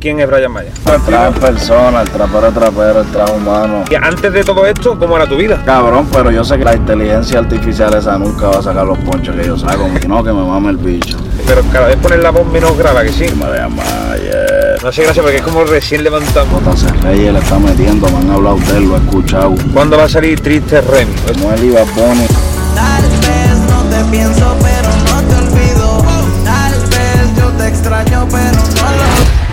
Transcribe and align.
¿Quién 0.00 0.20
es 0.20 0.30
Brian 0.30 0.52
Maya? 0.52 0.70
El 0.94 1.02
trap 1.02 1.38
persona, 1.40 2.02
el 2.02 2.10
trapero 2.10 2.46
es 2.46 2.54
trapero, 2.54 3.00
el 3.00 3.06
trap 3.08 3.34
humano. 3.34 3.84
Y 3.90 3.96
antes 3.96 4.32
de 4.32 4.44
todo 4.44 4.64
esto, 4.64 4.96
¿cómo 4.96 5.16
era 5.16 5.26
tu 5.26 5.34
vida? 5.34 5.60
Cabrón, 5.66 6.08
pero 6.12 6.30
yo 6.30 6.44
sé 6.44 6.56
que 6.56 6.64
la 6.64 6.76
inteligencia 6.76 7.40
artificial 7.40 7.92
esa 7.94 8.16
nunca 8.16 8.46
va 8.46 8.60
a 8.60 8.62
sacar 8.62 8.86
los 8.86 8.96
ponchos 8.98 9.34
que 9.34 9.44
yo 9.44 9.58
saco, 9.58 9.90
y 10.00 10.06
no 10.06 10.22
que 10.22 10.32
me 10.32 10.44
mame 10.44 10.70
el 10.70 10.76
bicho. 10.76 11.16
Pero 11.48 11.62
cada 11.72 11.88
vez 11.88 11.96
poner 11.96 12.20
la 12.20 12.30
voz 12.30 12.46
menos 12.46 12.78
grave, 12.78 13.06
que 13.06 13.12
sí. 13.12 13.24
Vean 13.24 13.74
Maya. 13.74 14.76
No 14.84 14.92
sé, 14.92 15.02
gracias, 15.02 15.20
porque 15.20 15.38
es 15.38 15.42
como 15.42 15.64
recién 15.64 16.04
levantamos. 16.04 16.62
J.C. 16.62 16.86
Reyes 17.02 17.32
le 17.32 17.40
está 17.40 17.58
metiendo, 17.58 18.08
me 18.08 18.18
han 18.18 18.30
hablado 18.30 18.56
de 18.56 18.78
él, 18.78 18.88
lo 18.88 18.94
he 18.94 19.00
escuchado. 19.00 19.56
¿Cuándo 19.74 19.98
va 19.98 20.04
a 20.04 20.08
salir 20.08 20.38
Triste 20.40 20.80
Remy? 20.80 21.12
Como 21.26 21.52
él 21.54 21.64
iba 21.64 21.80
Bonnie. 21.96 22.28
Tal 22.76 23.02
vez 23.02 23.58
no 23.68 23.82
te 23.90 24.10
pienso, 24.12 24.56
pero 24.62 24.90
no 25.10 25.28
te 25.28 25.34
olvido. 25.34 26.04
Tal 26.44 26.72
vez 26.86 27.36
yo 27.36 27.48
te 27.58 27.66
extraño, 27.66 28.28
pero 28.30 28.52
no 28.52 28.96
lo 28.96 29.47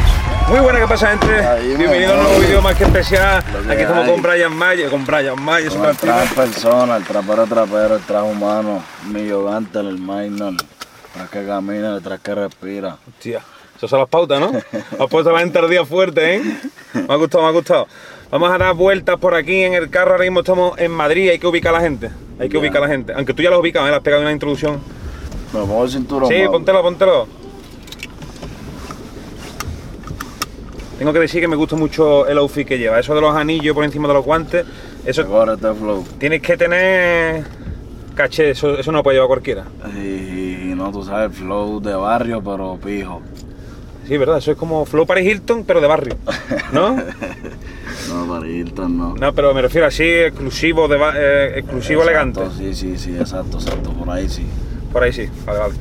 Muy 0.47 0.59
buena, 0.59 0.79
¿qué 0.79 0.87
pasa, 0.87 1.09
gente? 1.09 1.75
Bienvenido 1.75 2.13
a 2.13 2.17
un 2.17 2.23
nuevo 2.23 2.39
vídeo 2.39 2.61
más 2.61 2.75
que 2.75 2.83
especial. 2.83 3.43
Que 3.43 3.73
Aquí 3.73 3.81
estamos 3.81 4.07
con 4.07 4.21
Brian 4.21 4.55
Maya, 4.55 4.89
con 4.91 5.03
Brian 5.03 5.35
Como 5.35 5.57
super 5.71 5.89
el 5.89 5.97
trap 5.97 6.33
persona, 6.33 6.97
el 6.97 7.03
trapero 7.03 7.47
trapero, 7.47 7.95
el 7.95 8.01
trap 8.03 8.25
humano. 8.25 8.83
Mi 9.07 9.25
yogante, 9.27 9.79
el 9.79 9.97
minor. 9.97 10.53
Tras 11.13 11.29
que 11.31 11.45
camina, 11.47 11.95
el 11.95 12.03
tras 12.03 12.19
que 12.19 12.35
respira. 12.35 12.97
Hostia, 13.09 13.41
esas 13.75 13.89
son 13.89 13.99
las 13.99 14.07
pautas, 14.07 14.39
¿no? 14.39 14.51
Has 15.03 15.09
puesto 15.09 15.31
la 15.31 15.39
gente 15.39 15.57
al 15.57 15.67
día 15.67 15.83
fuerte, 15.83 16.35
¿eh? 16.35 16.41
Me 16.93 17.11
ha 17.11 17.17
gustado, 17.17 17.43
me 17.43 17.49
ha 17.49 17.53
gustado. 17.53 17.87
Vamos 18.29 18.51
a 18.51 18.57
dar 18.59 18.75
vueltas 18.75 19.17
por 19.17 19.33
aquí 19.33 19.63
en 19.63 19.73
el 19.73 19.89
carro. 19.89 20.11
Ahora 20.11 20.25
mismo 20.25 20.41
estamos 20.41 20.77
en 20.77 20.91
Madrid. 20.91 21.31
Hay 21.31 21.39
que 21.39 21.47
ubicar 21.47 21.73
a 21.73 21.79
la 21.79 21.83
gente. 21.83 22.11
Hay 22.39 22.49
que 22.49 22.57
ubicar 22.59 22.83
a 22.83 22.87
la 22.87 22.91
gente. 22.91 23.13
Aunque 23.13 23.33
tú 23.33 23.41
ya 23.41 23.49
lo 23.49 23.55
has 23.55 23.61
ubicado, 23.61 23.87
¿eh? 23.87 23.89
Le 23.89 23.95
has 23.95 24.03
pegado 24.03 24.21
una 24.21 24.31
introducción. 24.31 24.79
Me 25.53 25.59
pongo 25.61 25.85
el 25.85 25.89
cinturón. 25.89 26.29
Sí, 26.29 26.43
póntelo, 26.51 26.83
póntelo. 26.83 27.44
Tengo 30.97 31.11
que 31.11 31.19
decir 31.19 31.41
que 31.41 31.47
me 31.47 31.55
gusta 31.55 31.75
mucho 31.75 32.25
el 32.27 32.37
outfit 32.37 32.67
que 32.67 32.77
lleva. 32.77 32.99
Eso 32.99 33.13
de 33.13 33.21
los 33.21 33.35
anillos 33.35 33.75
por 33.75 33.83
encima 33.83 34.07
de 34.07 34.13
los 34.13 34.25
guantes, 34.25 34.65
eso 35.05 35.25
flow. 35.25 36.05
tienes 36.17 36.41
que 36.41 36.55
tener 36.55 37.43
caché. 38.15 38.51
Eso, 38.51 38.77
eso 38.77 38.91
no 38.91 38.99
lo 38.99 39.03
puede 39.03 39.15
llevar 39.17 39.27
cualquiera. 39.27 39.65
Y, 39.93 40.73
no, 40.75 40.91
tú 40.91 41.03
sabes, 41.03 41.37
flow 41.37 41.81
de 41.81 41.93
barrio, 41.93 42.41
pero 42.41 42.79
pijo. 42.83 43.21
Sí, 44.07 44.17
verdad. 44.17 44.37
Eso 44.37 44.51
es 44.51 44.57
como 44.57 44.85
Flow 44.85 45.05
Paris 45.05 45.27
Hilton, 45.31 45.63
pero 45.65 45.81
de 45.81 45.87
barrio. 45.87 46.17
¿No? 46.71 46.95
No, 48.09 48.27
para 48.27 48.47
Hilton 48.47 48.97
no. 48.97 49.15
No, 49.15 49.33
pero 49.33 49.53
me 49.53 49.61
refiero 49.61 49.87
así, 49.87 50.03
exclusivo, 50.03 50.87
de, 50.87 50.97
eh, 51.15 51.59
exclusivo 51.59 52.03
Exacto, 52.03 52.41
elegante. 52.43 52.57
Sí, 52.57 52.75
sí, 52.75 52.97
sí, 52.97 53.15
exacto, 53.17 53.57
exacto, 53.57 53.91
por 53.93 54.09
ahí 54.09 54.29
sí. 54.29 54.45
Por 54.95 55.03
ahí 55.03 55.11
sí, 55.11 55.29
vale, 55.45 55.59
vale. 55.59 55.73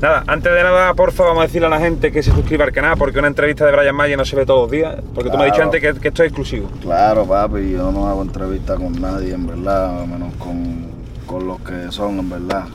Nada, 0.00 0.22
antes 0.28 0.52
de 0.52 0.62
nada, 0.62 0.94
porfa, 0.94 1.24
vamos 1.24 1.40
a 1.40 1.46
decirle 1.48 1.66
a 1.66 1.70
la 1.70 1.80
gente 1.80 2.12
que 2.12 2.22
se 2.22 2.30
suscriba 2.30 2.64
al 2.64 2.70
canal, 2.70 2.96
porque 2.96 3.18
una 3.18 3.26
entrevista 3.26 3.66
de 3.66 3.72
Brian 3.72 3.96
Maya 3.96 4.16
no 4.16 4.24
se 4.24 4.36
ve 4.36 4.46
todos 4.46 4.60
los 4.60 4.70
días. 4.70 4.94
Porque 5.12 5.28
tú 5.28 5.36
me 5.36 5.46
has 5.46 5.50
dicho 5.50 5.64
antes 5.64 5.80
que, 5.80 5.92
que 5.94 6.06
esto 6.06 6.22
es 6.22 6.28
exclusivo. 6.28 6.68
Claro, 6.80 7.24
papi, 7.24 7.72
yo 7.72 7.90
no 7.90 8.08
hago 8.08 8.22
entrevistas 8.22 8.78
con 8.78 8.92
nadie, 9.00 9.34
en 9.34 9.44
verdad, 9.44 10.06
menos 10.06 10.32
con, 10.36 10.86
con 11.26 11.48
los 11.48 11.60
que 11.62 11.90
son, 11.90 12.20
en 12.20 12.30
verdad. 12.30 12.66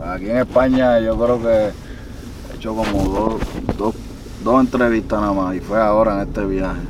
Aquí 0.00 0.30
en 0.30 0.36
España 0.36 1.00
yo 1.00 1.18
creo 1.18 1.42
que 1.42 1.48
he 1.48 2.54
hecho 2.54 2.76
como 2.76 3.02
dos, 3.02 3.42
dos, 3.76 3.94
dos 4.44 4.60
entrevistas 4.60 5.20
nada 5.20 5.32
más, 5.32 5.56
y 5.56 5.58
fue 5.58 5.80
ahora 5.80 6.22
en 6.22 6.28
este 6.28 6.44
viaje. 6.44 6.82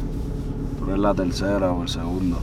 Pero 0.79 0.95
es 0.95 1.01
la 1.01 1.15
tercera 1.15 1.73
o 1.73 1.85
el 1.85 1.89
segundo. 1.89 2.37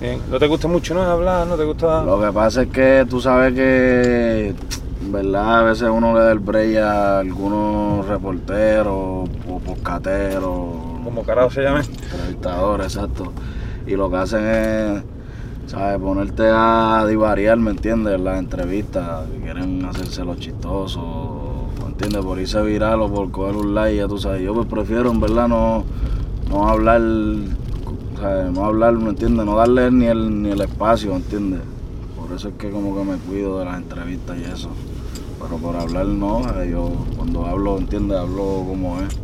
Bien. 0.00 0.18
¿No 0.30 0.38
te 0.38 0.46
gusta 0.46 0.66
mucho, 0.66 0.94
no? 0.94 1.02
Hablar, 1.02 1.46
¿no 1.46 1.56
te 1.56 1.64
gusta...? 1.64 2.02
Lo 2.04 2.18
que 2.22 2.32
pasa 2.32 2.62
es 2.62 2.68
que 2.68 3.06
tú 3.06 3.20
sabes 3.20 3.52
que, 3.52 4.54
verdad, 5.12 5.60
a 5.60 5.62
veces 5.62 5.88
uno 5.90 6.14
le 6.14 6.20
da 6.20 6.32
el 6.32 6.38
break 6.38 6.76
a 6.78 7.18
algunos 7.20 8.06
reporteros 8.06 9.28
o 9.48 9.60
poscateros. 9.64 11.02
Como 11.04 11.22
carajo 11.22 11.50
se 11.50 11.62
llame. 11.62 11.80
entrevistadores, 11.80 12.94
exacto. 12.94 13.32
Y 13.86 13.94
lo 13.96 14.10
que 14.10 14.16
hacen 14.16 14.44
es, 14.46 15.02
¿sabes? 15.66 15.98
Ponerte 16.00 16.44
a 16.50 17.04
divariar, 17.08 17.58
¿me 17.58 17.70
entiendes? 17.70 18.14
En 18.14 18.24
las 18.24 18.38
entrevistas, 18.38 19.28
que 19.28 19.38
quieren 19.38 19.84
hacerse 19.84 20.24
los 20.24 20.38
chistosos, 20.38 21.04
¿me 21.82 21.88
entiendes? 21.88 22.24
Por 22.24 22.40
irse 22.40 22.60
viral 22.62 23.02
o 23.02 23.12
por 23.12 23.30
coger 23.30 23.56
un 23.56 23.74
like, 23.74 23.96
ya 23.96 24.08
tú 24.08 24.18
sabes. 24.18 24.42
Yo 24.42 24.54
pues 24.54 24.66
prefiero, 24.66 25.10
en 25.10 25.20
verdad, 25.20 25.48
no, 25.48 25.84
no 26.48 26.68
hablar, 26.68 27.00
¿sabes? 28.20 28.52
No 28.52 28.64
hablar, 28.64 28.94
¿me 28.94 29.10
entiendes? 29.10 29.46
No 29.46 29.56
darle 29.56 29.90
ni 29.90 30.06
el, 30.06 30.42
ni 30.42 30.50
el 30.50 30.60
espacio, 30.60 31.10
¿me 31.10 31.16
entiendes? 31.16 31.60
Por 32.18 32.34
eso 32.34 32.48
es 32.48 32.54
que 32.54 32.70
como 32.70 32.96
que 32.96 33.04
me 33.04 33.16
cuido 33.18 33.60
de 33.60 33.66
las 33.66 33.76
entrevistas 33.76 34.36
y 34.38 34.44
eso. 34.44 34.70
Pero 35.40 35.56
por 35.58 35.76
hablar 35.76 36.06
no, 36.06 36.40
eh, 36.62 36.70
yo 36.70 36.90
cuando 37.16 37.46
hablo, 37.46 37.78
¿entiendes? 37.78 38.18
Hablo 38.18 38.64
como 38.66 39.00
es. 39.02 39.18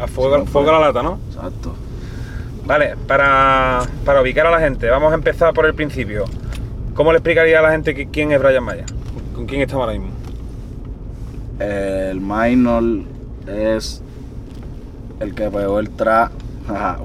A 0.00 0.06
fuego, 0.06 0.70
a 0.70 0.72
la 0.72 0.80
lata, 0.86 1.02
¿no? 1.02 1.18
Exacto. 1.28 1.74
Vale, 2.64 2.94
para, 3.06 3.80
para 4.04 4.22
ubicar 4.22 4.46
a 4.46 4.50
la 4.50 4.60
gente, 4.60 4.88
vamos 4.88 5.12
a 5.12 5.14
empezar 5.14 5.52
por 5.52 5.66
el 5.66 5.74
principio. 5.74 6.24
¿Cómo 6.94 7.12
le 7.12 7.18
explicaría 7.18 7.58
a 7.58 7.62
la 7.62 7.70
gente 7.72 7.94
que- 7.94 8.08
quién 8.08 8.32
es 8.32 8.40
Brian 8.40 8.64
Maya? 8.64 8.84
¿Con 9.34 9.46
quién 9.46 9.60
estamos 9.62 9.84
ahora 9.86 9.98
mismo? 9.98 10.12
El 11.58 12.20
minor 12.20 12.82
es 13.46 14.02
el 15.20 15.34
que 15.34 15.50
pegó 15.50 15.78
el 15.78 15.90
trap, 15.90 16.32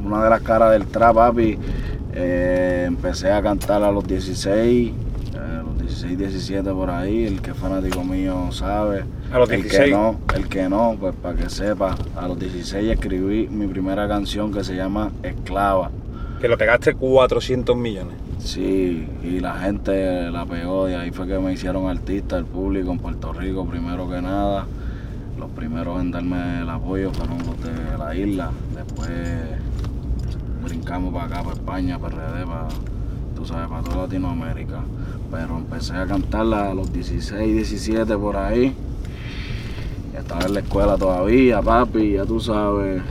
una 0.03 0.23
de 0.23 0.29
las 0.29 0.41
caras 0.41 0.71
del 0.71 0.85
trap, 0.87 1.15
papi. 1.15 1.57
Eh, 2.13 2.85
empecé 2.87 3.31
a 3.31 3.41
cantar 3.41 3.83
a 3.83 3.91
los 3.91 4.05
16, 4.07 4.91
eh, 4.91 4.91
a 4.91 4.91
los 4.91 5.05
16, 5.87 6.17
17 6.17 6.71
por 6.71 6.89
ahí. 6.89 7.25
El 7.25 7.41
que 7.41 7.51
es 7.51 7.57
fanático 7.57 8.03
mío 8.03 8.51
sabe. 8.51 9.03
A 9.31 9.39
los 9.39 9.49
El 9.49 9.61
16. 9.61 9.85
que 9.85 9.91
no, 9.91 10.19
el 10.35 10.47
que 10.47 10.69
no, 10.69 10.97
pues 10.99 11.15
para 11.15 11.35
que 11.35 11.49
sepa. 11.49 11.95
A 12.15 12.27
los 12.27 12.37
16 12.37 12.91
escribí 12.91 13.47
mi 13.47 13.67
primera 13.67 14.07
canción 14.07 14.51
que 14.51 14.63
se 14.63 14.75
llama 14.75 15.11
Esclava. 15.23 15.89
Que 16.41 16.47
lo 16.47 16.57
pegaste 16.57 16.93
400 16.93 17.75
millones. 17.75 18.15
Sí, 18.39 19.07
y 19.23 19.39
la 19.39 19.55
gente 19.59 20.29
la 20.29 20.45
pegó 20.45 20.89
y 20.89 20.93
ahí 20.93 21.11
fue 21.11 21.25
que 21.25 21.39
me 21.39 21.53
hicieron 21.53 21.89
artista, 21.89 22.37
el 22.37 22.45
público 22.45 22.91
en 22.91 22.99
Puerto 22.99 23.33
Rico, 23.33 23.65
primero 23.65 24.09
que 24.09 24.21
nada. 24.21 24.67
Los 25.39 25.49
primeros 25.51 25.99
en 26.01 26.11
darme 26.11 26.61
el 26.61 26.69
apoyo 26.69 27.11
fueron 27.11 27.37
los 27.39 27.61
de 27.63 27.97
la 27.97 28.15
isla. 28.15 28.51
Después 28.75 29.09
brincamos 30.63 31.13
para 31.13 31.25
acá, 31.25 31.43
para 31.43 31.55
España, 31.55 31.97
para 31.97 32.15
RD, 32.15 32.45
para, 32.45 32.67
sabes, 33.47 33.67
para 33.69 33.83
toda 33.83 33.97
Latinoamérica. 34.03 34.81
Pero 35.31 35.57
empecé 35.57 35.93
a 35.95 36.05
cantarla 36.05 36.71
a 36.71 36.73
los 36.73 36.91
16, 36.93 37.53
17 37.55 38.17
por 38.17 38.37
ahí. 38.37 38.73
Estaba 40.17 40.41
en 40.45 40.53
la 40.53 40.59
escuela 40.61 40.97
todavía, 40.97 41.61
papi, 41.61 42.13
ya 42.13 42.25
tú 42.25 42.39
sabes. 42.39 43.01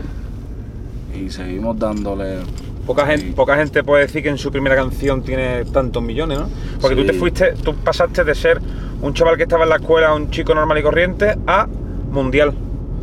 Y 1.15 1.31
seguimos 1.31 1.79
dándole 1.79 2.39
Poca 2.87 3.05
gente, 3.05 3.33
poca 3.33 3.57
gente 3.57 3.83
puede 3.83 4.03
decir 4.07 4.23
que 4.23 4.29
en 4.29 4.39
su 4.39 4.53
primera 4.53 4.77
canción 4.77 5.21
tiene 5.23 5.65
tantos 5.65 6.01
millones, 6.01 6.39
¿no? 6.39 6.49
Porque 6.81 6.95
tú 6.95 7.05
te 7.05 7.15
fuiste, 7.15 7.55
tú 7.55 7.75
pasaste 7.75 8.23
de 8.23 8.33
ser 8.33 8.61
un 9.03 9.13
chaval 9.13 9.37
que 9.37 9.43
estaba 9.43 9.65
en 9.65 9.71
la 9.71 9.77
escuela, 9.77 10.15
un 10.15 10.31
chico 10.31 10.55
normal 10.55 10.79
y 10.79 10.83
corriente, 10.85 11.37
a 11.49 11.67
mundial. 12.13 12.55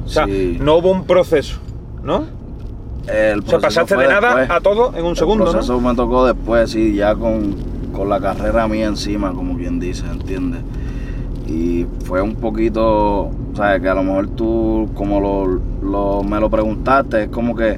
O 0.06 0.08
sea, 0.08 0.26
Sí. 0.26 0.58
no 0.62 0.78
hubo 0.78 0.90
un 0.90 1.06
proceso, 1.06 1.58
¿no? 2.02 2.26
El 3.08 3.40
O 3.40 3.44
sea, 3.48 3.60
pasaste 3.60 3.98
de 3.98 4.08
nada 4.08 4.36
después. 4.36 4.50
a 4.50 4.62
todo 4.62 4.94
en 4.96 5.06
un 5.06 5.16
segundo, 5.16 5.46
El 5.46 5.52
proceso 5.52 5.80
¿no? 5.80 5.90
me 5.90 5.96
tocó 5.96 6.26
después, 6.26 6.72
sí, 6.72 6.96
ya 6.96 7.16
con, 7.16 7.56
con 7.92 8.08
la 8.10 8.20
carrera 8.20 8.68
mía 8.68 8.86
encima, 8.88 9.34
como 9.34 9.58
quien 9.58 9.80
dice, 9.80 10.06
¿entiendes? 10.10 10.62
Y 11.48 11.86
fue 12.06 12.22
un 12.22 12.36
poquito, 12.36 13.30
¿sabes? 13.56 13.82
Que 13.82 13.90
a 13.90 13.94
lo 13.94 14.04
mejor 14.04 14.28
tú, 14.30 14.90
como 14.94 15.20
lo, 15.20 15.60
lo- 15.82 16.24
me 16.24 16.40
lo 16.40 16.50
preguntaste, 16.50 17.24
es 17.24 17.30
como 17.30 17.54
que, 17.56 17.78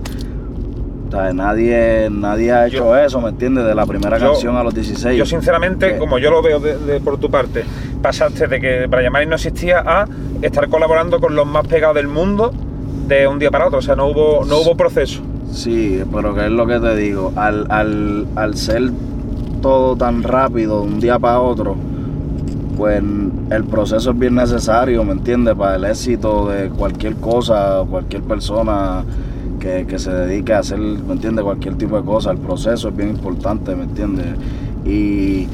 ¿sabes? 1.11 1.33
Nadie, 1.33 2.07
nadie 2.11 2.51
ha 2.51 2.67
hecho 2.67 2.77
Yo- 2.77 2.97
eso, 2.97 3.19
¿me 3.19 3.29
entiendes? 3.29 3.65
De 3.65 3.73
la 3.73 3.85
primera 3.87 4.19
yo- 4.19 4.31
canción 4.33 4.55
a 4.55 4.63
los 4.63 4.73
16. 4.75 5.17
Yo 5.17 5.25
sinceramente, 5.25 5.93
Que- 5.93 5.97
como 5.97 6.19
yo 6.19 6.29
lo 6.29 6.43
veo 6.43 6.59
de- 6.59 6.77
de- 6.77 6.99
por 6.99 7.17
tu 7.17 7.31
parte, 7.31 7.63
pasaste 8.01 8.47
de 8.47 8.61
que 8.61 8.85
Brian 8.85 9.11
May 9.11 9.25
no 9.25 9.35
existía 9.35 9.79
a 9.79 10.05
estar 10.43 10.69
colaborando 10.69 11.19
con 11.19 11.35
los 11.35 11.47
más 11.47 11.65
pegados 11.67 11.95
del 11.95 12.07
mundo 12.07 12.53
de 13.07 13.27
un 13.27 13.39
día 13.39 13.51
para 13.51 13.67
otro. 13.67 13.79
O 13.79 13.81
sea, 13.81 13.95
no 13.95 14.07
hubo, 14.07 14.45
no 14.45 14.59
hubo 14.59 14.75
proceso. 14.75 15.21
Sí, 15.51 16.01
pero 16.13 16.35
que 16.35 16.46
es 16.46 16.52
lo 16.52 16.67
que 16.67 16.79
te 16.79 16.96
digo, 16.96 17.31
al, 17.35 17.66
al, 17.69 18.28
al 18.35 18.55
ser 18.55 18.91
todo 19.61 19.96
tan 19.96 20.22
rápido 20.23 20.81
de 20.81 20.87
un 20.87 20.99
día 20.99 21.17
para 21.17 21.40
otro, 21.40 21.75
pues 22.78 23.02
el 23.49 23.63
proceso 23.63 24.11
es 24.11 24.19
bien 24.19 24.35
necesario, 24.35 25.03
¿me 25.03 25.13
entiendes? 25.13 25.55
Para 25.55 25.75
el 25.75 25.85
éxito 25.85 26.49
de 26.49 26.69
cualquier 26.69 27.16
cosa, 27.16 27.84
cualquier 27.90 28.23
persona 28.23 29.03
que, 29.59 29.85
que 29.87 29.97
se 29.97 30.11
dedique 30.11 30.53
a 30.53 30.59
hacer, 30.59 30.78
¿me 30.78 31.13
entiendes? 31.13 31.43
Cualquier 31.46 31.75
tipo 31.75 31.96
de 31.97 32.03
cosa, 32.03 32.31
el 32.31 32.37
proceso 32.37 32.90
es 32.90 32.96
bien 32.96 33.09
importante, 33.09 33.75
¿me 33.75 33.84
entiendes? 33.84 34.28
Y 34.85 35.47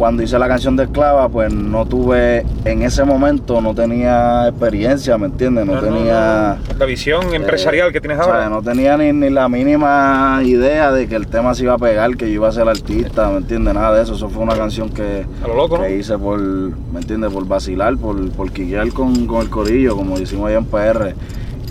cuando 0.00 0.22
hice 0.22 0.38
la 0.38 0.48
canción 0.48 0.76
de 0.76 0.84
Esclava, 0.84 1.28
pues 1.28 1.52
no 1.52 1.84
tuve, 1.84 2.46
en 2.64 2.80
ese 2.80 3.04
momento 3.04 3.60
no 3.60 3.74
tenía 3.74 4.48
experiencia, 4.48 5.18
¿me 5.18 5.26
entiendes? 5.26 5.66
No, 5.66 5.78
tenía... 5.78 6.56
no. 6.70 6.78
La 6.78 6.86
visión 6.86 7.34
empresarial 7.34 7.92
que 7.92 8.00
tienes 8.00 8.18
O 8.18 8.24
sea, 8.24 8.32
ahora. 8.32 8.48
no 8.48 8.62
tenía 8.62 8.96
ni, 8.96 9.12
ni 9.12 9.28
la 9.28 9.46
mínima 9.50 10.40
idea 10.42 10.90
de 10.90 11.06
que 11.06 11.16
el 11.16 11.26
tema 11.26 11.54
se 11.54 11.64
iba 11.64 11.74
a 11.74 11.78
pegar, 11.78 12.16
que 12.16 12.28
yo 12.28 12.32
iba 12.36 12.48
a 12.48 12.52
ser 12.52 12.66
artista, 12.66 13.28
¿me 13.28 13.36
entiendes? 13.36 13.74
Nada 13.74 13.94
de 13.94 14.02
eso. 14.02 14.14
Eso 14.14 14.30
fue 14.30 14.42
una 14.42 14.56
canción 14.56 14.88
que, 14.88 15.26
A 15.44 15.48
lo 15.48 15.54
loco, 15.54 15.76
¿no? 15.76 15.84
que 15.84 15.94
hice 15.98 16.16
por, 16.16 16.40
¿me 16.40 17.00
entiendes? 17.00 17.30
Por 17.30 17.46
vacilar, 17.46 17.98
por, 17.98 18.30
por 18.30 18.50
quiquear 18.52 18.90
con, 18.94 19.26
con 19.26 19.42
el 19.42 19.50
corillo, 19.50 19.96
como 19.96 20.18
decimos 20.18 20.48
allá 20.48 20.56
en 20.56 20.64
PR. 20.64 21.14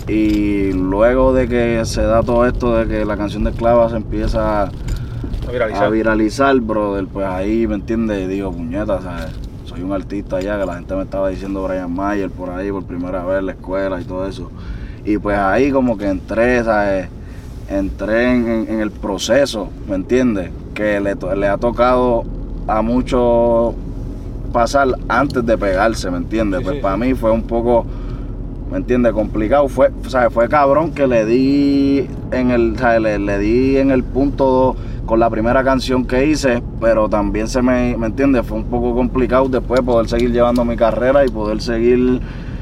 Y 0.06 0.72
luego 0.72 1.32
de 1.32 1.48
que 1.48 1.84
se 1.84 2.02
da 2.02 2.22
todo 2.22 2.46
esto, 2.46 2.76
de 2.76 2.86
que 2.86 3.04
la 3.04 3.16
canción 3.16 3.42
de 3.42 3.50
Esclava 3.50 3.90
se 3.90 3.96
empieza 3.96 4.62
A 4.66 4.70
viralizar. 5.50 5.84
a 5.84 5.88
viralizar, 5.90 6.60
brother, 6.60 7.06
pues 7.06 7.26
ahí, 7.26 7.66
¿me 7.66 7.74
entiendes? 7.76 8.28
Digo, 8.28 8.52
puñeta, 8.52 9.00
¿sabes? 9.00 9.32
Soy 9.64 9.82
un 9.82 9.92
artista 9.92 10.40
ya, 10.40 10.58
que 10.58 10.66
la 10.66 10.74
gente 10.74 10.94
me 10.96 11.02
estaba 11.02 11.28
diciendo 11.28 11.62
Brian 11.64 11.92
Mayer 11.94 12.30
por 12.30 12.50
ahí 12.50 12.70
por 12.72 12.84
primera 12.84 13.24
vez 13.24 13.38
en 13.38 13.46
la 13.46 13.52
escuela 13.52 14.00
y 14.00 14.04
todo 14.04 14.26
eso. 14.26 14.50
Y 15.04 15.16
pues 15.18 15.38
ahí 15.38 15.70
como 15.70 15.96
que 15.96 16.08
entré, 16.08 16.62
¿sabes? 16.64 17.08
Entré 17.68 18.30
en, 18.34 18.48
en- 18.48 18.68
en 18.74 18.80
el 18.80 18.90
proceso, 18.90 19.68
¿me 19.88 19.94
entiendes? 19.94 20.50
Que 20.74 21.00
le, 21.00 21.46
ha 21.48 21.56
tocado 21.56 22.24
a 22.66 22.82
muchos 22.82 23.74
pasar 24.52 24.88
antes 25.08 25.46
de 25.46 25.56
pegarse, 25.56 26.10
¿me 26.10 26.16
entiendes? 26.18 26.58
Sí, 26.60 26.64
pues 26.64 26.76
sí. 26.76 26.82
para 26.82 26.96
mí 26.96 27.14
fue 27.14 27.30
un 27.30 27.42
poco, 27.42 27.86
¿me 28.70 28.78
entiendes? 28.78 29.12
Complicado. 29.12 29.68
Fue, 29.68 29.90
o 30.06 30.08
sea, 30.10 30.30
fue 30.30 30.48
cabrón 30.48 30.92
que 30.92 31.06
le 31.06 31.24
di 31.26 32.06
en 32.32 32.50
el, 32.50 32.74
o 32.74 32.78
sea, 32.78 32.98
le, 33.00 33.18
le 33.18 33.38
di 33.38 33.76
en 33.78 33.90
el 33.90 34.02
punto 34.04 34.76
con 35.06 35.18
la 35.18 35.28
primera 35.28 35.64
canción 35.64 36.04
que 36.06 36.26
hice, 36.26 36.62
pero 36.80 37.08
también 37.08 37.48
se 37.48 37.60
me, 37.62 37.96
¿me 37.96 38.06
entiendes? 38.06 38.46
Fue 38.46 38.58
un 38.58 38.64
poco 38.64 38.94
complicado 38.94 39.48
después 39.48 39.80
poder 39.80 40.08
seguir 40.08 40.30
llevando 40.32 40.64
mi 40.64 40.76
carrera 40.76 41.24
y 41.24 41.28
poder 41.28 41.60
seguir, 41.60 42.20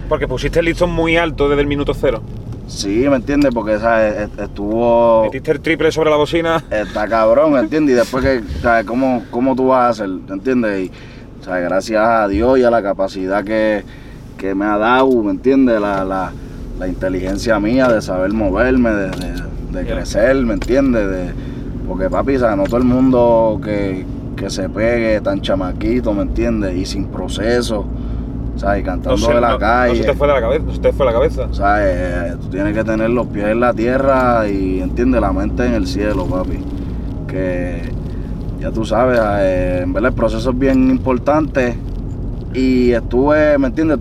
Porque 0.08 0.26
pusiste 0.26 0.60
el 0.60 0.64
listón 0.64 0.90
muy 0.92 1.16
alto 1.18 1.48
desde 1.48 1.60
el 1.60 1.66
minuto 1.68 1.92
cero. 1.92 2.22
sí, 2.66 3.04
¿me 3.08 3.16
entiendes? 3.16 3.52
Porque, 3.52 3.78
¿sabes? 3.78 4.14
Est- 4.30 4.38
Estuvo... 4.40 5.24
Metiste 5.24 5.50
el 5.50 5.60
triple 5.60 5.92
sobre 5.92 6.08
la 6.08 6.16
bocina. 6.16 6.64
Está 6.70 7.06
cabrón, 7.06 7.56
¿entiendes? 7.58 7.94
Y 7.94 7.98
después 7.98 8.24
que, 8.24 8.40
¿sabes? 8.62 8.86
¿Cómo, 8.86 9.24
¿Cómo 9.30 9.54
tú 9.54 9.66
vas 9.68 9.80
a 9.84 9.88
hacer? 9.90 10.08
¿Entiendes? 10.30 10.86
Y, 10.86 10.90
¿sabes? 11.44 11.64
Gracias 11.64 12.02
a 12.02 12.28
Dios 12.28 12.58
y 12.58 12.64
a 12.64 12.70
la 12.70 12.82
capacidad 12.82 13.44
que, 13.44 13.84
que 14.38 14.54
me 14.54 14.64
ha 14.64 14.78
dado, 14.78 15.10
¿me 15.22 15.32
entiendes? 15.32 15.80
La, 15.80 16.04
la, 16.04 16.32
la 16.78 16.88
inteligencia 16.88 17.58
mía 17.60 17.88
de 17.88 18.00
saber 18.00 18.32
moverme, 18.32 18.90
de, 18.90 19.10
de- 19.10 19.84
crecer, 19.86 20.34
¿me 20.44 20.54
entiendes? 20.54 21.08
De, 21.08 21.30
porque 21.86 22.08
papi, 22.10 22.38
¿sabes? 22.38 22.56
No 22.56 22.64
todo 22.64 22.78
el 22.78 22.84
mundo 22.84 23.60
que, 23.62 24.04
que 24.36 24.48
se 24.50 24.68
pegue 24.68 25.20
tan 25.20 25.40
chamaquito, 25.40 26.12
¿me 26.14 26.22
entiendes? 26.22 26.76
Y 26.76 26.84
sin 26.86 27.06
proceso, 27.06 27.84
¿sabes? 28.56 28.80
Y 28.80 28.84
cantando 28.84 29.16
No, 29.28 29.34
de 29.34 29.40
la 29.40 29.50
no- 29.50 29.58
calle. 29.58 29.92
no 29.92 29.98
se 29.98 30.04
te 30.10 30.14
fue 30.14 30.26
de 30.28 30.34
la 30.34 30.40
cabeza. 30.40 30.64
Te 30.80 30.92
fue 30.92 31.06
de 31.06 31.12
la 31.12 31.18
cabeza. 31.18 31.42
O 31.50 31.54
sea, 31.54 31.76
eh, 31.80 32.34
tú 32.40 32.48
tienes 32.48 32.74
que 32.74 32.82
tener 32.84 33.10
los 33.10 33.26
pies 33.28 33.46
en 33.46 33.60
la 33.60 33.72
tierra 33.72 34.48
y, 34.48 34.80
entiende, 34.80 35.20
la 35.20 35.32
mente 35.32 35.64
en 35.66 35.74
el 35.74 35.86
cielo, 35.86 36.26
papi. 36.26 36.58
Que 37.28 37.82
ya 38.60 38.70
tú 38.72 38.84
sabes, 38.84 39.20
eh, 39.22 39.80
en 39.84 39.92
verdad 39.92 40.10
el 40.10 40.16
proceso 40.16 40.50
es 40.50 40.58
bien 40.58 40.90
importante 40.90 41.76
y 42.54 42.90
estuve, 42.92 43.56
¿me 43.58 43.68
entiendes? 43.68 43.98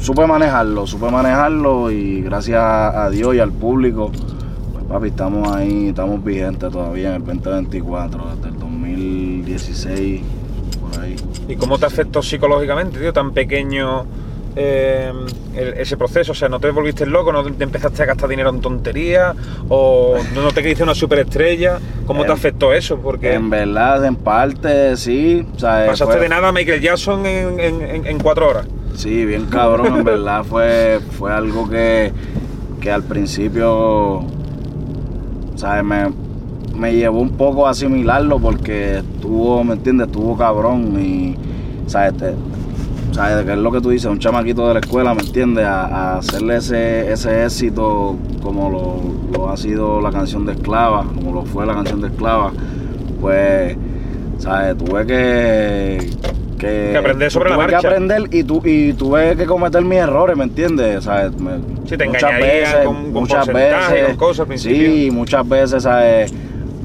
Supe 0.00 0.26
manejarlo, 0.26 0.86
supe 0.86 1.10
manejarlo 1.10 1.90
y 1.90 2.22
gracias 2.22 2.58
a 2.62 3.08
Dios 3.10 3.34
y 3.34 3.38
al 3.38 3.52
público, 3.52 4.10
pues 4.72 4.84
papi, 4.88 5.08
estamos 5.08 5.54
ahí, 5.54 5.88
estamos 5.88 6.24
vigentes 6.24 6.70
todavía 6.70 7.10
en 7.10 7.14
el 7.16 7.24
2024, 7.24 8.24
desde 8.36 8.48
el 8.48 8.58
2016, 8.58 10.22
por 10.80 11.00
ahí. 11.02 11.16
¿Y 11.48 11.56
cómo 11.56 11.78
te 11.78 11.86
afectó 11.86 12.22
psicológicamente, 12.22 12.98
tío, 12.98 13.12
tan 13.12 13.32
pequeño 13.32 14.06
eh, 14.56 15.12
el- 15.54 15.74
ese 15.74 15.96
proceso? 15.98 16.32
O 16.32 16.34
sea, 16.34 16.48
¿no 16.48 16.58
te 16.58 16.70
volviste 16.70 17.04
loco? 17.06 17.30
¿No 17.30 17.44
te 17.44 17.62
empezaste 17.62 18.02
a 18.02 18.06
gastar 18.06 18.28
dinero 18.30 18.48
en 18.50 18.60
tonterías? 18.60 19.36
¿O 19.68 20.16
no 20.34 20.50
te 20.50 20.62
creíste 20.62 20.82
una 20.82 20.94
superestrella? 20.94 21.78
¿Cómo 22.06 22.24
te 22.24 22.32
afectó 22.32 22.72
eso? 22.72 22.96
Porque 22.96 23.34
En 23.34 23.50
verdad, 23.50 24.04
en 24.06 24.16
parte, 24.16 24.96
sí. 24.96 25.46
O 25.54 25.58
sea, 25.58 25.84
pasaste 25.88 26.14
de 26.20 26.28
nada 26.30 26.48
a 26.48 26.52
Michael 26.52 26.80
Jackson 26.80 27.26
en- 27.26 27.60
en- 27.60 28.06
en 28.06 28.18
cuatro 28.18 28.48
horas. 28.48 28.66
Sí, 28.94 29.24
bien 29.24 29.46
cabrón, 29.46 29.96
en 29.98 30.04
verdad 30.04 30.44
fue, 30.44 31.00
fue 31.12 31.32
algo 31.32 31.68
que, 31.68 32.12
que 32.80 32.90
al 32.90 33.02
principio, 33.02 34.24
¿sabes? 35.56 35.84
Me, 35.84 36.12
me 36.76 36.94
llevó 36.94 37.20
un 37.20 37.30
poco 37.30 37.66
a 37.66 37.70
asimilarlo 37.70 38.38
porque 38.38 38.98
estuvo, 38.98 39.64
¿me 39.64 39.74
entiendes? 39.74 40.08
Estuvo 40.08 40.36
cabrón 40.36 41.00
y, 41.00 41.36
¿sabes? 41.86 42.14
¿Sabes? 43.12 43.44
Que 43.44 43.52
es 43.52 43.58
lo 43.58 43.72
que 43.72 43.80
tú 43.80 43.90
dices, 43.90 44.10
un 44.10 44.18
chamaquito 44.18 44.68
de 44.68 44.74
la 44.74 44.80
escuela, 44.80 45.14
¿me 45.14 45.22
entiendes? 45.22 45.64
A, 45.64 45.86
a 45.86 46.18
hacerle 46.18 46.56
ese, 46.56 47.10
ese 47.12 47.44
éxito 47.44 48.16
como 48.42 48.70
lo, 48.70 49.38
lo 49.38 49.50
ha 49.50 49.56
sido 49.56 50.00
la 50.00 50.10
canción 50.10 50.46
de 50.46 50.52
Esclava, 50.52 51.04
como 51.04 51.32
lo 51.32 51.44
fue 51.44 51.66
la 51.66 51.74
canción 51.74 52.00
de 52.00 52.08
Esclava, 52.08 52.52
pues, 53.20 53.76
¿sabes? 54.38 54.76
Tuve 54.78 55.06
que... 55.06 56.10
Que, 56.60 56.90
Que 56.92 56.98
aprender 56.98 57.30
sobre 57.30 57.48
la 57.50 57.56
tuve 57.56 57.66
que 57.66 57.72
marcha. 57.72 57.88
aprender 57.88 58.22
y, 58.30 58.44
tu, 58.44 58.60
y 58.64 58.92
tuve 58.92 59.34
que 59.36 59.46
cometer 59.46 59.82
mis 59.82 59.98
errores, 59.98 60.36
¿me 60.36 60.44
entiendes? 60.44 61.04
¿Sabes? 61.04 61.32
Me- 61.40 61.58
Sí, 61.88 61.96
te 61.96 62.06
muchas 62.06 62.38
veces, 62.38 62.74
con- 62.84 62.94
con 62.96 63.12
muchas 63.12 63.46
veces, 63.46 64.06
con 64.08 64.16
cosas 64.16 64.40
al 64.40 64.46
principio. 64.48 64.76
Sí, 64.92 65.10
muchas 65.10 65.48
veces, 65.48 65.82
¿sabes? 65.82 66.32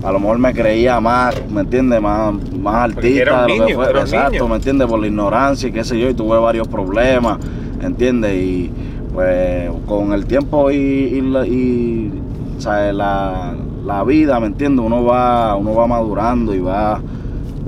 A 0.03 0.11
lo 0.11 0.19
mejor 0.19 0.37
me 0.37 0.53
creía 0.53 0.99
más, 0.99 1.35
¿me 1.49 1.61
entiendes? 1.61 1.99
Más, 2.01 2.33
más 2.57 2.75
artista 2.95 3.45
de 3.45 3.57
lo 3.57 3.65
que 3.65 3.73
fue. 3.75 3.89
Exacto, 3.91 4.31
niño. 4.31 4.47
¿me 4.47 4.55
entiendes? 4.55 4.87
Por 4.87 4.99
la 4.99 5.07
ignorancia 5.07 5.67
y 5.69 5.71
qué 5.71 5.83
sé 5.83 5.99
yo, 5.99 6.09
y 6.09 6.13
tuve 6.13 6.37
varios 6.39 6.67
problemas, 6.67 7.37
¿entiendes? 7.81 8.33
Y 8.35 8.71
pues 9.13 9.69
con 9.87 10.13
el 10.13 10.25
tiempo 10.25 10.71
y, 10.71 10.75
y, 10.77 11.21
la, 11.21 11.45
y, 11.45 12.11
¿sabes? 12.59 12.93
La, 12.93 13.53
la 13.85 14.03
vida, 14.03 14.39
¿me 14.39 14.47
entiendes? 14.47 14.85
Uno 14.85 15.03
va, 15.03 15.55
uno 15.55 15.73
va 15.75 15.87
madurando 15.87 16.53
y 16.55 16.59
va, 16.59 17.01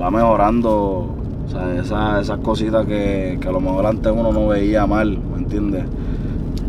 va 0.00 0.10
mejorando, 0.10 1.16
¿sabes? 1.50 1.86
Esas, 1.86 2.22
esas 2.22 2.38
cositas 2.38 2.86
que, 2.86 3.38
que 3.40 3.48
a 3.48 3.52
lo 3.52 3.60
mejor 3.60 3.86
antes 3.86 4.12
uno 4.12 4.32
no 4.32 4.48
veía 4.48 4.86
mal, 4.86 5.18
¿me 5.18 5.38
entiendes? 5.38 5.84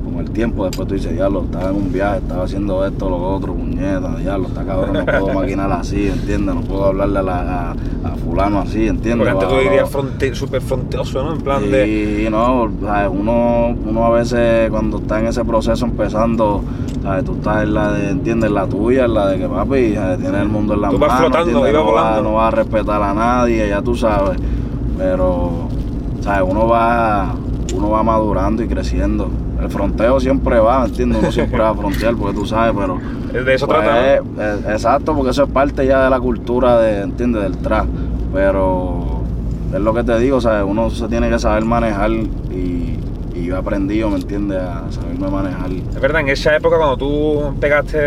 Con 0.03 0.19
el 0.19 0.31
tiempo, 0.31 0.65
después 0.65 0.87
tú 0.87 0.95
dices, 0.95 1.13
diablo, 1.13 1.43
estaba 1.45 1.69
en 1.69 1.75
un 1.75 1.91
viaje, 1.93 2.17
estaba 2.17 2.43
haciendo 2.43 2.85
esto, 2.85 3.09
lo 3.09 3.17
otro, 3.17 3.53
puñeta, 3.53 4.15
diablo, 4.17 4.47
está 4.47 4.63
cabrón, 4.65 4.93
no 4.93 5.05
puedo 5.05 5.33
maquinar 5.33 5.71
así, 5.71 6.07
¿entiendes? 6.07 6.55
No 6.55 6.61
puedo 6.61 6.85
hablarle 6.85 7.19
a, 7.19 7.23
la, 7.23 7.39
a, 7.39 7.71
a 7.71 8.15
fulano 8.25 8.59
así, 8.59 8.87
¿entiendes? 8.87 9.27
Porque 9.29 9.45
antes 9.45 9.49
tú 9.63 9.69
dirías 9.69 9.89
fronte, 9.89 10.33
súper 10.35 10.61
fronteoso, 10.61 11.23
¿no? 11.23 11.33
En 11.35 11.41
plan 11.41 11.69
de... 11.69 11.85
Sí, 12.25 12.27
no, 12.31 12.69
¿sabes? 12.83 13.11
Uno, 13.13 13.75
uno 13.85 14.05
a 14.05 14.09
veces 14.11 14.69
cuando 14.71 14.97
está 14.97 15.19
en 15.19 15.27
ese 15.27 15.45
proceso 15.45 15.85
empezando, 15.85 16.63
¿sabes? 17.03 17.23
Tú 17.25 17.33
estás 17.35 17.63
en 17.63 17.73
la 17.75 17.91
de, 17.93 18.09
¿entiendes? 18.09 18.49
La 18.51 18.65
tuya, 18.67 19.05
en 19.05 19.13
la 19.13 19.27
de 19.27 19.37
que 19.37 19.47
papi, 19.47 19.93
¿sabes? 19.93 20.19
tienes 20.19 20.41
el 20.41 20.49
mundo 20.49 20.73
en 20.73 20.81
la 20.81 20.89
Tú 20.89 20.97
mano, 20.97 21.11
vas 21.11 21.19
flotando, 21.21 21.49
¿entiendes? 21.49 21.71
ibas 21.71 21.85
no, 21.85 21.91
volando. 21.91 22.21
no 22.23 22.33
vas 22.33 22.47
a 22.53 22.55
respetar 22.57 23.01
a 23.03 23.13
nadie, 23.13 23.69
ya 23.69 23.81
tú 23.81 23.95
sabes, 23.95 24.39
pero, 24.99 25.69
¿sabes? 26.21 26.43
Uno 26.47 26.67
va, 26.67 27.33
uno 27.73 27.89
va 27.89 28.03
madurando 28.03 28.61
y 28.61 28.67
creciendo. 28.67 29.29
El 29.61 29.69
fronteo 29.69 30.19
siempre 30.19 30.59
va, 30.59 30.85
¿entiendes? 30.85 31.19
Uno 31.21 31.31
siempre 31.31 31.59
va 31.59 31.69
a 31.69 31.73
frontear 31.73 32.15
porque 32.15 32.35
tú 32.37 32.45
sabes, 32.45 32.73
pero... 32.77 32.99
De 33.31 33.53
eso 33.53 33.65
Pues, 33.67 33.79
trata, 33.79 34.15
eh, 34.15 34.21
eh, 34.39 34.59
exacto, 34.69 35.15
porque 35.15 35.31
eso 35.31 35.43
es 35.43 35.49
parte 35.49 35.85
ya 35.85 36.03
de 36.03 36.09
la 36.09 36.19
cultura, 36.19 36.79
de, 36.79 37.01
¿entiendes? 37.01 37.43
Del 37.43 37.57
trap. 37.57 37.85
Pero 38.33 39.21
es 39.73 39.79
lo 39.79 39.93
que 39.93 40.03
te 40.03 40.17
digo, 40.19 40.41
¿sabes? 40.41 40.65
Uno 40.67 40.89
se 40.89 41.07
tiene 41.07 41.29
que 41.29 41.39
saber 41.39 41.63
manejar 41.63 42.11
y, 42.11 42.97
y 43.35 43.45
yo 43.45 43.55
he 43.55 43.57
aprendido, 43.57 44.09
¿me 44.09 44.17
entiendes? 44.17 44.59
A 44.61 44.83
saberme 44.91 45.29
manejar. 45.29 45.71
Es 45.71 46.01
verdad, 46.01 46.21
en 46.21 46.29
esa 46.29 46.55
época 46.55 46.77
cuando 46.77 46.97
tú 46.97 47.53
pegaste 47.59 47.99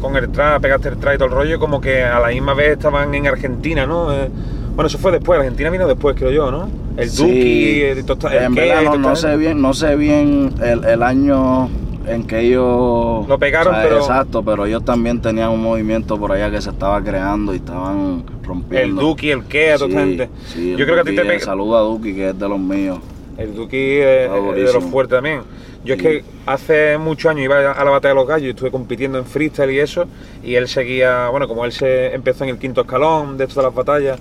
con 0.00 0.16
el 0.16 0.28
trap, 0.30 0.60
pegaste 0.62 0.90
el 0.90 0.96
trap 0.98 1.14
y 1.14 1.18
todo 1.18 1.28
el 1.28 1.34
rollo, 1.34 1.58
como 1.58 1.80
que 1.80 2.04
a 2.04 2.20
la 2.20 2.28
misma 2.28 2.54
vez 2.54 2.72
estaban 2.72 3.14
en 3.14 3.26
Argentina, 3.26 3.86
¿no? 3.86 4.12
Eh, 4.12 4.30
bueno, 4.76 4.86
eso 4.86 4.98
fue 4.98 5.10
después, 5.10 5.38
Argentina 5.40 5.70
vino 5.70 5.88
después, 5.88 6.14
creo 6.16 6.30
yo, 6.30 6.50
¿no? 6.52 6.68
El 6.96 7.10
Sí, 7.10 7.22
Duki, 7.24 7.82
el, 7.82 8.06
Tosta- 8.06 8.32
el 8.36 8.44
en 8.44 8.54
verdad 8.54 8.82
no, 8.84 8.96
no 8.98 9.16
sé 9.16 9.36
bien, 9.36 9.60
no 9.60 9.74
sé 9.74 9.96
bien 9.96 10.52
el, 10.62 10.84
el 10.84 11.02
año 11.02 11.68
en 12.06 12.24
que 12.24 12.38
ellos 12.40 13.26
Lo 13.26 13.38
pegaron, 13.38 13.74
pero- 13.82 13.96
exacto, 13.98 14.42
pero 14.44 14.64
ellos 14.66 14.84
también 14.84 15.20
tenían 15.20 15.50
un 15.50 15.62
movimiento 15.62 16.16
por 16.18 16.30
allá 16.32 16.50
que 16.50 16.60
se 16.60 16.70
estaba 16.70 17.02
creando 17.02 17.52
y 17.52 17.56
estaban 17.56 18.24
El 18.40 18.44
rompiendo. 18.46 19.02
Duki, 19.02 19.30
el 19.30 19.44
Kea, 19.44 19.76
toda 19.76 19.90
Sí, 19.90 19.96
gente. 19.96 20.30
sí, 20.46 20.72
el 20.72 20.76
yo 20.78 20.84
creo 20.84 20.94
que 20.96 21.00
a 21.00 21.04
ti 21.04 21.10
Duki, 21.10 21.16
te 21.22 21.22
eh, 21.26 21.32
pega. 21.38 21.44
Saluda 21.44 21.78
a 21.78 21.82
Duki, 21.82 22.14
que 22.14 22.28
es 22.30 22.38
de 22.38 22.48
los 22.48 22.58
míos. 22.60 22.98
El 23.36 23.54
Duki 23.54 23.76
es, 23.76 24.30
es 24.30 24.54
de 24.66 24.72
los 24.72 24.84
fuertes 24.84 25.16
también. 25.16 25.40
Yo 25.84 25.94
es 25.94 26.00
Sí. 26.00 26.06
que 26.06 26.24
hace 26.46 26.96
muchos 26.98 27.30
años 27.30 27.44
iba 27.44 27.70
a 27.72 27.84
la 27.84 27.90
batalla 27.90 28.14
de 28.14 28.20
los 28.20 28.26
gallos 28.26 28.46
y 28.46 28.50
estuve 28.50 28.70
compitiendo 28.70 29.18
en 29.18 29.24
freestyle 29.26 29.70
y 29.72 29.78
eso, 29.80 30.06
y 30.42 30.54
él 30.54 30.68
seguía, 30.68 31.28
bueno, 31.28 31.46
como 31.46 31.64
él 31.64 31.72
se 31.72 32.14
empezó 32.14 32.44
en 32.44 32.50
el 32.50 32.58
quinto 32.58 32.80
escalón 32.82 33.36
de 33.36 33.46
de 33.46 33.62
las 33.62 33.74
batallas, 33.74 34.18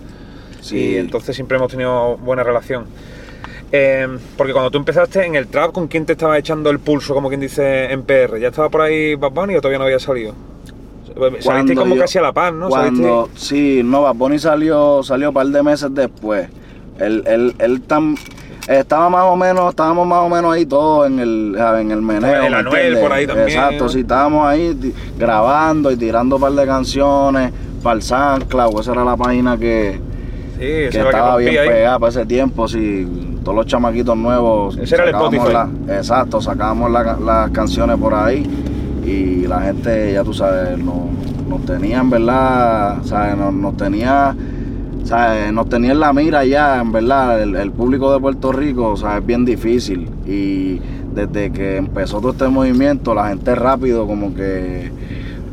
Sí. 0.66 0.78
y 0.78 0.96
entonces 0.98 1.36
siempre 1.36 1.58
hemos 1.58 1.70
tenido 1.72 2.18
buena 2.18 2.44
relación. 2.44 2.86
Eh, 3.72 4.08
porque 4.38 4.54
cuando 4.54 4.72
tú 4.72 4.78
empezaste 4.78 5.26
en 5.26 5.36
el 5.36 5.48
trap, 5.48 5.72
¿con 5.72 5.88
quién 5.88 6.06
te 6.06 6.14
estaba 6.14 6.38
echando 6.38 6.70
el 6.70 6.80
pulso, 6.80 7.14
como 7.14 7.28
quien 7.30 7.42
dice 7.42 7.92
en 7.92 8.04
PR? 8.04 8.40
¿Ya 8.40 8.48
estaba 8.50 8.70
por 8.70 8.82
ahí 8.82 9.16
Bad 9.16 9.32
Bunny 9.32 9.56
o 9.56 9.62
todavía 9.62 9.80
no 9.80 9.86
había 9.86 10.00
salido? 10.00 10.34
Saliste 11.06 11.44
Cuando 11.46 11.76
como 11.76 11.96
yo- 11.96 12.02
casi 12.02 12.18
a 12.18 12.22
la 12.22 12.34
par, 12.34 12.54
¿no? 12.54 12.68
Cuando, 12.70 13.30
sí, 13.36 13.82
no, 13.84 14.02
Bad 14.04 14.16
Bunny 14.16 14.40
salió, 14.40 15.02
salió 15.04 15.30
un 15.30 15.34
par 15.34 15.48
de 15.48 15.64
meses 15.64 15.90
después. 15.94 16.48
Él, 17.00 17.24
él, 17.26 17.56
él 17.60 17.88
tam- 17.88 18.18
estaba 18.68 19.10
más 19.10 19.24
o 19.26 19.36
menos, 19.36 19.70
estábamos 19.70 20.08
más 20.08 20.20
o 20.20 20.30
menos 20.30 20.54
ahí 20.54 20.66
todos 20.66 21.08
en 21.08 21.20
el, 21.20 21.56
en 21.80 21.92
el 21.92 22.02
meneo. 22.02 22.44
El 22.44 22.52
¿me 22.52 22.58
Anuel 22.58 22.98
por 23.00 23.12
ahí 23.14 23.28
también. 23.28 23.50
Exacto, 23.50 23.90
sí, 23.90 24.00
estábamos 24.02 24.48
ahí 24.48 24.78
grabando 25.18 25.92
y 25.92 25.98
tirando 25.98 26.36
un 26.38 26.42
par 26.42 26.52
de 26.54 26.66
canciones 26.66 27.52
para 27.84 27.96
el 27.98 28.02
SoundCloud, 28.02 28.80
esa 28.82 28.92
era 28.94 29.04
la 29.06 29.16
página 29.16 29.58
que, 29.58 30.00
Sí, 30.56 30.60
que 30.60 30.88
estaba 30.88 31.38
bien 31.38 31.54
pegada 31.68 32.00
para 32.00 32.10
ese 32.10 32.26
tiempo, 32.26 32.68
sí, 32.68 33.08
todos 33.44 33.56
los 33.58 33.66
chamaquitos 33.66 34.16
nuevos. 34.18 34.78
Ese 34.78 34.96
era 34.96 35.04
el 35.06 35.12
sacábamos 35.12 35.34
Spotify. 35.36 35.54
la- 35.88 35.98
exacto, 35.98 36.42
sacábamos 36.42 36.92
la- 36.92 37.18
las 37.18 37.50
canciones 37.52 37.98
por 37.98 38.14
ahí 38.14 38.46
y 39.06 39.48
la 39.48 39.62
gente, 39.62 40.14
ya 40.14 40.24
tú 40.24 40.34
sabes, 40.34 40.78
nos, 40.80 40.96
nos 41.50 41.66
tenía 41.66 42.00
en 42.00 42.10
verdad, 42.10 42.98
¿sabes? 43.04 43.38
Nos, 43.38 43.54
nos 43.54 43.76
tenía, 43.78 44.36
¿sabes? 45.04 45.52
Nos 45.54 45.68
tenía 45.70 45.92
en 45.92 46.00
la 46.00 46.14
mira 46.14 46.44
ya, 46.46 46.80
en 46.82 46.92
verdad, 46.92 47.42
el, 47.42 47.56
el 47.56 47.72
público 47.72 48.14
de 48.14 48.20
Puerto 48.20 48.52
Rico, 48.52 48.88
o 48.90 48.98
sea, 48.98 49.18
es 49.18 49.26
bien 49.26 49.44
difícil 49.46 50.10
y 50.26 50.80
desde 51.14 51.52
que 51.52 51.78
empezó 51.78 52.20
todo 52.20 52.32
este 52.32 52.48
movimiento, 52.48 53.14
la 53.14 53.28
gente 53.30 53.54
rápido 53.56 54.08
como 54.08 54.34
que 54.34 54.92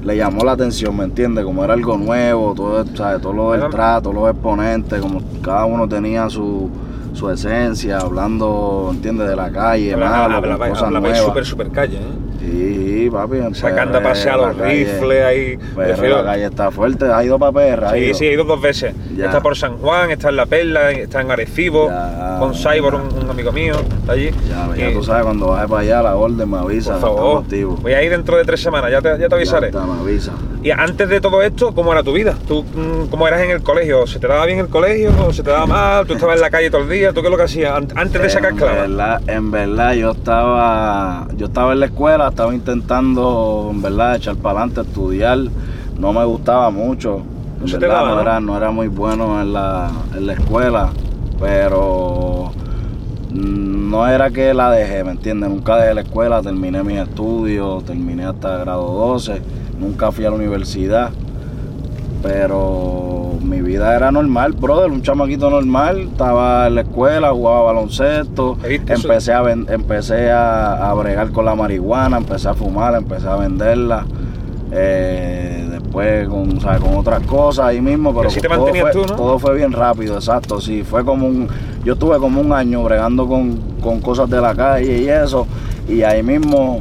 le 0.02 0.16
llamó 0.16 0.44
la 0.44 0.52
atención, 0.52 0.96
¿me 0.96 1.04
entiendes? 1.04 1.44
Como 1.44 1.64
era 1.64 1.74
algo 1.74 1.96
nuevo, 1.96 2.54
todo, 2.54 2.84
¿sabes? 2.94 3.20
todo 3.20 3.32
lo 3.32 3.52
del 3.52 3.68
trato, 3.70 4.12
los 4.12 4.30
exponentes, 4.30 5.00
como 5.00 5.20
cada 5.42 5.64
uno 5.64 5.88
tenía 5.88 6.28
su, 6.28 6.68
su 7.12 7.30
esencia, 7.30 7.98
hablando, 7.98 8.88
¿entiendes? 8.92 9.28
De 9.28 9.36
la 9.36 9.50
calle, 9.50 9.96
malo, 9.96 10.40
con 10.40 10.50
Hablaba 10.50 10.68
cosas 10.68 10.84
hablaba 10.84 11.08
nuevas. 11.08 11.24
super, 11.26 11.44
super 11.44 11.70
calle, 11.70 11.98
¿eh? 11.98 12.21
Sí, 12.44 13.08
papi. 13.10 13.38
Sacando 13.54 13.98
a 13.98 14.02
pasear 14.02 14.36
los 14.38 14.56
calle- 14.56 14.84
rifles 14.84 15.24
ahí. 15.24 15.56
PR, 15.56 15.74
Prefiero- 15.94 16.16
la 16.18 16.24
calle 16.32 16.44
está 16.46 16.70
fuerte, 16.70 17.04
ha 17.12 17.24
ido 17.24 17.38
para 17.38 17.52
PR, 17.52 17.86
ha 17.86 17.92
Sí, 17.92 17.98
ido. 17.98 18.14
sí, 18.14 18.26
he 18.26 18.32
ido 18.32 18.44
dos 18.44 18.60
veces. 18.60 18.94
Ya. 19.16 19.26
Está 19.26 19.40
por 19.40 19.56
San 19.56 19.78
Juan, 19.78 20.10
está 20.10 20.28
en 20.30 20.36
La 20.36 20.46
Perla, 20.46 20.90
está 20.90 21.20
en 21.20 21.30
Arecibo, 21.30 21.88
Ya. 21.88 22.36
con 22.38 22.54
Cyborg, 22.54 22.96
un, 22.96 23.24
un 23.24 23.30
amigo 23.30 23.52
mío, 23.52 23.74
está 24.00 24.12
allí. 24.12 24.30
Ya, 24.48 24.68
ya 24.76 24.90
Y, 24.90 24.94
tú 24.94 25.02
sabes, 25.02 25.24
cuando 25.24 25.48
baje 25.48 25.68
para 25.68 25.80
allá, 25.82 26.02
la 26.02 26.16
orden 26.16 26.50
me 26.50 26.58
avisa, 26.58 26.92
Por 26.92 27.00
favor, 27.00 27.44
voy 27.80 27.92
a 27.92 28.02
ir 28.02 28.10
dentro 28.10 28.36
de 28.36 28.44
tres 28.44 28.60
semanas, 28.60 28.90
ya 28.90 29.00
te, 29.00 29.08
ya 29.10 29.14
te 29.16 29.28
Ya 29.28 29.36
avisaré. 29.36 29.66
está, 29.68 29.84
me 29.86 30.00
avisa. 30.00 30.32
Y 30.64 30.70
antes 30.70 31.08
de 31.08 31.20
todo 31.20 31.42
esto, 31.42 31.74
¿cómo 31.74 31.92
era 31.92 32.04
tu 32.04 32.12
vida? 32.12 32.36
¿Tú 32.46 32.62
mm, 32.62 33.06
cómo 33.10 33.26
eras 33.26 33.40
en 33.42 33.50
el 33.50 33.62
colegio? 33.62 34.06
¿Se 34.06 34.20
te 34.20 34.28
daba 34.28 34.46
bien 34.46 34.60
el 34.60 34.68
colegio 34.68 35.10
o 35.26 35.32
se 35.32 35.42
te 35.42 35.50
daba 35.50 35.66
mal? 35.66 36.06
¿Tú 36.06 36.12
estabas 36.14 36.36
en 36.36 36.40
la 36.42 36.50
calle 36.50 36.70
todo 36.70 36.82
el 36.82 36.88
día? 36.88 37.12
¿Tú 37.12 37.20
qué 37.20 37.26
es 37.26 37.30
lo 37.32 37.36
que 37.36 37.42
hacías 37.42 37.72
an- 37.76 37.88
antes 37.96 38.22
de 38.22 38.30
sacar 38.30 38.52
en 38.52 38.56
clava? 38.58 38.72
verdad, 38.82 39.22
en 39.28 39.50
verdad, 39.50 39.92
yo 39.94 40.12
estaba, 40.12 41.26
yo 41.36 41.46
estaba 41.46 41.72
en 41.72 41.80
la 41.80 41.86
escuela, 41.86 42.28
estaba 42.28 42.54
intentando, 42.54 43.70
en 43.72 43.82
verdad, 43.82 44.14
echar 44.16 44.36
para 44.36 44.60
adelante, 44.60 44.82
estudiar. 44.82 45.38
No 45.98 46.12
me 46.12 46.24
gustaba 46.24 46.70
mucho. 46.70 47.22
En 47.60 47.66
te 47.66 47.78
verdad, 47.78 47.96
daba, 47.96 48.08
no, 48.10 48.14
¿no? 48.14 48.20
era, 48.22 48.40
no 48.40 48.56
era 48.56 48.70
muy 48.70 48.86
bueno 48.88 49.40
en 49.42 49.52
la, 49.52 49.90
en 50.16 50.26
la 50.28 50.32
escuela, 50.34 50.90
pero 51.40 52.52
no 53.32 54.06
era 54.08 54.30
que 54.30 54.54
la 54.54 54.70
dejé, 54.70 55.02
¿me 55.04 55.12
entiendes? 55.12 55.50
Nunca 55.50 55.76
dejé 55.76 55.94
la 55.94 56.00
escuela, 56.02 56.40
terminé 56.42 56.82
mis 56.82 56.98
estudios, 57.00 57.84
terminé 57.84 58.24
hasta 58.26 58.58
grado 58.58 58.82
12, 58.92 59.40
nunca 59.82 60.10
fui 60.12 60.24
a 60.24 60.30
la 60.30 60.36
universidad, 60.36 61.10
pero 62.22 63.32
mi 63.42 63.60
vida 63.60 63.94
era 63.96 64.10
normal, 64.12 64.52
brother, 64.52 64.90
un 64.90 65.02
chamaquito 65.02 65.50
normal, 65.50 66.02
estaba 66.12 66.68
en 66.68 66.76
la 66.76 66.80
escuela, 66.82 67.30
jugaba 67.32 67.62
baloncesto, 67.62 68.56
empecé 68.86 69.32
a 69.32 69.42
empecé 69.50 70.30
a, 70.30 70.90
a 70.90 70.94
bregar 70.94 71.30
con 71.32 71.44
la 71.44 71.54
marihuana, 71.54 72.18
empecé 72.18 72.48
a 72.48 72.54
fumar, 72.54 72.94
empecé 72.94 73.26
a 73.28 73.36
venderla. 73.36 74.06
eh, 74.74 75.68
después 75.70 76.28
con, 76.28 76.56
o 76.56 76.60
sea, 76.60 76.78
con 76.78 76.96
otras 76.96 77.20
cosas 77.26 77.66
ahí 77.66 77.80
mismo, 77.80 78.14
pero 78.14 78.28
así 78.28 78.40
te 78.40 78.48
todo 78.48 78.68
fue, 78.68 78.92
tú, 78.92 79.00
¿no? 79.00 79.16
todo 79.16 79.38
fue 79.38 79.54
bien 79.56 79.72
rápido, 79.72 80.14
exacto, 80.14 80.60
sí, 80.60 80.82
fue 80.82 81.04
como 81.04 81.26
un, 81.26 81.46
yo 81.84 81.92
estuve 81.92 82.18
como 82.18 82.40
un 82.40 82.52
año 82.52 82.82
bregando 82.82 83.26
con, 83.28 83.58
con 83.82 84.00
cosas 84.00 84.30
de 84.30 84.40
la 84.40 84.54
calle 84.54 85.02
y 85.02 85.08
eso, 85.08 85.46
y 85.88 86.02
ahí 86.02 86.22
mismo 86.22 86.80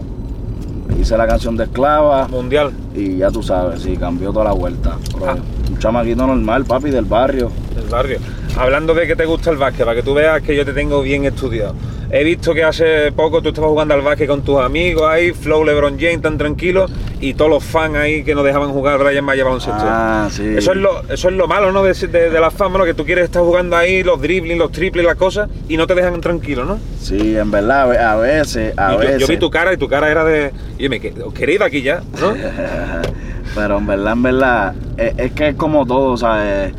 hice 1.01 1.17
la 1.17 1.27
canción 1.27 1.58
de 1.58 1.65
Esclava, 1.65 2.27
Mundial, 2.27 2.72
y 2.96 3.17
ya 3.17 3.31
tú 3.31 3.41
sabes, 3.41 3.81
sí, 3.81 3.98
cambió 3.98 4.31
toda 4.31 4.46
la 4.46 4.51
vuelta. 4.51 4.98
Ah. 5.25 5.36
Un 5.70 5.79
chamaquito 5.79 6.27
normal, 6.27 6.65
papi, 6.65 6.89
del 6.89 7.05
barrio. 7.05 7.51
del 7.75 7.86
barrio. 7.89 8.20
Hablando 8.58 8.93
de 8.93 9.08
que 9.08 9.15
te 9.15 9.25
gusta 9.25 9.50
el 9.50 9.58
básquet, 9.58 9.86
para 9.86 9.96
que 9.96 10.03
tú 10.03 10.13
veas 10.13 10.41
que 10.41 10.55
yo 10.55 10.63
te 10.65 10.74
tengo 10.74 11.01
bien 11.01 11.25
estudiado. 11.25 11.74
He 12.13 12.25
visto 12.25 12.53
que 12.53 12.63
hace 12.63 13.11
poco 13.13 13.41
tú 13.41 13.49
estabas 13.49 13.69
jugando 13.69 13.93
al 13.93 14.01
básquet 14.01 14.27
con 14.27 14.41
tus 14.41 14.59
amigos 14.59 15.03
ahí, 15.09 15.31
Flow, 15.31 15.63
LeBron 15.63 15.97
James, 15.97 16.21
tan 16.21 16.37
tranquilo, 16.37 16.87
y 17.21 17.35
todos 17.35 17.49
los 17.49 17.63
fans 17.63 17.95
ahí 17.95 18.23
que 18.25 18.35
no 18.35 18.43
dejaban 18.43 18.71
jugar 18.73 18.99
Brian 19.01 19.23
Maya 19.23 19.45
baloncesto. 19.45 19.77
Ah, 19.79 20.27
sí. 20.29 20.43
Eso 20.57 20.71
es 20.71 20.77
lo, 20.77 21.01
eso 21.09 21.29
es 21.29 21.35
lo 21.35 21.47
malo, 21.47 21.71
¿no? 21.71 21.83
De, 21.83 21.93
de- 21.93 22.29
de 22.29 22.39
la 22.41 22.51
fama, 22.51 22.79
¿no? 22.79 22.83
Que 22.85 22.93
tú 22.93 23.05
quieres 23.05 23.23
estar 23.25 23.41
jugando 23.41 23.77
ahí 23.77 24.03
los 24.03 24.21
dribbling, 24.21 24.57
los 24.57 24.71
triples, 24.73 25.05
las 25.05 25.15
cosas, 25.15 25.49
y 25.69 25.77
no 25.77 25.87
te 25.87 25.95
dejan 25.95 26.19
tranquilo, 26.19 26.65
¿no? 26.65 26.79
Sí, 26.99 27.37
en 27.37 27.49
verdad, 27.49 27.83
a 27.83 27.85
ve- 27.85 27.97
a 27.99 28.15
veces, 28.17 28.77
a 28.77 28.91
yo, 28.91 28.97
veces. 28.99 29.17
yo 29.21 29.27
vi 29.27 29.37
tu 29.37 29.49
cara 29.49 29.71
y 29.71 29.77
tu 29.77 29.87
cara 29.87 30.11
era 30.11 30.25
de. 30.25 30.51
Y 30.77 30.83
yo 30.83 30.89
me 30.89 30.99
de 30.99 31.63
aquí 31.63 31.81
ya, 31.81 32.01
¿no? 32.19 32.33
Pero 33.55 33.77
en 33.77 33.87
verdad, 33.87 34.13
en 34.13 34.23
verdad, 34.23 34.73
es, 34.97 35.13
es 35.17 35.31
que 35.31 35.47
es 35.49 35.55
como 35.55 35.85
todo, 35.85 36.17
¿sabes? 36.17 36.73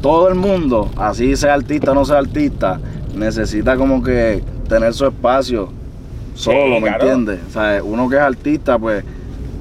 Todo 0.00 0.28
el 0.28 0.34
mundo, 0.34 0.90
así 0.96 1.36
sea 1.36 1.54
artista 1.54 1.92
o 1.92 1.94
no 1.94 2.04
sea 2.04 2.18
artista, 2.18 2.80
necesita 3.14 3.76
como 3.76 4.02
que 4.02 4.42
tener 4.68 4.92
su 4.94 5.06
espacio 5.06 5.70
solo, 6.34 6.80
¿me 6.80 6.88
claro. 6.88 7.04
entiendes? 7.04 7.40
O 7.48 7.52
sea, 7.52 7.82
uno 7.82 8.08
que 8.08 8.16
es 8.16 8.22
artista, 8.22 8.78
pues 8.78 9.04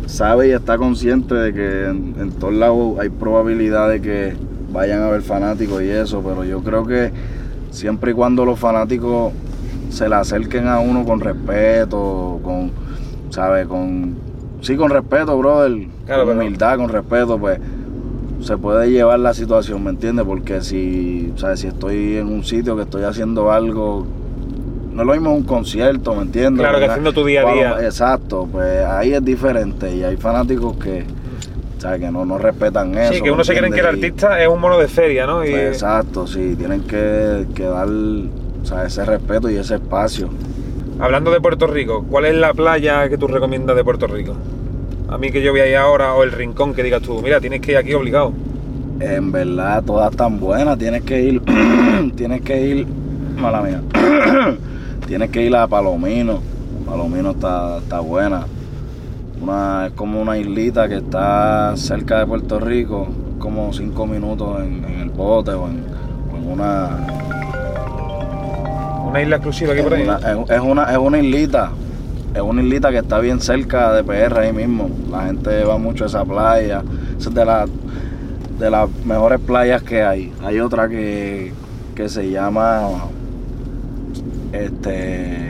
sabe 0.05 0.49
y 0.49 0.51
está 0.51 0.77
consciente 0.77 1.35
de 1.35 1.53
que 1.53 1.85
en, 1.85 2.15
en 2.19 2.31
todos 2.31 2.53
lados 2.53 2.99
hay 2.99 3.09
probabilidad 3.09 3.89
de 3.89 4.01
que 4.01 4.33
vayan 4.71 5.01
a 5.01 5.07
haber 5.07 5.21
fanáticos 5.21 5.81
y 5.81 5.89
eso, 5.89 6.21
pero 6.21 6.43
yo 6.43 6.61
creo 6.63 6.85
que 6.85 7.11
siempre 7.71 8.11
y 8.11 8.13
cuando 8.13 8.45
los 8.45 8.59
fanáticos 8.59 9.33
se 9.89 10.07
le 10.07 10.15
acerquen 10.15 10.67
a 10.67 10.79
uno 10.79 11.03
con 11.03 11.19
respeto, 11.19 12.39
con, 12.43 12.71
¿sabes? 13.29 13.67
Con, 13.67 14.15
sí, 14.61 14.75
con 14.75 14.89
respeto, 14.89 15.37
brother, 15.37 15.87
Claro, 16.05 16.25
con 16.25 16.37
humildad, 16.37 16.77
con 16.77 16.89
respeto, 16.89 17.37
pues 17.37 17.59
se 18.41 18.57
puede 18.57 18.91
llevar 18.91 19.19
la 19.19 19.33
situación, 19.33 19.83
¿me 19.83 19.91
entiendes? 19.91 20.25
Porque 20.25 20.61
si, 20.61 21.33
¿sabes? 21.35 21.59
Si 21.61 21.67
estoy 21.67 22.17
en 22.17 22.27
un 22.27 22.43
sitio 22.43 22.75
que 22.75 22.83
estoy 22.83 23.03
haciendo 23.03 23.51
algo, 23.51 24.05
no 24.91 25.01
es 25.01 25.07
lo 25.07 25.13
mismo 25.13 25.33
un 25.33 25.43
concierto, 25.43 26.15
¿me 26.15 26.23
entiendes? 26.23 26.61
Claro, 26.61 26.79
que 26.79 26.85
haciendo 26.85 27.13
tu 27.13 27.25
día 27.25 27.47
a 27.47 27.53
día. 27.53 27.77
Exacto, 27.81 28.47
pues 28.51 28.83
ahí 28.85 29.13
es 29.13 29.23
diferente 29.23 29.95
y 29.95 30.03
hay 30.03 30.17
fanáticos 30.17 30.75
que, 30.77 31.05
¿sabes? 31.77 32.01
Que 32.01 32.11
no, 32.11 32.25
no 32.25 32.37
respetan 32.37 32.97
eso. 32.97 33.13
Sí, 33.13 33.21
que 33.21 33.29
uno 33.29 33.39
¿me 33.39 33.43
se 33.43 33.55
cree 33.55 33.71
que 33.71 33.79
el 33.79 33.85
artista 33.85 34.41
es 34.41 34.47
un 34.47 34.59
mono 34.59 34.77
de 34.77 34.87
feria, 34.87 35.25
¿no? 35.25 35.45
Y, 35.45 35.51
pues, 35.51 35.73
exacto, 35.73 36.27
sí, 36.27 36.55
tienen 36.57 36.81
que, 36.81 37.47
que 37.53 37.63
dar 37.63 37.87
sea, 38.63 38.85
ese 38.85 39.05
respeto 39.05 39.49
y 39.49 39.57
ese 39.57 39.75
espacio. 39.75 40.29
Hablando 40.99 41.31
de 41.31 41.41
Puerto 41.41 41.67
Rico, 41.67 42.05
¿cuál 42.09 42.25
es 42.25 42.35
la 42.35 42.53
playa 42.53 43.09
que 43.09 43.17
tú 43.17 43.27
recomiendas 43.27 43.75
de 43.75 43.83
Puerto 43.83 44.07
Rico? 44.07 44.35
A 45.11 45.17
mí 45.17 45.29
que 45.31 45.41
yo 45.41 45.51
voy 45.51 45.59
ahí 45.61 45.73
ahora, 45.73 46.13
o 46.13 46.23
el 46.23 46.31
rincón 46.31 46.73
que 46.73 46.83
digas 46.83 47.01
tú, 47.01 47.21
mira, 47.21 47.39
tienes 47.41 47.59
que 47.61 47.71
ir 47.73 47.77
aquí 47.77 47.93
obligado. 47.93 48.31
En 48.99 49.31
verdad, 49.31 49.83
todas 49.83 50.11
están 50.11 50.39
buenas, 50.39 50.77
tienes 50.77 51.03
que 51.03 51.21
ir, 51.21 51.41
tienes 52.15 52.41
que 52.41 52.65
ir, 52.67 52.87
mala 53.37 53.61
mía, 53.61 53.81
tienes 55.07 55.29
que 55.31 55.43
ir 55.43 55.55
a 55.55 55.67
Palomino, 55.67 56.39
Palomino 56.85 57.31
está, 57.31 57.79
está 57.79 57.99
buena. 57.99 58.45
Una, 59.41 59.87
es 59.87 59.93
como 59.93 60.21
una 60.21 60.37
islita 60.37 60.87
que 60.87 60.97
está 60.97 61.73
cerca 61.75 62.19
de 62.19 62.27
Puerto 62.27 62.59
Rico, 62.59 63.07
como 63.39 63.73
cinco 63.73 64.05
minutos 64.05 64.61
en, 64.61 64.85
en 64.85 64.99
el 65.01 65.09
bote 65.09 65.51
o 65.51 65.67
en, 65.67 65.83
o 66.31 66.37
en 66.37 66.47
una, 66.47 66.89
Una 69.09 69.21
isla 69.21 69.37
exclusiva 69.37 69.73
aquí 69.73 69.81
por 69.81 69.93
ahí. 69.95 70.03
Es 70.03 70.07
una, 70.07 70.17
es- 70.43 70.49
es 70.51 70.59
una, 70.61 70.83
es 70.91 70.97
una 70.97 71.19
islita. 71.19 71.71
Es 72.33 72.41
una 72.41 72.61
islita 72.61 72.91
que 72.91 72.97
está 72.99 73.19
bien 73.19 73.41
cerca 73.41 73.91
de 73.93 74.03
PR 74.03 74.39
ahí 74.39 74.53
mismo. 74.53 74.89
La 75.09 75.25
gente 75.25 75.63
va 75.65 75.77
mucho 75.77 76.05
a 76.05 76.07
esa 76.07 76.23
playa. 76.23 76.81
Es 77.17 77.33
de, 77.33 77.45
la- 77.45 77.67
de 78.57 78.69
las 78.69 78.89
mejores 79.05 79.39
playas 79.39 79.83
que 79.83 80.01
hay. 80.03 80.31
Hay 80.41 80.59
otra 80.59 80.87
que, 80.87 81.51
que 81.95 82.07
se 82.07 82.29
llama. 82.29 82.87
Este. 84.53 85.49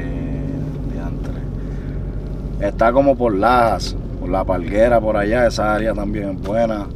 Está 2.60 2.94
como 2.94 3.16
por 3.16 3.34
Lajas, 3.36 3.96
por 4.20 4.30
la 4.30 4.44
Palguera, 4.44 5.00
por 5.02 5.18
allá. 5.18 5.48
Esa 5.48 5.74
área 5.74 5.94
también 5.94 6.30
es 6.32 6.42
buena. 6.42 6.88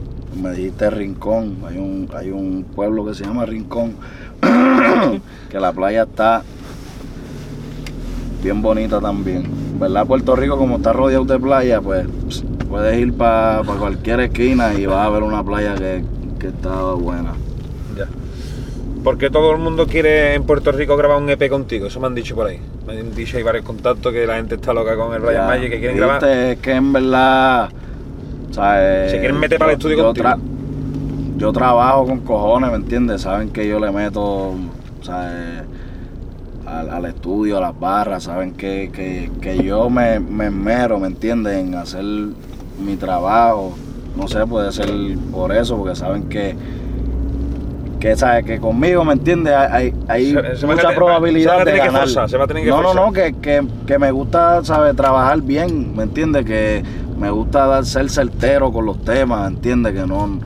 Me 0.42 0.52
dijiste 0.52 0.90
Rincón. 0.90 1.58
Hay 1.68 1.78
un, 1.78 2.10
hay 2.16 2.32
un 2.32 2.64
pueblo 2.76 3.06
que 3.06 3.14
se 3.14 3.24
llama 3.24 3.46
Rincón. 3.46 3.94
que 5.50 5.60
la 5.60 5.72
playa 5.72 6.04
está 6.04 6.44
bien 8.44 8.62
bonita 8.62 9.00
también. 9.00 9.65
¿Verdad? 9.80 10.06
Puerto 10.06 10.36
Rico, 10.36 10.58
como 10.58 10.78
está 10.78 10.94
rodeado 10.94 11.26
de 11.26 11.40
playa, 11.40 11.82
pues 11.82 12.08
puedes 12.70 12.98
ir 12.98 13.14
para 13.14 13.62
cualquier 13.64 14.22
esquina 14.22 14.74
y 14.74 14.86
vas 14.86 15.06
a 15.06 15.10
ver 15.10 15.24
una 15.24 15.44
playa 15.44 15.76
que, 15.76 16.04
que 16.40 16.48
está 16.48 16.94
buena. 16.94 17.34
Ya. 17.98 18.08
Porque 19.04 19.30
todo 19.30 19.52
el 19.52 19.60
mundo 19.60 19.86
quiere 19.86 20.34
en 20.34 20.44
Puerto 20.44 20.72
Rico 20.72 20.96
grabar 20.98 21.22
un 21.22 21.30
EP 21.30 21.50
contigo, 21.50 21.88
eso 21.88 22.00
me 22.00 22.08
han 22.08 22.16
dicho 22.16 22.36
por 22.36 22.48
ahí. 22.48 22.60
Me 22.88 23.00
han 23.00 23.14
dicho 23.14 23.38
hay 23.38 23.44
varios 23.44 23.66
contactos 23.66 24.12
que 24.14 24.26
la 24.26 24.36
gente 24.38 24.56
está 24.56 24.74
loca 24.74 24.96
con 24.96 25.14
el 25.14 25.22
Ryan 25.22 25.42
Ya, 25.42 25.48
Magic 25.48 25.70
que 25.72 25.80
quieren 25.80 25.98
viste, 25.98 26.08
grabar. 26.08 26.24
Es 26.30 26.60
que 26.60 26.72
en 26.72 26.94
verdad. 26.94 27.70
o 28.50 28.54
sea, 28.54 29.06
eh, 29.06 29.10
Se 29.10 29.20
quieren 29.20 29.40
meter 29.40 29.60
para 29.60 29.72
el 29.72 29.78
estudio 29.78 29.98
yo, 29.98 30.06
contigo. 30.06 30.30
yo 31.38 31.52
trabajo 31.52 32.06
con 32.06 32.20
cojones, 32.22 32.70
¿me 32.72 32.78
entiendes? 32.78 33.22
Saben 33.22 33.50
que 33.50 33.68
yo 33.68 33.80
le 33.80 33.92
meto 33.92 34.54
sea, 35.06 35.32
eh, 35.32 35.64
al, 36.66 36.90
al 36.90 37.06
estudio, 37.06 37.58
a 37.58 37.62
las 37.62 37.80
barras, 37.80 38.24
saben 38.24 38.54
que, 38.54 38.90
que, 38.94 39.32
que 39.42 39.64
yo 39.64 39.90
me, 39.90 40.20
me 40.20 40.46
esmero, 40.48 41.00
¿me 41.00 41.08
entiendes? 41.08 41.58
En 41.58 41.76
hacer 41.76 42.04
mi 42.04 42.96
trabajo. 42.98 43.76
No 44.16 44.28
sé, 44.28 44.46
puede 44.48 44.72
ser 44.72 44.90
por 45.32 45.52
eso, 45.54 45.78
porque 45.78 45.96
saben 45.96 46.24
que, 46.30 46.56
que 48.00 48.16
sabes 48.16 48.46
que 48.46 48.60
conmigo, 48.60 49.04
¿me 49.04 49.14
entiendes? 49.14 49.54
Hay, 49.54 49.94
hay 50.08 50.34
Se- 50.34 50.56
se 50.58 50.68
mucha 50.68 50.94
probabilidad 50.94 51.60
se 51.60 51.66
de 51.66 51.72
que 51.74 51.78
ganar. 51.80 52.02
forzar, 52.04 52.30
se 52.30 52.38
va 52.38 52.44
a 52.46 52.48
tener 52.48 52.64
que 52.64 52.70
no, 52.70 52.82
no, 52.82 52.94
no, 52.94 53.12
que, 53.12 53.34
que, 53.42 53.66
que 53.86 54.00
me 54.00 54.12
gusta, 54.12 54.64
¿sabes? 54.64 54.96
Trabajar 54.96 55.42
bien, 55.42 55.96
¿me 55.96 56.04
entiendes? 56.04 56.46
Que 56.46 56.84
me 57.20 57.30
gusta 57.30 57.66
dar, 57.66 57.86
ser 57.86 58.10
certero 58.10 58.72
con 58.72 58.86
los 58.86 59.02
temas, 59.04 59.48
¿entiendes? 59.50 59.94
Que 59.94 60.06
no, 60.06 60.40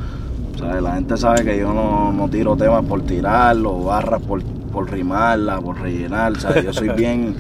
¿sabes? 0.58 0.82
La 0.82 0.96
gente 0.96 1.18
sabe 1.18 1.44
que 1.44 1.58
yo 1.58 1.74
no, 1.74 2.12
no 2.12 2.28
tiro 2.30 2.56
temas 2.56 2.84
por 2.86 3.02
tirarlo, 3.02 3.84
barras 3.84 4.22
por, 4.22 4.42
por 4.70 4.90
rimarla, 4.92 5.60
por 5.60 5.80
rellenar, 5.80 6.40
¿sabes? 6.40 6.66
Yo 6.66 6.74
soy 6.74 6.90
bien, 6.98 7.36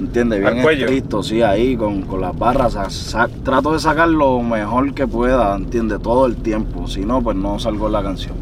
¿entiendes? 0.00 0.40
Bien 0.40 0.64
estricto, 0.84 1.22
sí, 1.22 1.42
ahí 1.42 1.76
con, 1.76 2.02
con 2.02 2.20
las 2.20 2.36
barras, 2.38 2.72
sa- 2.72 2.90
sa- 2.90 3.28
trato 3.44 3.72
de 3.72 3.78
sacar 3.78 4.08
lo 4.08 4.40
mejor 4.42 4.94
que 4.94 5.06
pueda, 5.06 5.54
¿entiendes? 5.56 6.00
Todo 6.02 6.26
el 6.26 6.36
tiempo, 6.36 6.86
si 6.88 7.00
no, 7.04 7.22
pues 7.22 7.36
no 7.36 7.58
salgo 7.58 7.88
la 7.88 8.02
canción. 8.02 8.34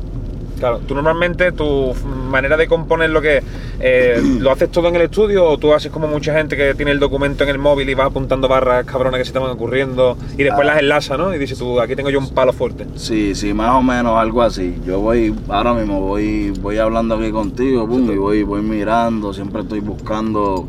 Claro, 0.61 0.79
tú 0.87 0.95
normalmente 0.95 1.53
tu 1.53 1.95
manera 2.31 2.57
de 2.59 2.69
componer 2.69 3.09
lo 3.11 3.21
que 3.23 3.43
eh, 3.81 4.21
lo 4.39 4.53
haces 4.53 4.71
todo 4.71 4.89
en 4.89 4.97
el 4.97 5.03
estudio 5.03 5.45
o 5.47 5.57
tú 5.57 5.73
haces 5.73 5.91
como 5.91 6.07
mucha 6.07 6.35
gente 6.35 6.55
que 6.55 6.75
tiene 6.75 6.91
el 6.93 7.01
documento 7.01 7.45
en 7.45 7.49
el 7.51 7.59
móvil 7.59 7.89
y 7.89 7.95
vas 7.95 8.09
apuntando 8.09 8.47
barras 8.47 8.85
cabronas 8.85 9.19
que 9.19 9.25
se 9.25 9.33
te 9.33 9.39
van 9.39 9.51
ocurriendo 9.51 10.19
y 10.37 10.43
después 10.45 10.69
Ah. 10.69 10.73
las 10.73 10.81
enlaza, 10.83 11.17
¿no? 11.17 11.35
Y 11.35 11.39
dices 11.39 11.59
tú, 11.59 11.81
aquí 11.81 11.97
tengo 11.97 12.11
yo 12.11 12.19
un 12.19 12.29
palo 12.35 12.53
fuerte. 12.53 12.85
Sí, 12.97 13.35
sí, 13.35 13.55
más 13.55 13.71
o 13.71 13.83
menos 13.83 14.19
algo 14.19 14.43
así. 14.43 14.79
Yo 14.87 15.01
voy, 15.01 15.35
ahora 15.49 15.73
mismo 15.73 15.99
voy, 16.03 16.51
voy 16.61 16.77
hablando 16.77 17.15
aquí 17.15 17.31
contigo, 17.31 17.89
pum, 17.89 18.11
y 18.13 18.17
voy, 18.17 18.43
voy 18.43 18.61
mirando, 18.61 19.33
siempre 19.33 19.63
estoy 19.63 19.81
buscando, 19.81 20.69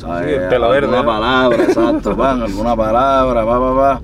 ¿sabes? 0.00 0.32
Sí, 0.34 0.38
verde, 0.38 0.56
alguna 0.76 1.04
palabra, 1.04 1.64
exacto, 1.64 2.16
pan, 2.16 2.42
alguna 2.42 2.76
palabra, 2.76 3.42
va, 3.44 3.58
va, 3.58 3.72
va. 3.72 4.00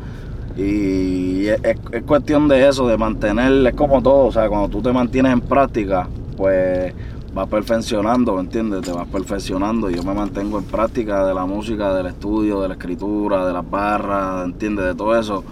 Y 0.58 1.46
es, 1.46 1.60
es- 1.62 1.78
es 1.92 2.02
cuestión 2.02 2.48
de 2.48 2.68
eso, 2.68 2.86
de 2.88 2.98
mantener, 2.98 3.66
es 3.66 3.74
como 3.74 4.02
todo, 4.02 4.26
o 4.26 4.32
sea, 4.32 4.48
cuando 4.48 4.68
tú 4.68 4.82
te 4.82 4.92
mantienes 4.92 5.32
en 5.32 5.40
práctica, 5.40 6.08
pues 6.36 6.92
vas 7.32 7.46
perfeccionando, 7.48 8.34
¿me 8.34 8.40
entiendes? 8.40 8.82
Te 8.82 8.92
vas 8.92 9.06
perfeccionando. 9.06 9.88
Yo 9.90 10.02
me 10.02 10.14
mantengo 10.14 10.58
en 10.58 10.64
práctica 10.64 11.24
de 11.26 11.34
la 11.34 11.46
música, 11.46 11.94
del 11.94 12.06
estudio, 12.06 12.60
de 12.60 12.68
la 12.68 12.74
escritura, 12.74 13.46
de 13.46 13.52
las 13.52 13.70
barras, 13.70 14.44
¿entiendes? 14.46 14.84
De 14.86 14.94
todo 14.94 15.16
eso 15.18 15.44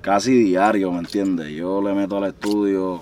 casi 0.00 0.32
diario, 0.34 0.92
¿me 0.92 1.00
entiendes? 1.00 1.50
Yo 1.54 1.82
le 1.82 1.92
meto 1.92 2.16
al 2.16 2.24
estudio 2.24 3.00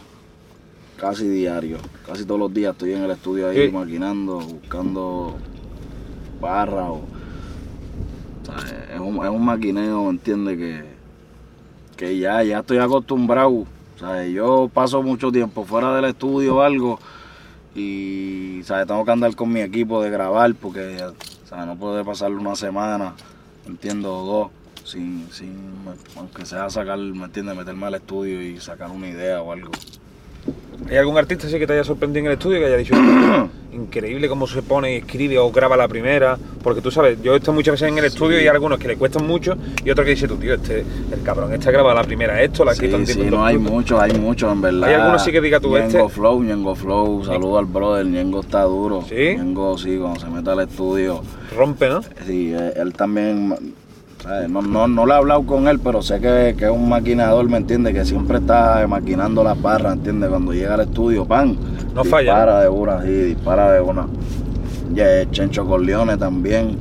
casi 0.97 1.29
diario, 1.29 1.77
casi 2.07 2.25
todos 2.25 2.41
los 2.41 2.55
días 2.55 2.73
estoy 2.73 2.95
en 2.95 3.03
el 3.05 3.11
estudio 3.11 3.49
ahí 3.51 3.71
maquinando, 3.71 4.39
buscando 4.41 5.37
barras 6.41 6.89
o... 6.89 6.93
o 6.95 8.45
sea, 8.45 8.95
es, 8.95 9.01
un, 9.01 9.23
es 9.25 9.31
un 9.31 9.45
maquineo, 9.45 10.05
¿me 10.05 10.11
entiendes? 10.11 10.57
Que, 10.57 10.94
que 11.95 12.19
ya, 12.19 12.43
ya 12.43 12.61
estoy 12.61 12.79
acostumbrado. 12.79 13.65
O 13.97 13.99
sea, 13.99 14.27
yo 14.27 14.71
paso 14.73 15.03
mucho 15.03 15.31
tiempo 15.31 15.65
fuera 15.65 15.95
del 15.95 16.07
estudio 16.07 16.57
o 16.57 16.63
algo 16.63 16.99
y 17.75 18.61
¿sabes? 18.65 18.87
tengo 18.87 19.05
que 19.05 19.11
andar 19.11 19.35
con 19.35 19.53
mi 19.53 19.61
equipo 19.61 20.03
de 20.03 20.11
grabar 20.11 20.55
porque 20.55 20.99
sea, 21.55 21.67
no 21.67 21.77
puede 21.77 22.05
pasar 22.05 22.33
una 22.33 22.57
semana, 22.57 23.15
entiendo, 23.67 24.17
o 24.17 24.27
dos, 24.27 24.51
sin, 24.89 25.29
sin, 25.31 25.57
aunque 26.17 26.45
sea 26.45 26.69
sacar, 26.71 26.99
¿me 26.99 27.25
entiendes? 27.25 27.57
Meterme 27.57 27.87
al 27.87 27.95
estudio 27.95 28.43
y 28.43 28.61
sacar 28.61 28.91
una 28.91 29.09
idea 29.09 29.43
o 29.43 29.53
algo. 29.53 29.73
¿Hay 30.91 30.97
algún 30.97 31.17
artista 31.19 31.47
así 31.47 31.59
que 31.59 31.67
te 31.67 31.73
haya 31.73 31.85
sorprendido 31.85 32.21
en 32.21 32.27
el 32.27 32.33
estudio 32.33 32.59
que 32.59 32.67
haya 32.67 32.77
dicho 32.77 32.95
increíble 33.73 34.29
cómo 34.29 34.47
se 34.47 34.63
pone 34.63 34.95
y 34.95 34.97
escribe 34.99 35.39
o 35.39 35.51
graba 35.51 35.77
la 35.77 35.89
primera? 35.89 36.39
Porque 36.63 36.81
tú 36.81 36.91
sabes, 36.91 37.21
yo 37.23 37.35
he 37.35 37.37
estado 37.37 37.53
muchas 37.53 37.73
veces 37.73 37.89
en 37.89 37.99
el 37.99 38.05
estudio 38.05 38.39
y 38.39 38.43
hay 38.43 38.47
algunos 38.49 38.79
que 38.79 38.89
le 38.89 38.97
cuestan 38.97 39.27
mucho 39.27 39.57
y 39.85 39.91
otros 39.91 40.05
que 40.05 40.11
dice 40.13 40.29
tú, 40.29 40.37
tío, 40.37 40.55
este, 40.55 40.85
el 41.13 41.23
cabrón, 41.23 41.53
este 41.53 41.69
ha 41.69 41.73
grabado 41.73 41.95
la 41.95 42.05
primera 42.05 42.41
esto, 42.43 42.65
la 42.65 42.75
Sí, 42.75 42.87
en 42.87 43.07
sí, 43.07 43.23
no 43.23 43.45
hay 43.45 43.59
muchos, 43.59 44.01
hay 44.01 44.13
muchos 44.19 44.53
en 44.53 44.61
verdad. 44.61 44.89
Hay 44.89 44.95
algunos 44.95 45.25
sí 45.25 45.33
que 45.33 45.41
diga 45.41 45.61
tú, 45.61 45.71
Ñengo 45.77 45.87
este- 45.87 46.09
Flow, 46.09 46.43
Ñengo 46.43 46.75
Flow, 46.75 47.25
saludo 47.25 47.59
al 47.59 47.67
brother, 47.67 48.07
Ñengo 48.07 48.41
está 48.41 48.63
duro. 48.63 49.03
¿Sí? 49.09 49.37
Ñengo 49.37 49.77
sí, 49.79 49.97
cuando 49.99 50.21
se 50.21 50.27
mete 50.29 50.51
al 50.51 50.61
estudio. 50.61 51.23
Rompe, 51.57 51.89
¿no? 51.89 52.03
Sí, 52.27 52.53
él 52.53 52.93
también. 52.95 53.55
No, 54.49 54.63
no, 54.63 54.89
no 54.89 55.05
le 55.07 55.13
he 55.13 55.17
hablado 55.17 55.43
con 55.45 55.69
él, 55.69 55.79
pero 55.81 56.01
sé 56.01 56.19
que, 56.19 56.55
que 56.57 56.65
es 56.65 56.71
un 56.71 56.89
maquinador, 56.89 57.47
¿me 57.49 57.59
entiendes? 57.59 57.93
Que 57.93 58.07
siempre 58.07 58.39
está 58.39 58.83
eh, 58.83 58.87
maquinando 58.87 59.45
las 59.45 59.61
barras, 59.61 59.95
¿entiendes? 59.95 60.31
Cuando 60.31 60.55
llega 60.55 60.75
al 60.75 60.81
estudio, 60.81 61.27
pan. 61.27 61.57
No 61.95 62.05
falla, 62.05 62.33
Dispara 62.33 62.61
de 62.61 62.69
una, 62.69 63.03
sí, 63.03 63.11
dispara 63.11 63.73
de 63.73 63.81
una. 63.83 64.07
Y 64.95 65.01
eh, 65.01 65.29
Chencho 65.31 65.67
Corleone 65.67 66.17
también. 66.17 66.79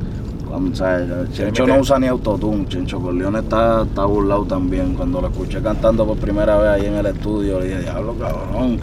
Cuando, 0.47 0.73
¿sabes? 0.73 1.10
Chencho 1.34 1.67
no 1.67 1.79
usa 1.79 1.99
ni 1.99 2.08
autotune, 2.08 2.65
Chencho 2.67 3.01
Corleone 3.01 3.39
está, 3.39 3.84
está 3.84 4.06
burlado 4.06 4.45
también. 4.45 4.93
Cuando 4.93 5.19
lo 5.19 5.27
escuché 5.27 5.62
cantando 5.62 6.06
por 6.06 6.17
primera 6.17 6.58
vez 6.58 6.69
ahí 6.69 6.86
en 6.86 6.93
el 6.93 7.08
estudio, 7.08 7.60
le 7.60 7.65
dije, 7.67 7.82
diablo 7.82 8.15
cabrón, 8.17 8.79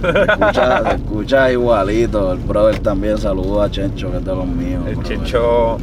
se 0.00 0.22
escucha, 0.22 0.82
se 0.88 0.96
escucha 0.96 1.50
igualito. 1.50 2.32
El 2.32 2.38
brother 2.38 2.78
también 2.78 3.18
saludó 3.18 3.60
a 3.60 3.70
Chencho, 3.70 4.12
que 4.12 4.18
es 4.18 4.24
de 4.24 4.34
los 4.36 4.46
míos. 4.46 4.84
El 4.86 4.96
brother. 4.96 5.18
Checho, 5.18 5.78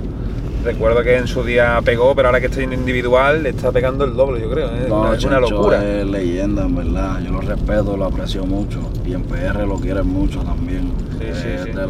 recuerdo 0.64 1.04
que 1.04 1.18
en 1.18 1.28
su 1.28 1.44
día 1.44 1.80
pegó, 1.84 2.16
pero 2.16 2.28
ahora 2.30 2.40
que 2.40 2.48
está 2.48 2.62
en 2.62 2.74
individual, 2.74 3.44
le 3.44 3.50
está 3.50 3.72
pegando 3.72 4.06
el 4.06 4.16
doble, 4.16 4.42
yo 4.42 4.50
creo. 4.50 4.68
¿eh? 4.70 4.86
No, 4.88 5.02
una, 5.02 5.12
una 5.12 5.40
locura. 5.40 5.84
es 5.84 6.06
leyenda, 6.06 6.64
en 6.64 6.76
verdad. 6.76 7.20
Yo 7.24 7.32
lo 7.32 7.42
respeto, 7.42 7.98
lo 7.98 8.06
aprecio 8.06 8.46
mucho. 8.46 8.80
Y 9.06 9.14
en 9.14 9.24
PR 9.24 9.66
lo 9.68 9.76
quieren 9.76 10.08
mucho 10.08 10.42
también. 10.42 10.92
Sí, 11.20 11.28
sí, 11.34 11.48
es, 11.48 11.64
sí. 11.64 11.72
de 11.72 11.88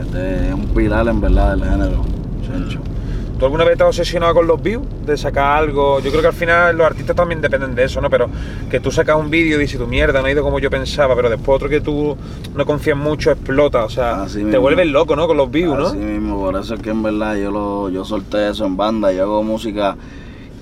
este 0.00 0.48
es 0.48 0.54
un 0.54 0.66
pilar, 0.74 1.06
en 1.08 1.20
verdad, 1.20 1.56
del 1.56 1.64
género, 1.68 2.04
Chencho. 2.42 2.80
¿Tú 3.38 3.46
alguna 3.46 3.64
vez 3.64 3.76
te 3.76 3.82
has 3.82 3.88
obsesionado 3.88 4.32
con 4.34 4.46
los 4.46 4.62
views? 4.62 4.86
De 5.04 5.16
sacar 5.16 5.58
algo. 5.58 5.98
Yo 6.00 6.10
creo 6.10 6.20
que 6.22 6.28
al 6.28 6.32
final 6.34 6.76
los 6.76 6.86
artistas 6.86 7.16
también 7.16 7.40
dependen 7.40 7.74
de 7.74 7.84
eso, 7.84 8.00
¿no? 8.00 8.08
Pero 8.08 8.28
que 8.70 8.78
tú 8.80 8.90
sacas 8.92 9.16
un 9.18 9.28
vídeo 9.28 9.56
y 9.56 9.60
dices, 9.60 9.78
tu 9.78 9.86
mierda, 9.86 10.20
no 10.20 10.26
ha 10.26 10.30
ido 10.30 10.42
como 10.44 10.60
yo 10.60 10.70
pensaba, 10.70 11.16
pero 11.16 11.28
después 11.28 11.56
otro 11.56 11.68
que 11.68 11.80
tú 11.80 12.16
no 12.54 12.64
confías 12.64 12.96
mucho 12.96 13.32
explota. 13.32 13.84
O 13.84 13.90
sea, 13.90 14.22
Así 14.22 14.38
te 14.38 14.44
mismo. 14.44 14.60
vuelves 14.60 14.86
loco, 14.86 15.16
¿no? 15.16 15.26
Con 15.26 15.36
los 15.36 15.50
views, 15.50 15.76
¿no? 15.76 15.86
Así 15.86 15.96
mismo, 15.96 16.38
por 16.38 16.56
eso 16.56 16.74
es 16.74 16.80
que 16.80 16.90
en 16.90 17.02
verdad 17.02 17.36
yo 17.36 17.50
lo, 17.50 17.90
yo 17.90 18.04
solté 18.04 18.48
eso 18.50 18.66
en 18.66 18.76
banda, 18.76 19.12
yo 19.12 19.24
hago 19.24 19.42
música 19.42 19.96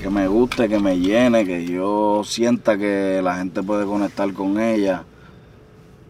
que 0.00 0.08
me 0.10 0.26
guste, 0.26 0.68
que 0.68 0.78
me 0.80 0.98
llene, 0.98 1.44
que 1.44 1.64
yo 1.66 2.22
sienta 2.24 2.76
que 2.78 3.20
la 3.22 3.36
gente 3.36 3.62
puede 3.62 3.84
conectar 3.84 4.32
con 4.32 4.58
ella 4.58 5.04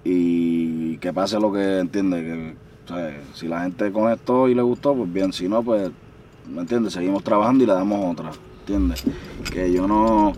y 0.05 0.97
que 0.99 1.13
pase 1.13 1.39
lo 1.39 1.53
que 1.53 1.79
entiende, 1.81 2.23
que 2.23 2.55
o 2.85 2.89
sea, 2.97 3.21
si 3.35 3.49
la 3.49 3.63
gente 3.63 3.93
conectó 3.93 4.49
y 4.49 4.55
le 4.55 4.63
gustó, 4.63 4.95
pues 4.95 5.13
bien, 5.13 5.33
si 5.33 5.49
no, 5.49 5.63
pues, 5.63 5.91
¿me 6.51 6.61
entiendes? 6.61 6.93
Seguimos 6.93 7.23
trabajando 7.23 7.65
y 7.65 7.67
le 7.67 7.73
damos 7.73 8.13
otra, 8.13 8.31
¿entiendes? 8.61 9.03
Que 9.51 9.73
yo 9.73 9.87
no, 9.87 10.33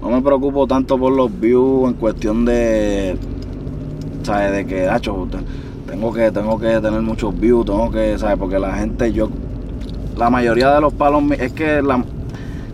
no 0.00 0.08
me 0.10 0.20
preocupo 0.22 0.66
tanto 0.66 0.98
por 0.98 1.12
los 1.12 1.30
views 1.40 1.88
en 1.88 1.94
cuestión 1.94 2.44
de, 2.44 3.16
¿sabes? 4.22 4.52
De 4.52 4.66
que, 4.66 4.88
hacho, 4.88 5.26
te- 5.30 5.90
tengo 5.90 6.12
que, 6.12 6.30
tengo 6.30 6.58
que 6.58 6.80
tener 6.80 7.02
muchos 7.02 7.38
views, 7.38 7.66
tengo 7.66 7.90
que, 7.90 8.18
¿sabes? 8.18 8.38
Porque 8.38 8.58
la 8.58 8.74
gente, 8.74 9.12
yo, 9.12 9.28
la 10.16 10.30
mayoría 10.30 10.74
de 10.74 10.80
los 10.80 10.92
palos, 10.92 11.22
es 11.38 11.52
que 11.52 11.82
la, 11.82 12.02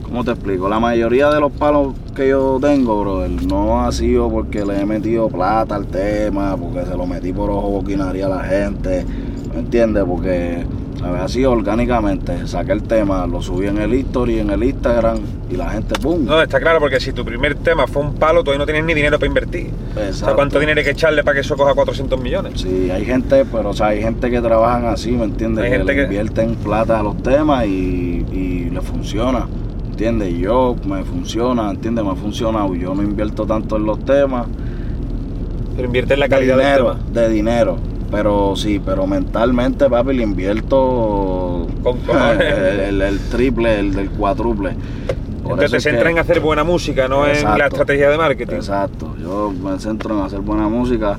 ¿cómo 0.03 0.25
te 0.25 0.33
explico? 0.33 0.69
La 0.69 0.81
mayoría 0.81 1.31
de 1.31 1.41
los 1.41 1.53
palos 1.53 1.95
que 2.15 2.29
yo 2.31 2.59
tengo, 2.61 3.01
brother, 3.01 3.31
no 3.47 3.81
ha 3.81 3.93
sido 3.93 4.29
porque 4.29 4.65
le 4.65 4.81
he 4.81 4.85
metido 4.87 5.29
plata 5.29 5.77
al 5.77 5.87
tema, 5.87 6.57
porque 6.57 6.85
se 6.85 6.97
lo 6.97 7.07
metí 7.07 7.33
por 7.33 7.49
ojo 7.51 7.69
boquinaria 7.71 8.27
a 8.27 8.29
la 8.29 8.45
gente, 8.45 9.05
¿me 9.55 9.61
entiendes? 9.61 10.05
Porque, 10.05 10.65
¿sabes? 10.99 11.21
Así 11.23 11.45
orgánicamente, 11.45 12.47
saqué 12.47 12.73
el 12.73 12.83
tema, 12.83 13.27
lo 13.27 13.41
subí 13.43 13.67
en 13.67 13.79
el 13.79 13.95
history, 13.95 14.39
en 14.41 14.51
el 14.51 14.63
Instagram, 14.65 15.19
y 15.51 15.57
la 15.57 15.71
gente, 15.71 15.99
¡pum! 15.99 16.25
No, 16.25 16.41
está 16.43 16.59
claro, 16.61 16.81
porque 16.81 17.01
si 17.01 17.13
tu 17.13 17.25
primer 17.25 17.55
tema 17.57 17.87
fue 17.87 18.03
un 18.03 18.15
palo, 18.15 18.43
todavía 18.43 18.59
no 18.59 18.67
tienes 18.67 18.85
ni 18.85 18.95
dinero 18.95 19.19
para 19.19 19.29
invertir. 19.29 19.71
O 19.91 19.95
sea, 19.95 20.07
Exacto. 20.09 20.35
¿cuánto 20.37 20.59
dinero 20.61 20.79
hay 20.79 20.85
que 20.85 20.91
echarle 20.91 21.23
para 21.25 21.35
que 21.37 21.41
eso 21.41 21.57
coja 21.57 21.75
400 21.75 22.21
millones? 22.21 22.61
Sí, 22.61 22.91
hay 22.91 23.05
gente, 23.05 23.45
pero 23.51 23.71
o 23.71 23.75
sea, 23.75 23.89
hay 23.89 24.03
gente 24.03 24.31
que 24.31 24.41
trabajan 24.41 24.87
así, 24.87 25.13
¿me 25.13 25.25
entiendes? 25.25 25.65
Hay 25.65 25.71
que 25.71 25.77
gente 25.79 25.93
le 25.93 25.97
que- 25.99 26.05
invierten 26.05 26.55
plata 26.57 27.01
a 27.01 27.03
los 27.03 27.23
temas 27.23 27.65
y, 27.67 28.27
y 28.33 28.71
le 28.71 28.81
funciona, 28.81 29.47
¿entiendes? 29.91 30.35
Yo 30.39 30.77
me 30.87 31.03
funciona, 31.05 31.71
¿entiendes? 31.71 32.05
Me 32.05 32.11
ha 32.11 32.15
funcionado. 32.17 32.75
Yo 32.75 32.95
no 32.95 33.03
invierto 33.03 33.47
tanto 33.47 33.77
en 33.77 33.85
los 33.87 34.05
temas 34.05 34.47
Pero 35.77 35.87
invierte 35.87 36.15
en 36.15 36.21
la 36.21 36.27
de 36.27 36.31
calidad 36.31 36.57
del 36.57 36.67
dinero, 36.67 36.97
tema. 36.97 37.21
de 37.21 37.29
dinero. 37.31 37.77
Pero 38.11 38.57
sí, 38.57 38.81
pero 38.85 39.07
mentalmente, 39.07 39.89
papi, 39.91 40.15
le 40.15 40.23
invierto 40.23 41.67
Con 41.83 41.99
el, 42.41 42.81
el- 42.81 43.03
el 43.03 43.19
triple, 43.31 43.79
el 43.81 43.93
del 43.95 44.11
cuádruple. 44.11 44.75
Entonces 45.43 45.71
te 45.71 45.77
es 45.79 45.85
que- 45.85 45.91
centra 45.91 46.11
en 46.11 46.19
hacer 46.19 46.41
buena 46.41 46.65
música, 46.65 47.09
no 47.09 47.27
en 47.27 47.43
la 47.45 47.67
estrategia 47.67 48.11
de 48.11 48.19
marketing. 48.19 48.57
Exacto, 48.57 49.15
yo 49.21 49.53
me 49.63 49.79
centro 49.79 50.19
en 50.19 50.25
hacer 50.25 50.41
buena 50.41 50.69
música. 50.69 51.19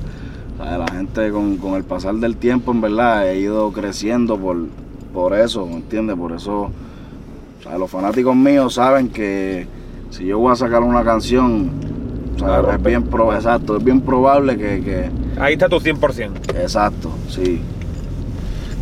O 0.58 0.62
sea, 0.64 0.78
La 0.78 0.88
gente 0.88 1.30
con, 1.30 1.56
con 1.56 1.74
el 1.74 1.84
pasar 1.84 2.14
del 2.16 2.36
tiempo, 2.36 2.70
en 2.72 2.80
verdad, 2.80 3.28
he 3.28 3.38
ido 3.38 3.72
creciendo 3.72 4.36
por, 4.36 4.56
por 5.14 5.34
eso, 5.34 5.66
¿me 5.66 5.74
entiendes? 5.76 6.16
Por 6.16 6.32
eso, 6.32 6.62
o 6.62 7.62
sea, 7.62 7.78
los 7.78 7.90
fanáticos 7.90 8.34
míos 8.36 8.74
saben 8.74 9.08
que 9.08 9.66
si 10.10 10.26
yo 10.26 10.38
voy 10.38 10.52
a 10.52 10.56
sacar 10.56 10.82
una 10.82 11.02
canción, 11.02 11.70
es 12.74 12.82
bien, 12.82 13.02
pro- 13.04 13.34
exacto, 13.34 13.76
es 13.76 13.84
bien 13.84 14.00
probable 14.00 14.56
que, 14.56 14.82
que- 14.82 15.10
Ahí 15.40 15.54
está 15.54 15.68
tu 15.68 15.78
100%. 15.80 16.56
exacto, 16.60 17.10
sí. 17.28 17.60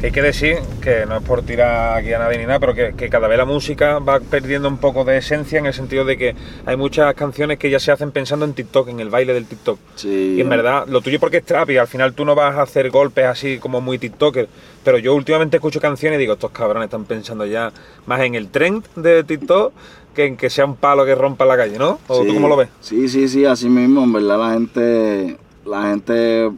Que 0.01 0.07
hay 0.07 0.13
que 0.13 0.23
decir 0.23 0.59
que 0.81 1.07
no 1.07 1.17
es 1.17 1.23
por 1.25 1.43
tirar 1.43 1.99
aquí 1.99 2.13
a 2.13 2.21
nadie 2.21 2.39
ni 2.39 2.47
nada, 2.47 2.61
pero 2.61 2.73
que, 2.73 2.95
que 2.97 3.09
cada 3.09 3.27
vez 3.27 3.37
la 3.37 3.45
música 3.45 3.99
va 3.99 4.21
perdiendo 4.21 4.69
un 4.69 4.79
poco 4.79 5.05
de 5.05 5.17
esencia 5.19 5.59
en 5.59 5.67
el 5.67 5.75
sentido 5.75 6.05
de 6.05 6.17
que 6.17 6.37
hay 6.67 6.77
muchas 6.77 7.13
canciones 7.15 7.59
que 7.59 7.69
ya 7.69 7.81
se 7.81 7.91
hacen 7.91 8.13
pensando 8.13 8.45
en 8.45 8.53
TikTok, 8.53 8.91
en 8.91 9.01
el 9.01 9.11
baile 9.11 9.35
del 9.35 9.47
TikTok. 9.47 9.77
Sí. 9.97 10.35
Y 10.39 10.41
en 10.41 10.49
verdad, 10.49 10.87
lo 10.87 11.01
tuyo 11.01 11.19
porque 11.19 11.39
es 11.39 11.45
trap 11.45 11.71
y 11.71 11.79
al 11.79 11.89
final 11.89 12.13
tú 12.15 12.25
no 12.25 12.37
vas 12.37 12.55
a 12.55 12.63
hacer 12.63 12.91
golpes 12.91 13.25
así 13.25 13.59
como 13.59 13.81
muy 13.81 13.99
TikToker. 13.99 14.49
Pero 14.85 14.99
yo 14.99 15.17
últimamente 15.17 15.57
escucho 15.57 15.81
canciones 15.81 16.19
y 16.19 16.21
digo, 16.21 16.35
estos 16.35 16.53
cabrones 16.53 16.85
están 16.87 17.05
pensando 17.05 17.45
ya 17.45 17.73
más 18.07 18.21
en 18.21 18.37
el 18.37 18.51
trend 18.51 18.85
de 18.95 19.25
TikTok 19.25 19.73
que 20.19 20.27
en 20.27 20.37
que 20.37 20.51
sea 20.51 20.65
un 20.65 20.75
palo 20.75 21.07
que 21.07 21.15
rompa 21.15 21.45
la 21.45 21.57
calle, 21.57 21.79
¿no? 21.79 22.01
¿O 22.09 22.23
Sí, 22.23 22.27
tú 22.27 22.35
cómo 22.35 22.49
lo 22.49 22.57
ves? 22.57 22.69
Sí, 22.81 23.09
sí, 23.09 23.29
sí, 23.29 23.45
así 23.45 23.69
mismo, 23.69 24.03
en 24.03 24.13
verdad 24.13 24.37
la 24.37 24.53
gente, 24.53 25.39
la 25.65 25.83
gente, 25.91 26.51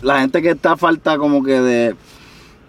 la 0.00 0.20
gente 0.20 0.40
que 0.40 0.52
está 0.52 0.72
a 0.72 0.76
falta 0.78 1.18
como 1.18 1.42
que 1.42 1.60
de, 1.60 1.96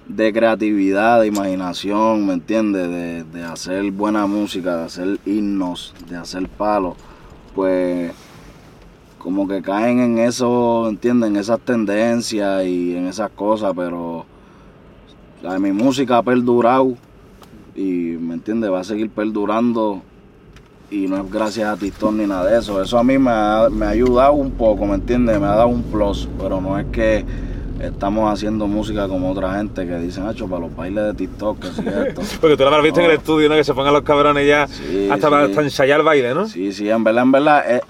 de 0.09 0.33
creatividad, 0.33 1.21
de 1.21 1.27
imaginación, 1.27 2.27
¿me 2.27 2.33
entiendes? 2.33 2.89
De, 2.89 3.23
de 3.23 3.43
hacer 3.45 3.89
buena 3.91 4.27
música, 4.27 4.75
de 4.75 4.83
hacer 4.83 5.19
himnos, 5.25 5.93
de 6.09 6.17
hacer 6.17 6.49
palos, 6.49 6.97
pues 7.55 8.11
como 9.19 9.47
que 9.47 9.61
caen 9.61 10.01
en 10.01 10.17
eso, 10.17 10.89
¿entiendes? 10.89 11.29
En 11.29 11.37
esas 11.37 11.61
tendencias 11.61 12.65
y 12.65 12.93
en 12.93 13.07
esas 13.07 13.29
cosas, 13.29 13.71
pero 13.73 14.25
la, 15.41 15.57
mi 15.59 15.71
música 15.71 16.17
ha 16.17 16.23
perdurado 16.23 16.97
y, 17.75 18.17
¿me 18.19 18.33
entiendes? 18.35 18.71
Va 18.71 18.79
a 18.81 18.83
seguir 18.83 19.09
perdurando 19.09 20.01
y 20.91 21.07
no 21.07 21.17
es 21.23 21.31
gracias 21.31 21.67
a 21.69 21.77
TikTok 21.77 22.13
ni 22.13 22.25
nada 22.25 22.45
de 22.49 22.57
eso. 22.59 22.81
Eso 22.81 22.97
a 22.97 23.03
mí 23.03 23.17
me 23.17 23.29
ha, 23.31 23.67
me 23.71 23.85
ha 23.85 23.89
ayudado 23.89 24.33
un 24.33 24.51
poco, 24.51 24.85
¿me 24.85 24.95
entiendes? 24.95 25.39
Me 25.39 25.45
ha 25.45 25.51
dado 25.55 25.67
un 25.67 25.83
plus, 25.83 26.27
pero 26.39 26.59
no 26.59 26.77
es 26.79 26.85
que 26.87 27.23
estamos 27.79 28.31
haciendo 28.33 28.67
música 28.67 29.07
como 29.07 29.31
otra 29.31 29.55
gente 29.55 29.85
que 29.85 29.97
dicen, 29.99 30.27
hecho 30.29 30.47
para 30.47 30.61
los 30.63 30.75
bailes 30.75 31.03
de 31.05 31.13
TikTok, 31.13 31.59
que 31.59 31.67
sí 31.67 31.83
esto. 31.87 32.21
Porque 32.41 32.57
tú 32.57 32.63
lo 32.63 32.67
habrás 32.69 32.83
visto 32.83 32.99
en 32.99 33.05
el 33.05 33.11
estudio, 33.17 33.47
¿no? 33.49 33.55
Que 33.55 33.63
se 33.63 33.73
pongan 33.73 33.93
los 33.93 34.01
cabrones 34.03 34.47
ya 34.47 34.67
Sí, 34.67 35.07
hasta, 35.11 35.27
sí. 35.27 35.31
para- 35.31 35.45
hasta 35.45 35.61
ensayar 35.61 36.03
baile, 36.03 36.33
¿no? 36.33 36.47
Sí, 36.47 36.73
sí, 36.73 36.89
en 36.89 37.03
verdad, 37.03 37.23
en 37.23 37.31
verdad, 37.31 37.71
es, 37.71 37.81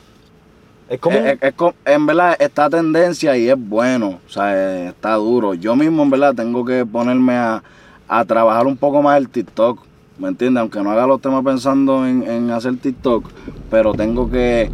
Es 0.89 0.99
como... 0.99 1.17
es- 1.17 1.37
es 1.41 1.53
co- 1.53 1.73
en 1.85 2.05
verdad 2.05 2.35
está 2.39 2.69
tendencia 2.69 3.37
y 3.37 3.47
es 3.49 3.55
bueno, 3.57 4.19
o 4.27 4.29
sea, 4.29 4.53
eh, 4.55 4.87
está 4.89 5.13
duro. 5.15 5.53
Yo 5.53 5.75
mismo, 5.75 6.03
en 6.03 6.09
verdad, 6.09 6.35
tengo 6.35 6.65
que 6.65 6.85
ponerme 6.85 7.33
a, 7.35 7.63
a 8.09 8.25
trabajar 8.25 8.65
un 8.67 8.75
poco 8.75 9.01
más 9.03 9.17
el 9.17 9.29
TikTok, 9.29 9.79
¿me 10.17 10.27
entiendes? 10.29 10.61
Aunque 10.61 10.81
no 10.81 10.91
haga 10.91 11.05
los 11.07 11.21
temas 11.21 11.43
pensando 11.45 12.05
en, 12.07 12.23
en 12.23 12.51
hacer 12.51 12.75
TikTok, 12.77 13.23
pero 13.69 13.93
tengo 13.93 14.29
que, 14.29 14.69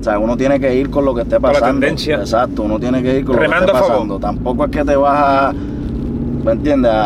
o 0.00 0.02
sea, 0.02 0.18
uno 0.18 0.36
tiene 0.36 0.58
que 0.58 0.74
ir 0.74 0.88
con 0.90 1.04
lo 1.04 1.14
que 1.14 1.22
esté 1.22 1.34
la 1.34 1.40
pasando. 1.40 1.66
tendencia. 1.66 2.16
Exacto, 2.16 2.62
uno 2.62 2.80
tiene 2.80 3.02
que 3.02 3.18
ir 3.18 3.24
con 3.26 3.36
Remando 3.36 3.66
lo 3.66 3.72
que 3.72 3.78
esté 3.78 3.92
pasando. 3.92 4.18
Tampoco 4.18 4.64
es 4.64 4.70
que 4.70 4.84
te 4.84 4.96
vas 4.96 5.18
a, 5.18 5.52
¿me 5.52 6.52
entiendes? 6.52 6.90
Te 6.90 6.96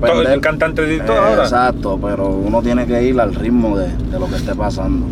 vas 0.00 0.26
a 0.26 0.32
el 0.34 0.40
cantante 0.40 0.82
de 0.82 0.96
TikTok 0.96 1.16
Eh, 1.16 1.18
ahora. 1.18 1.42
Exacto, 1.42 1.98
pero 2.02 2.28
uno 2.28 2.62
tiene 2.62 2.86
que 2.86 3.02
ir 3.02 3.20
al 3.20 3.34
ritmo 3.34 3.76
de, 3.76 3.88
de 3.94 4.18
lo 4.18 4.26
que 4.26 4.36
esté 4.36 4.54
pasando. 4.54 5.06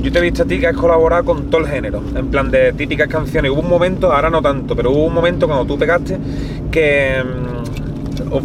Yo 0.00 0.12
te 0.12 0.18
he 0.20 0.22
visto 0.22 0.44
a 0.44 0.46
ti 0.46 0.60
que 0.60 0.68
has 0.68 0.76
colaborado 0.76 1.24
con 1.24 1.50
todo 1.50 1.62
el 1.62 1.66
género, 1.66 2.00
en 2.14 2.28
plan 2.28 2.50
de 2.50 2.72
típicas 2.72 3.08
canciones. 3.08 3.50
Hubo 3.50 3.60
un 3.60 3.68
momento, 3.68 4.12
ahora 4.12 4.30
no 4.30 4.40
tanto, 4.40 4.76
pero 4.76 4.92
hubo 4.92 5.06
un 5.06 5.14
momento 5.14 5.46
cuando 5.48 5.64
tú 5.66 5.76
pegaste 5.76 6.18
que 6.70 7.16
mm, 7.24 7.67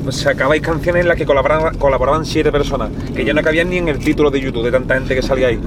sacabais 0.09 0.61
canciones 0.61 1.01
en 1.01 1.07
las 1.07 1.17
que 1.17 1.25
colaboraban, 1.25 1.75
colaboraban 1.77 2.25
siete 2.25 2.51
personas, 2.51 2.89
que 3.15 3.23
ya 3.25 3.33
no 3.33 3.41
cabían 3.41 3.69
ni 3.69 3.77
en 3.77 3.87
el 3.89 3.99
título 3.99 4.29
de 4.31 4.39
YouTube 4.41 4.63
de 4.65 4.71
tanta 4.71 4.95
gente 4.95 5.15
que 5.15 5.21
salía 5.21 5.47
ahí. 5.47 5.59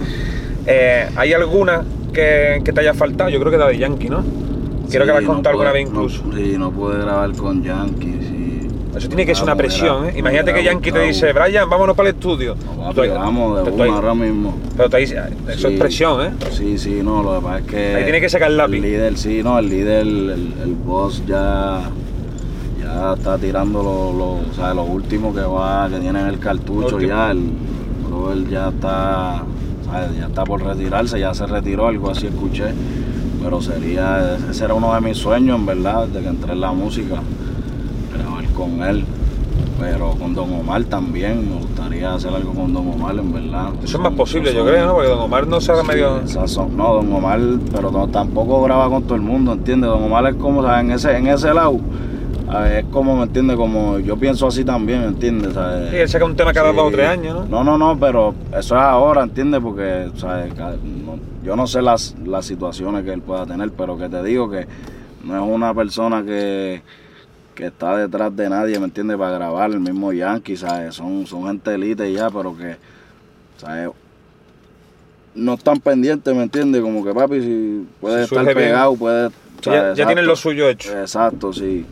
Eh, 0.66 1.08
¿Hay 1.16 1.32
alguna 1.32 1.82
que, 2.12 2.60
que 2.64 2.72
te 2.72 2.80
haya 2.80 2.94
faltado? 2.94 3.30
Yo 3.30 3.38
creo 3.40 3.52
que 3.52 3.58
la 3.58 3.68
de 3.68 3.78
Yankee, 3.78 4.08
¿no? 4.08 4.24
Quiero 4.88 5.04
que 5.04 5.12
la 5.12 5.18
has 5.18 5.20
Sí, 5.20 5.26
no 5.26 5.32
contado 5.34 5.50
alguna 5.52 5.72
vez 5.72 5.86
incluso. 5.88 6.22
No, 6.26 6.36
sí, 6.36 6.54
no 6.58 6.70
pude 6.70 6.98
grabar 7.00 7.32
con 7.32 7.62
Yankee. 7.62 8.18
Sí. 8.20 8.68
Eso 8.96 9.08
tiene 9.08 9.26
que 9.26 9.34
ser 9.34 9.44
una 9.44 9.56
presión, 9.56 10.04
era- 10.06 10.14
¿eh? 10.14 10.18
Imagínate 10.20 10.54
que 10.54 10.64
Yankee 10.64 10.90
te 10.92 11.00
dice, 11.00 11.32
Brian, 11.32 11.68
vámonos 11.68 11.94
para 11.94 12.08
el 12.08 12.14
estudio. 12.14 12.56
No, 12.76 12.94
papi, 12.94 13.08
vamos 13.08 13.64
de 13.64 13.70
una 13.70 13.94
ahora 13.94 14.14
mismo. 14.14 14.58
Pero 14.76 14.88
te 14.88 14.96
dice, 14.98 15.16
eso 15.50 15.68
es 15.68 15.74
Sí. 15.74 15.78
presión, 15.78 16.24
¿eh? 16.26 16.30
Sí, 16.52 16.78
sí, 16.78 17.00
no, 17.02 17.22
lo 17.22 17.36
que 17.38 17.44
pasa 17.44 17.58
es 17.58 17.64
que. 17.66 17.94
Ahí 17.96 18.04
tiene 18.04 18.20
que 18.22 18.28
sacar 18.30 18.50
el 18.50 18.56
lápiz. 18.56 18.76
El 18.76 18.82
líder, 18.82 19.18
sí, 19.18 19.42
no, 19.42 19.58
el 19.58 19.68
líder, 19.68 20.00
el, 20.00 20.30
el 20.64 20.74
boss 20.84 21.22
ya. 21.26 21.80
Ya 22.86 23.14
está 23.14 23.36
tirando 23.36 23.82
lo, 23.82 24.12
lo, 24.12 24.26
o 24.50 24.54
sea, 24.54 24.72
lo 24.72 24.84
último 24.84 25.34
que 25.34 25.40
va, 25.40 25.88
que 25.90 25.98
tiene 25.98 26.20
en 26.20 26.26
el 26.28 26.38
cartucho 26.38 27.00
ya. 27.00 27.32
El 27.32 27.50
brother 28.08 28.48
ya 28.48 28.68
está. 28.68 29.42
¿sabes? 29.84 30.16
Ya 30.18 30.26
está 30.26 30.44
por 30.44 30.62
retirarse, 30.62 31.18
ya 31.18 31.34
se 31.34 31.46
retiró, 31.46 31.88
algo 31.88 32.10
así 32.10 32.26
escuché. 32.26 32.66
Pero 33.42 33.60
sería. 33.60 34.36
Ese 34.50 34.64
era 34.64 34.74
uno 34.74 34.94
de 34.94 35.00
mis 35.00 35.18
sueños, 35.18 35.58
en 35.58 35.66
verdad, 35.66 36.06
de 36.06 36.20
que 36.22 36.28
entré 36.28 36.52
en 36.52 36.60
la 36.60 36.72
música. 36.72 37.16
Grabar 38.14 38.44
con 38.52 38.82
él. 38.82 39.04
Pero 39.78 40.12
con 40.12 40.34
Don 40.34 40.50
Omar 40.54 40.84
también, 40.84 41.50
me 41.50 41.56
gustaría 41.60 42.14
hacer 42.14 42.32
algo 42.32 42.52
con 42.54 42.72
Don 42.72 42.88
Omar, 42.88 43.14
en 43.18 43.30
verdad. 43.32 43.68
Eso 43.84 43.98
es 43.98 44.02
más 44.02 44.12
posible, 44.14 44.54
yo 44.54 44.64
creo, 44.64 44.86
¿no? 44.86 44.94
Porque 44.94 45.08
Don 45.08 45.20
Omar 45.20 45.46
no 45.46 45.60
se 45.60 45.70
haga 45.72 45.82
Sí, 45.82 45.88
medio... 45.88 46.26
son- 46.46 46.74
no, 46.76 46.94
Don 46.94 47.12
Omar, 47.12 47.38
pero 47.72 47.90
no- 47.90 48.08
tampoco 48.08 48.62
graba 48.62 48.88
con 48.88 49.02
todo 49.02 49.16
el 49.16 49.20
mundo, 49.20 49.52
¿entiendes? 49.52 49.90
Don 49.90 50.02
Omar 50.02 50.26
es 50.28 50.36
como, 50.36 50.66
ese, 50.66 51.16
en 51.18 51.26
ese 51.26 51.52
lado, 51.52 51.78
es 52.48 52.84
como, 52.86 53.16
¿me 53.16 53.24
entiendes? 53.24 53.56
Como 53.56 53.98
yo 53.98 54.16
pienso 54.16 54.46
así 54.46 54.64
también, 54.64 55.02
¿entiendes? 55.02 55.54
¿Sabes? 55.54 55.90
Sí, 55.90 55.96
él 55.96 56.08
saca 56.08 56.24
un 56.24 56.36
tema 56.36 56.52
cada 56.52 56.70
Sí. 56.70 56.76
dos 56.76 56.86
o 56.88 56.90
tres 56.90 57.08
años, 57.08 57.34
¿no? 57.34 57.64
No, 57.64 57.64
no, 57.64 57.78
no, 57.78 57.98
pero 57.98 58.34
eso 58.50 58.76
es 58.76 58.80
ahora, 58.82 59.22
¿entiendes? 59.24 59.60
Porque, 59.60 60.10
¿sabes? 60.16 60.52
No- 60.56 61.18
yo 61.42 61.56
no 61.56 61.66
sé 61.66 61.82
las, 61.82 62.14
las 62.24 62.44
situaciones 62.46 63.04
que 63.04 63.12
él 63.12 63.20
pueda 63.22 63.46
tener, 63.46 63.70
pero 63.72 63.96
que 63.98 64.08
te 64.08 64.22
digo 64.22 64.48
que 64.50 64.66
no 65.24 65.36
es 65.36 65.42
una 65.54 65.74
persona 65.74 66.22
que, 66.24 66.82
que 67.54 67.66
está 67.66 67.96
detrás 67.96 68.34
de 68.36 68.48
nadie, 68.48 68.78
¿me 68.78 68.84
entiendes? 68.86 69.16
Para 69.16 69.32
grabar 69.32 69.70
el 69.70 69.80
mismo 69.80 70.12
Yankee, 70.12 70.56
¿sabes? 70.56 70.94
Son, 70.94 71.26
son 71.26 71.46
gente 71.46 71.74
elite 71.74 72.12
ya, 72.12 72.30
pero 72.30 72.56
que, 72.56 72.76
¿sabes? 73.58 73.90
No 75.34 75.54
están 75.54 75.80
pendientes, 75.80 76.34
¿me 76.34 76.44
entiendes? 76.44 76.80
Como 76.80 77.04
que 77.04 77.12
papi, 77.12 77.42
si 77.42 77.86
puede 78.00 78.18
Si 78.26 78.34
estar 78.34 78.44
bien. 78.44 78.56
pegado, 78.56 78.94
puede... 78.96 79.28
Ya, 79.28 79.62
¿sabes? 79.62 79.98
ya 79.98 80.06
tienen 80.06 80.24
Exacto. 80.24 80.26
lo 80.30 80.36
suyo 80.36 80.68
hecho. 80.68 80.98
Exacto, 81.00 81.52
sí. 81.52 81.84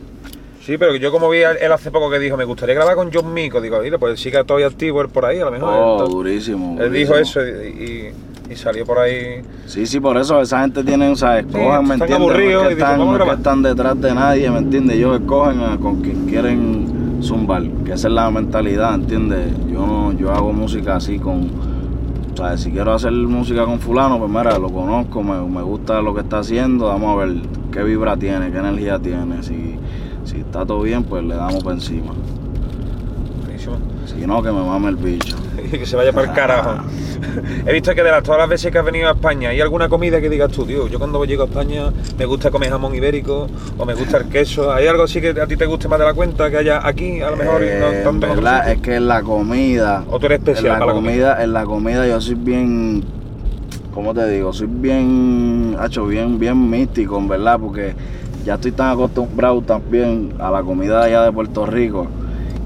Sí, 0.65 0.77
pero 0.79 0.95
yo 0.95 1.11
como 1.11 1.29
vi 1.29 1.43
a 1.43 1.51
él 1.51 1.71
hace 1.71 1.91
poco 1.91 2.09
que 2.09 2.17
dijo, 2.17 2.37
me 2.37 2.43
gustaría 2.43 2.73
grabar 2.73 2.95
con 2.95 3.11
John 3.13 3.31
Mico, 3.33 3.61
digo, 3.61 3.79
mira, 3.83 3.99
pues 3.99 4.19
sigue 4.19 4.43
todavía 4.43 4.65
activo 4.67 5.01
él 5.01 5.09
por 5.09 5.25
ahí, 5.25 5.39
a 5.39 5.45
lo 5.45 5.51
mejor. 5.51 5.69
Oh, 5.71 5.91
Entonces, 5.93 6.15
durísimo. 6.15 6.81
él 6.81 6.91
dijo 6.91 7.13
durísimo. 7.13 7.43
eso 7.45 7.63
y, 7.63 7.83
y- 7.83 8.51
y 8.51 8.55
salió 8.55 8.85
por 8.85 8.99
ahí. 8.99 9.41
Sí, 9.65 9.85
sí, 9.87 9.99
por 9.99 10.17
eso 10.17 10.39
esa 10.41 10.61
gente 10.61 10.83
tiene, 10.83 11.09
o 11.09 11.15
sea, 11.15 11.39
escogen, 11.39 11.87
¿me 11.87 11.93
entiendes? 11.95 12.11
aburridos 12.17 12.63
no 12.63 12.69
es 12.69 12.75
que 12.75 12.81
están, 12.81 12.99
"Vamos 12.99 13.07
a 13.07 13.11
no 13.11 13.11
que 13.11 13.17
grabar". 13.17 13.37
están 13.37 13.61
detrás 13.63 14.01
de 14.01 14.13
nadie, 14.13 14.51
¿me 14.51 14.57
entiendes? 14.59 14.97
Ellos 14.97 15.19
escogen 15.19 15.59
a 15.61 15.77
con 15.77 16.01
quien 16.01 16.25
quieren 16.27 17.19
zumbar, 17.21 17.63
que 17.85 17.93
esa 17.93 18.07
es 18.07 18.13
la 18.13 18.29
mentalidad, 18.31 18.93
¿entiendes? 18.95 19.47
Yo 19.71 19.85
no, 19.87 20.11
yo 20.13 20.31
hago 20.31 20.51
música 20.53 20.95
así 20.97 21.17
con, 21.19 21.49
o 22.33 22.37
sea, 22.37 22.55
si 22.57 22.71
quiero 22.71 22.93
hacer 22.93 23.11
música 23.13 23.65
con 23.65 23.79
fulano, 23.79 24.17
pues 24.19 24.29
mira, 24.29 24.57
lo 24.59 24.69
conozco, 24.69 25.21
me, 25.23 25.39
me 25.47 25.61
gusta 25.63 26.01
lo 26.01 26.13
que 26.13 26.21
está 26.21 26.39
haciendo, 26.39 26.85
vamos 26.87 27.19
a 27.19 27.25
ver 27.25 27.35
qué 27.71 27.81
vibra 27.83 28.15
tiene, 28.17 28.51
qué 28.51 28.57
energía 28.59 28.99
tiene, 28.99 29.41
si, 29.41 29.75
si 30.25 30.37
está 30.37 30.65
todo 30.65 30.81
bien, 30.81 31.03
pues 31.03 31.23
le 31.23 31.35
damos 31.35 31.63
por 31.63 31.73
encima. 31.73 32.13
Buenísimo. 33.43 33.77
Si 34.05 34.25
no, 34.27 34.41
que 34.43 34.51
me 34.51 34.61
mame 34.63 34.89
el 34.89 34.95
bicho. 34.95 35.37
Que 35.71 35.85
se 35.85 35.95
vaya 35.95 36.13
para 36.13 36.27
el 36.27 36.33
carajo. 36.33 36.75
He 37.65 37.73
visto 37.73 37.95
que 37.95 38.03
de 38.03 38.11
las, 38.11 38.23
todas 38.23 38.39
las 38.39 38.47
veces 38.49 38.71
que 38.71 38.77
has 38.77 38.85
venido 38.85 39.07
a 39.07 39.13
España, 39.13 39.49
¿hay 39.49 39.61
alguna 39.61 39.89
comida 39.89 40.21
que 40.21 40.29
digas 40.29 40.51
tú, 40.51 40.65
tío? 40.65 40.87
Yo 40.87 40.99
cuando 40.99 41.23
llego 41.25 41.43
a 41.43 41.45
España 41.47 41.91
me 42.17 42.25
gusta 42.25 42.51
comer 42.51 42.69
jamón 42.69 42.93
ibérico 42.93 43.47
o 43.77 43.85
me 43.85 43.95
gusta 43.95 44.17
el 44.17 44.25
queso. 44.25 44.71
¿Hay 44.71 44.85
algo 44.87 45.03
así 45.03 45.21
que 45.21 45.29
a 45.29 45.47
ti 45.47 45.57
te 45.57 45.65
guste 45.65 45.87
más 45.87 45.97
de 45.99 46.05
la 46.05 46.13
cuenta 46.13 46.49
que 46.51 46.57
haya 46.57 46.85
aquí, 46.85 47.21
a 47.21 47.31
lo 47.31 47.37
mejor, 47.37 47.61
no 47.61 47.67
Eh, 47.67 48.01
tanto 48.03 48.27
en 48.27 48.35
verdad, 48.35 48.71
es 48.71 48.79
que 48.81 48.95
en 48.95 49.07
la 49.07 49.23
comida. 49.23 50.03
¿O 50.09 50.19
tú 50.19 50.27
eres 50.27 50.39
especial 50.39 50.65
en 50.65 50.71
la 50.73 50.79
para 50.79 50.91
la 50.91 50.93
comida, 50.93 51.43
En 51.43 51.53
la 51.53 51.63
comida 51.65 52.07
yo 52.07 52.21
soy 52.21 52.35
bien. 52.35 53.03
¿Cómo 53.93 54.13
te 54.13 54.27
digo? 54.29 54.53
Soy 54.53 54.67
bien. 54.69 55.75
Hacho, 55.79 56.05
bien, 56.05 56.37
bien 56.37 56.69
místico, 56.69 57.17
en 57.17 57.27
verdad, 57.27 57.59
porque 57.59 57.95
ya 58.45 58.55
estoy 58.55 58.71
tan 58.71 58.91
acostumbrado 58.91 59.61
también 59.61 60.33
a 60.39 60.51
la 60.51 60.61
comida 60.63 60.99
de 60.99 61.05
allá 61.07 61.23
de 61.23 61.31
Puerto 61.31 61.65
Rico 61.65 62.07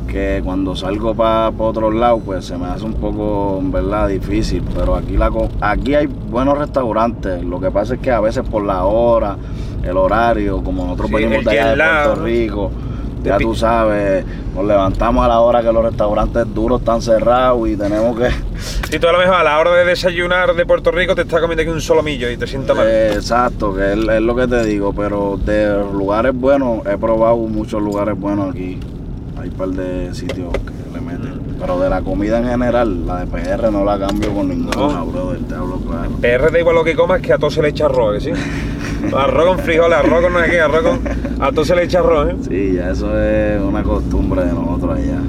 que 0.08 0.42
cuando 0.44 0.76
salgo 0.76 1.14
para 1.14 1.50
otros 1.58 1.94
lados 1.94 2.22
pues 2.26 2.46
se 2.46 2.58
me 2.58 2.66
hace 2.66 2.84
un 2.84 2.94
poco 2.94 3.58
en 3.62 3.72
verdad 3.72 4.08
difícil 4.08 4.64
pero 4.76 4.96
aquí 4.96 5.16
la 5.16 5.30
co- 5.30 5.50
aquí 5.62 5.94
hay 5.96 6.08
buenos 6.08 6.58
restaurantes 6.58 7.44
lo 7.44 7.60
que 7.60 7.70
pasa 7.72 7.94
es 7.96 8.00
que 8.02 8.12
a 8.12 8.20
veces 8.20 8.44
por 8.50 8.64
la 8.66 8.84
hora 8.86 9.38
el 9.84 9.96
horario 9.96 10.64
como 10.64 10.84
nosotros 10.84 11.10
Sí, 11.10 11.14
venimos 11.16 11.46
de 11.46 11.52
allá 11.52 11.70
de 11.70 11.76
Puerto. 12.06 12.24
Rico 12.24 12.72
ya 13.24 13.38
tú 13.38 13.54
sabes 13.56 14.26
nos 14.56 14.66
levantamos 14.66 15.24
a 15.26 15.28
la 15.28 15.40
hora 15.42 15.62
que 15.62 15.72
los 15.72 15.84
restaurantes 15.84 16.46
duros 16.54 16.80
están 16.80 17.02
cerrados 17.02 17.68
y 17.70 17.76
tenemos 17.76 18.18
que 18.18 18.30
Si 18.90 19.00
tú 19.00 19.08
a 19.08 19.12
lo 19.12 19.20
mejor 19.20 19.36
a 19.36 19.44
la 19.44 19.60
hora 19.60 19.72
de 19.76 19.86
desayunar 19.86 20.54
de 20.56 20.66
Puerto 20.66 20.92
Rico 20.92 21.14
te 21.16 21.22
estás 21.22 21.40
comiendo 21.42 21.62
aquí 21.62 21.72
un 21.72 21.80
solomillo 21.82 22.30
y 22.30 22.38
te 22.38 22.48
sientas 22.48 22.76
mal. 22.76 22.88
Eh, 22.90 23.14
exacto, 23.14 23.74
que 23.76 23.94
es, 23.94 23.98
es 24.00 24.22
lo 24.22 24.36
que 24.36 24.48
te 24.48 24.64
digo, 24.66 24.94
pero 24.94 25.38
de 25.38 25.84
lugares 25.94 26.34
buenos, 26.34 26.86
he 26.88 26.98
probado 26.98 27.38
muchos 27.38 27.82
lugares 27.82 28.20
buenos 28.20 28.50
aquí. 28.50 28.80
Hay 29.40 29.50
un 29.50 29.56
par 29.56 29.70
de 29.70 30.14
sitios 30.16 30.52
que 30.54 30.94
le 30.94 31.02
meten. 31.02 31.40
Pero 31.60 31.80
de 31.80 31.90
la 31.90 32.02
comida 32.02 32.40
en 32.40 32.48
general, 32.48 33.06
la 33.06 33.24
de 33.24 33.28
PR 33.28 33.72
no 33.72 33.84
la 33.86 34.00
cambio 34.00 34.34
con 34.34 34.50
ninguna, 34.50 34.76
No. 34.76 35.06
brother, 35.06 35.40
te 35.48 35.54
hablo 35.56 35.78
claro. 35.82 36.10
PR 36.20 36.52
da 36.52 36.60
igual 36.60 36.76
lo 36.76 36.84
que 36.84 36.96
comas 36.96 37.22
que 37.22 37.32
a 37.34 37.38
todo 37.38 37.52
se 37.52 37.62
le 37.62 37.70
echa 37.70 37.86
arroz, 37.86 38.16
¿que 38.16 38.22
sí? 38.34 38.42
Arroz 39.16 39.48
con 39.48 39.60
frijoles, 39.60 39.98
arroz 39.98 40.22
con 40.22 40.44
qué, 40.50 40.60
arroz 40.60 40.82
con. 40.82 41.00
A 41.42 41.52
todo 41.52 41.66
se 41.66 41.76
le 41.76 41.84
echa 41.84 42.00
arroz, 42.00 42.30
¿eh? 42.30 42.36
Sí, 42.48 42.74
ya 42.76 42.92
eso 42.92 43.20
es 43.20 43.62
una 43.62 43.84
costumbre 43.84 44.44
de 44.44 44.54
nosotros 44.54 44.98
allá. 44.98 45.20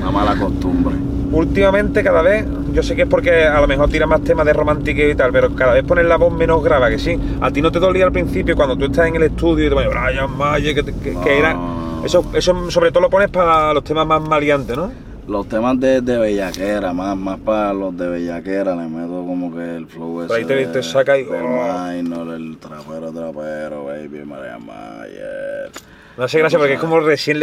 Una 0.00 0.10
mala 0.10 0.36
costumbre. 0.36 0.94
Últimamente, 1.30 2.02
cada 2.02 2.20
vez, 2.22 2.46
yo 2.72 2.82
sé 2.82 2.94
que 2.94 3.02
es 3.02 3.08
porque 3.08 3.44
a 3.44 3.60
lo 3.60 3.66
mejor 3.66 3.88
tira 3.88 4.06
más 4.06 4.22
temas 4.22 4.44
de 4.44 4.52
romantiqueo 4.52 5.10
y 5.10 5.14
tal, 5.14 5.32
pero 5.32 5.54
cada 5.54 5.74
vez 5.74 5.84
pones 5.84 6.04
la 6.04 6.16
voz 6.16 6.32
menos 6.32 6.62
grave, 6.62 6.90
que 6.90 6.98
sí. 6.98 7.18
A 7.40 7.50
ti 7.50 7.62
no 7.62 7.72
te 7.72 7.78
dolía 7.78 8.04
al 8.04 8.12
principio 8.12 8.54
cuando 8.54 8.76
tú 8.76 8.86
estás 8.86 9.06
en 9.06 9.16
el 9.16 9.22
estudio 9.24 9.66
y 9.66 9.68
te 9.68 9.74
pones 9.74 9.90
Brian 9.90 10.36
Mayer, 10.36 10.74
que, 10.74 11.38
era. 11.38 11.56
Eso, 12.04 12.24
eso 12.34 12.70
sobre 12.70 12.90
todo 12.90 13.02
lo 13.02 13.10
pones 13.10 13.30
para 13.30 13.72
los 13.72 13.84
temas 13.84 14.06
más 14.06 14.20
maleantes, 14.20 14.76
¿no? 14.76 14.90
Los 15.28 15.48
temas 15.48 15.78
de, 15.78 16.00
de 16.00 16.18
bellaquera, 16.18 16.92
más, 16.92 17.16
más 17.16 17.38
para 17.38 17.72
los 17.72 17.96
de 17.96 18.08
bellaquera, 18.08 18.74
le 18.74 18.88
meto 18.88 19.24
como 19.24 19.54
que 19.54 19.76
el 19.76 19.86
flow 19.86 20.22
ese. 20.22 20.34
Ahí 20.34 20.44
te- 20.44 20.66
te 20.66 20.82
saca 20.82 21.16
y- 21.16 21.24
Del 21.24 21.42
oh. 21.44 21.86
minor, 21.92 22.34
el 22.34 22.56
trapero, 22.58 23.12
trapero, 23.12 23.84
baby, 23.84 24.24
María 24.24 24.58
Mayer. 24.58 25.70
No 26.18 26.26
sé, 26.28 26.40
gracias, 26.40 26.58
porque 26.58 26.74
es 26.74 26.80
como 26.80 26.98
recién 27.00 27.38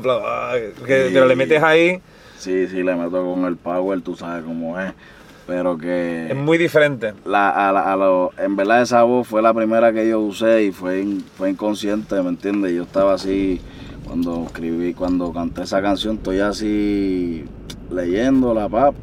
plan, 0.00 0.18
ah, 0.24 0.54
que, 0.86 1.08
Sí. 1.08 1.10
pero 1.12 1.26
le 1.26 1.36
metes 1.36 1.62
ahí, 1.62 2.00
Sí, 2.38 2.66
sí, 2.68 2.82
le 2.82 2.94
meto 2.94 3.24
con 3.24 3.44
el 3.46 3.56
power, 3.56 4.00
tú 4.02 4.14
sabes 4.16 4.44
cómo 4.44 4.78
es. 4.78 4.92
Pero 5.46 5.76
que. 5.76 6.28
es 6.30 6.36
muy 6.36 6.56
diferente. 6.56 7.14
la, 7.26 7.68
a 7.68 7.72
la- 7.72 7.92
a 7.92 7.96
lo- 7.96 8.32
en 8.38 8.54
verdad 8.56 8.80
esa 8.82 9.02
voz 9.02 9.26
fue 9.28 9.42
la 9.42 9.52
primera 9.52 9.92
que 9.92 10.08
yo 10.08 10.20
usé 10.20 10.64
y 10.64 10.72
fue, 10.72 11.00
in- 11.00 11.24
fue 11.36 11.50
inconsciente, 11.50 12.14
¿me 12.22 12.28
entiendes? 12.30 12.72
Yo 12.74 12.82
estaba 12.84 13.14
así, 13.14 13.60
cuando 14.06 14.44
escribí, 14.46 14.94
cuando 14.94 15.32
canté 15.32 15.62
esa 15.62 15.82
canción, 15.82 16.16
estoy 16.16 16.40
así 16.40 17.44
leyendo 17.90 18.54
la 18.54 18.68
pap 18.68 18.94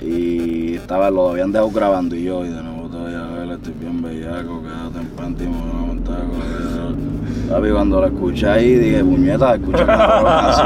y 0.00 0.74
estaba, 0.74 1.10
lo 1.10 1.30
habían 1.30 1.52
dejado 1.52 1.70
grabando 1.70 2.16
y 2.16 2.24
yo, 2.24 2.44
y 2.44 2.48
de 2.48 2.62
nuevo 2.62 2.88
todavía, 2.88 3.24
a 3.24 3.38
ver, 3.38 3.50
estoy 3.50 3.74
bien 3.80 4.02
bellaco, 4.02 4.62
quédate 4.62 4.98
en 4.98 5.06
panty, 5.16 5.44
Papi, 7.50 7.70
cuando 7.70 8.00
lo 8.00 8.06
escuché 8.06 8.48
ahí, 8.48 8.76
dije, 8.76 9.04
puñeta, 9.04 9.54
escúchame 9.54 9.92
así. 9.92 10.62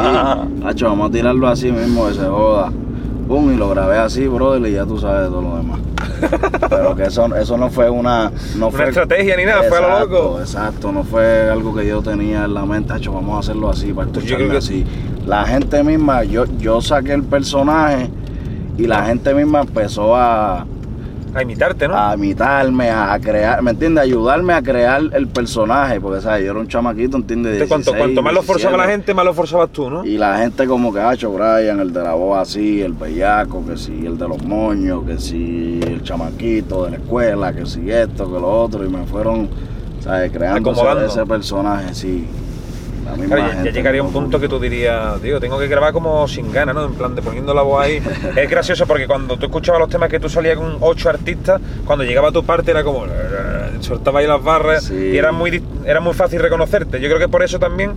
Hacho, 0.65 0.87
vamos 0.87 1.09
a 1.09 1.13
tirarlo 1.13 1.49
así 1.49 1.73
mismo, 1.73 2.07
que 2.07 2.15
se 2.15 2.27
joda. 2.27 2.71
Pum, 3.27 3.53
y 3.53 3.57
lo 3.57 3.71
grabé 3.71 3.99
así, 3.99 4.29
brother, 4.29 4.71
y 4.71 4.75
ya 4.75 4.87
tú 4.87 4.97
sabes 4.97 5.29
todo 5.29 5.43
lo 5.43 5.57
demás. 5.57 5.81
Pero 6.69 6.95
que 6.97 7.05
eso, 7.05 7.35
eso 7.37 7.57
no 7.57 7.71
fue 7.71 7.89
una... 7.91 8.31
No 8.57 8.69
Una 8.69 8.77
fue, 8.77 8.89
estrategia 8.89 9.37
ni 9.37 9.45
nada, 9.45 9.63
fue 9.69 9.79
a 9.79 9.81
lo 9.81 9.87
Exacto, 9.89 10.09
loco. 10.15 10.41
Exacto, 10.41 10.93
no 10.93 11.05
fue 11.05 11.51
algo 11.51 11.75
que 11.75 11.87
yo 11.87 12.03
tenía 12.03 12.45
en 12.45 12.55
la 12.55 12.65
mente, 12.65 12.93
hacho, 12.93 13.13
vamos 13.13 13.37
a 13.37 13.41
hacerlo 13.41 13.71
así, 13.71 13.93
para 13.93 14.11
yo 14.13 14.37
creo 14.37 14.51
que- 14.51 14.57
así. 14.59 14.85
La 15.27 15.45
gente 15.45 15.83
misma, 15.83 16.23
yo, 16.25 16.45
yo 16.59 16.81
saqué 16.81 17.13
el 17.13 17.25
personaje 17.25 18.09
y 18.79 18.87
la 18.87 19.05
gente 19.07 19.35
misma 19.35 19.61
empezó 19.63 20.15
a, 20.15 20.65
A 21.37 21.43
imitarte, 21.43 21.87
¿no? 21.87 21.97
a 21.97 22.15
imitarme, 22.15 22.91
a 22.91 23.19
crear, 23.21 23.63
¿me 23.63 23.73
entiendes? 23.73 24.05
Ayudarme 24.05 24.55
a 24.55 24.63
crear 24.63 25.03
el 25.13 25.29
personaje, 25.29 26.01
porque, 26.01 26.21
¿sabes? 26.21 26.45
Yo 26.45 26.53
era 26.53 26.61
un 26.61 26.69
chamaquito, 26.69 27.17
¿entiendes? 27.17 27.61
Entonces, 27.61 27.69
cuanto, 27.69 27.91
16, 27.93 27.99
cuanto 27.99 28.23
más 28.23 28.35
lo 28.35 28.43
forzaba 28.43 28.77
la 28.77 28.85
17. 28.85 28.93
gente, 28.93 29.15
más 29.15 29.25
lo 29.25 29.35
forzabas 29.35 29.71
tú, 29.71 29.91
¿no? 29.91 30.05
Y 30.05 30.17
la 30.17 30.39
gente 30.39 30.67
como 30.67 30.93
que, 30.93 31.01
hacho, 31.01 31.31
Brian, 31.33 31.81
el 31.81 31.93
de 31.93 32.03
la 32.03 32.15
voz 32.15 32.39
así, 32.39 32.81
el 32.81 32.95
bellaco, 32.95 33.65
que 33.67 33.77
si 33.77 34.07
el 34.07 34.17
de 34.17 34.29
los 34.29 34.43
moños, 34.45 35.05
que 35.05 35.19
si 35.19 35.81
el 35.83 36.03
chamaquito 36.03 36.85
de 36.85 36.93
la 36.93 36.97
escuela, 36.97 37.53
que 37.53 37.67
si 37.67 37.91
esto, 37.91 38.27
que 38.33 38.41
lo 38.41 38.63
otro, 38.63 38.85
y 38.85 38.89
me 38.89 39.05
fueron, 39.05 39.49
¿sabes? 40.01 40.33
Creando 40.33 41.05
ese 41.05 41.27
personaje, 41.27 41.95
sí. 41.95 42.27
Claro, 43.27 43.53
ya- 43.53 43.65
ya, 43.65 43.71
llegaría 43.71 44.03
un 44.03 44.13
punto 44.13 44.39
que 44.41 44.49
tú 44.49 44.59
dirías, 44.59 45.21
tío, 45.21 45.39
tengo 45.41 45.59
que 45.59 45.69
grabar 45.69 45.93
como 45.93 46.27
sin 46.29 46.51
ganas, 46.53 46.75
¿no? 46.75 46.85
En 46.87 46.95
plan 46.95 47.15
de 47.15 47.23
poniendo 47.23 47.55
la 47.55 47.63
voz 47.63 47.83
ahí. 47.85 48.01
es 48.37 48.51
gracioso 48.51 48.87
porque 48.87 49.07
cuando 49.07 49.37
tú 49.37 49.47
escuchabas 49.47 49.81
los 49.81 49.89
temas 49.89 50.09
que 50.09 50.19
tú 50.21 50.29
salías 50.29 50.57
con 50.59 50.77
ocho 50.81 51.09
artistas, 51.09 51.61
cuando 51.85 52.05
llegaba 52.05 52.29
a 52.29 52.33
tu 52.33 52.45
parte 52.45 52.71
era 52.71 52.83
como. 52.85 53.05
soltaba 53.81 54.21
ahí 54.21 54.27
las 54.27 54.43
barras 54.43 54.85
Sí. 54.85 55.11
y 55.13 55.17
era 55.17 55.33
muy, 55.33 55.63
era 55.85 56.01
muy 56.01 56.15
fácil 56.15 56.41
reconocerte. 56.41 57.01
Yo 57.01 57.09
creo 57.09 57.19
que 57.19 57.29
por 57.29 57.43
eso 57.43 57.59
también 57.59 57.93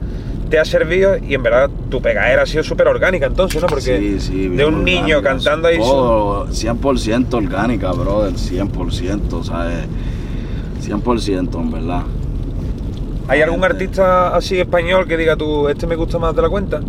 te 0.49 0.57
ha 0.59 0.65
servido 0.65 1.15
y 1.17 1.35
en 1.35 1.43
verdad 1.43 1.69
tu 1.89 2.01
pegadera 2.01 2.41
ha 2.41 2.45
sido 2.45 2.63
súper 2.63 2.87
orgánica 2.87 3.27
entonces, 3.27 3.61
¿no? 3.61 3.67
Porque 3.67 3.97
Sí, 3.99 4.19
sí, 4.19 4.47
de 4.49 4.65
un 4.65 4.83
niño 4.83 5.17
orgánica, 5.17 5.29
cantando 5.29 5.67
ahí. 5.67 5.77
Todo 5.77 6.47
100% 6.47 7.33
orgánica, 7.37 7.91
brother, 7.91 8.33
100%, 8.37 9.43
¿sabes? 9.43 9.85
100% 10.81 11.59
en 11.59 11.71
verdad. 11.71 12.01
¿Hay 13.29 13.41
algún 13.41 13.61
gente. 13.61 13.75
artista 13.75 14.35
así 14.35 14.59
español 14.59 15.07
que 15.07 15.15
diga 15.17 15.35
tú, 15.35 15.67
este 15.69 15.85
me 15.87 15.95
gusta 15.95 16.17
más 16.19 16.35
de 16.35 16.41
la 16.41 16.49
cuenta? 16.49 16.81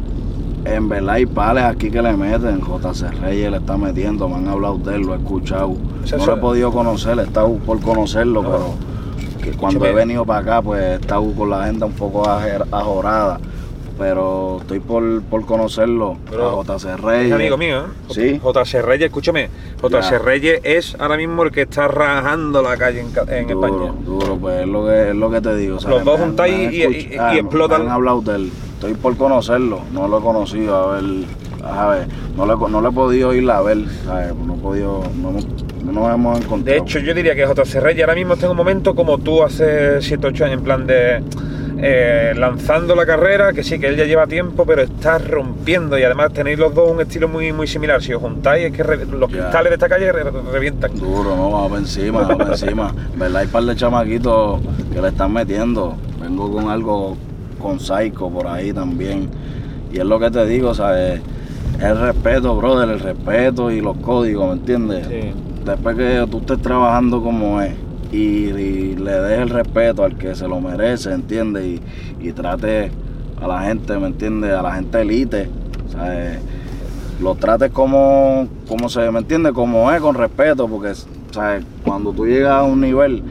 En 0.65 0.89
verdad 0.89 1.15
hay 1.15 1.27
pales 1.27 1.65
aquí 1.65 1.91
que 1.91 2.03
le 2.03 2.13
meten, 2.17 2.61
JC 2.61 3.11
Reyes 3.23 3.51
le 3.51 3.57
está 3.59 3.77
metiendo, 3.77 4.29
me 4.29 4.37
han 4.37 4.49
hablado 4.49 4.79
de 4.79 4.97
él, 4.97 5.03
lo 5.03 5.15
he 5.15 5.19
escuchado. 5.19 5.75
No 6.19 6.27
lo 6.27 6.35
he 6.35 6.37
podido 6.39 6.71
conocer, 6.73 7.19
he 7.19 7.23
estado 7.23 7.55
por 7.59 7.81
conocerlo, 7.81 8.43
No. 8.43 8.51
pero 8.51 8.75
que 9.43 9.53
cuando 9.57 9.85
he 9.87 9.93
venido 9.95 10.25
para 10.27 10.41
acá 10.41 10.63
pues 10.63 10.83
he 10.83 10.95
estado 10.97 11.33
con 11.33 11.49
la 11.51 11.63
agenda 11.63 11.87
un 11.87 11.93
poco 11.93 12.29
ajorada. 12.29 13.39
Pero 14.01 14.57
estoy 14.63 14.81
por, 14.81 15.23
por 15.25 15.45
conocerlo, 15.45 16.17
Bro, 16.31 16.63
a 16.63 16.65
JC 16.65 16.97
Reyes. 16.97 17.27
Es 17.27 17.33
amigo 17.35 17.59
mío, 17.59 17.81
¿eh? 17.81 17.83
Sí. 18.09 18.41
JC 18.43 18.81
Reyes, 18.83 19.09
escúchame, 19.09 19.51
JC. 19.83 20.19
Reyes 20.25 20.61
es 20.65 20.97
ahora 20.99 21.19
mismo 21.19 21.43
el 21.43 21.51
que 21.51 21.61
está 21.63 21.87
rajando 21.87 22.63
la 22.63 22.79
calle 22.79 23.01
en, 23.01 23.09
en 23.29 23.47
duro, 23.49 23.67
España. 23.67 23.93
Duro, 24.07 24.37
pues 24.41 24.61
es 24.63 24.67
lo 24.69 24.87
que, 24.87 25.11
es 25.11 25.15
lo 25.15 25.31
que 25.31 25.41
te 25.43 25.55
digo. 25.55 25.77
o 25.77 25.81
sea, 25.81 25.91
Los 25.91 26.05
dos 26.07 26.19
juntáis 26.19 26.73
y- 26.73 26.77
y- 26.83 27.11
y 27.13 27.17
ah, 27.19 27.37
explotan. 27.37 27.83
Han 27.83 27.89
hablado 27.91 28.23
de 28.23 28.37
él. 28.37 28.53
Estoy 28.73 28.95
por 28.95 29.15
conocerlo, 29.19 29.81
no 29.93 30.09
lo 30.09 30.19
he 30.19 30.23
conocido, 30.23 30.75
a 30.75 30.95
ver, 30.95 31.05
a 31.63 31.87
ver, 31.89 32.07
no 32.39 32.47
lo, 32.47 32.55
he- 32.67 32.71
no 32.71 32.81
lo 32.81 32.89
he 32.89 32.93
podido 32.93 33.35
ir 33.35 33.51
a 33.51 33.61
ver, 33.61 33.85
¿sabes? 34.07 34.35
No 34.35 34.55
he 34.55 34.59
podido, 34.59 35.03
no, 35.21 35.33
no 35.85 35.93
nos 35.93 36.15
hemos 36.15 36.41
encontrado. 36.41 36.65
De 36.65 36.77
hecho, 36.79 36.99
yo 37.01 37.13
diría 37.13 37.35
que 37.35 37.43
JC 37.45 37.81
Reyes 37.81 38.01
ahora 38.05 38.15
mismo 38.15 38.33
está 38.33 38.47
en 38.47 38.53
un 38.53 38.57
momento 38.57 38.95
como 38.95 39.19
tú 39.19 39.43
hace 39.43 40.01
7 40.01 40.27
8 40.29 40.45
años, 40.47 40.59
en 40.61 40.65
plan 40.65 40.87
de 40.87 41.23
eh, 41.83 42.33
lanzando 42.37 42.95
la 42.95 43.07
carrera, 43.07 43.53
que 43.53 43.63
sí, 43.63 43.79
que 43.79 43.89
él 43.89 43.97
ya 43.97 44.05
lleva 44.05 44.27
tiempo, 44.27 44.65
pero 44.67 44.83
está 44.83 45.19
rompiendo 45.19 45.99
y 45.99 46.03
además 46.03 46.33
tenéis 46.33 46.59
los 46.59 46.75
dos 46.75 46.91
un 46.91 47.01
estilo 47.01 47.29
muy, 47.29 47.53
muy 47.53 47.67
similar. 47.67 48.03
Si 48.03 48.13
os 48.13 48.21
juntáis, 48.21 48.67
es 48.67 48.73
que 48.73 48.83
re- 48.83 49.07
los 49.07 49.31
Ya. 49.31 49.39
cristales 49.39 49.71
de 49.71 49.75
esta 49.75 49.89
calle 49.89 50.13
re- 50.13 50.25
revientan. 50.53 50.95
Duro, 50.99 51.35
no, 51.37 51.51
vamos 51.51 51.69
para 51.69 51.81
encima, 51.81 52.21
vamos 52.23 52.37
para 52.37 52.51
encima. 52.53 52.95
En 53.15 53.19
¿Verdad? 53.19 53.37
Hay 53.41 53.47
un 53.47 53.53
par 53.53 53.63
de 53.65 53.77
chamaquitos 53.77 54.61
que 54.93 55.01
le 55.01 55.09
están 55.09 55.33
metiendo. 55.33 55.95
Vengo 56.21 56.51
con 56.53 56.69
algo 56.69 57.17
con 57.59 57.81
Psycho 57.81 58.29
por 58.31 58.47
ahí 58.47 58.73
también. 58.73 59.29
Y 59.93 59.99
es 59.99 60.05
lo 60.05 60.19
que 60.21 60.31
te 60.31 60.45
digo, 60.47 60.75
¿sabes? 60.75 61.21
El 61.81 61.99
respeto, 61.99 62.55
brother, 62.57 62.89
el 62.91 63.01
respeto 63.01 63.71
y 63.71 63.81
los 63.81 63.97
códigos, 63.99 64.49
¿me 64.49 64.53
entiendes? 64.55 65.07
Sí. 65.09 65.33
Después 65.65 65.97
que 65.97 66.27
tú 66.31 66.39
estés 66.39 66.61
trabajando 66.61 67.23
como 67.23 67.61
es 67.61 67.73
y, 68.13 68.17
y 68.17 68.97
le 68.97 69.13
des 69.13 69.39
el 69.41 69.49
respeto 69.51 70.05
al 70.05 70.17
que 70.17 70.35
se 70.35 70.47
lo 70.49 70.61
merece, 70.61 71.13
¿entiendes? 71.13 71.65
Y, 71.65 71.81
y 72.29 72.33
trate 72.33 72.91
a 73.41 73.47
la 73.47 73.61
gente, 73.63 73.97
¿me 73.99 74.09
entiendes? 74.09 74.53
A 74.53 74.63
la 74.63 74.73
gente 74.75 75.01
elite, 75.01 75.49
¿sabes? 75.91 76.39
Lo 77.23 77.35
trates 77.35 77.71
como, 77.71 78.49
como 78.69 78.89
se, 78.89 79.11
¿me 79.11 79.19
entiendes? 79.21 79.53
Como 79.53 79.91
es, 79.93 80.01
con 80.01 80.15
respeto, 80.15 80.67
porque, 80.69 80.93
¿sabes? 81.33 81.65
Cuando 81.85 82.13
tú 82.13 82.27
llegas 82.27 82.53
a 82.53 82.63
un 82.63 82.81
nivel, 82.81 83.23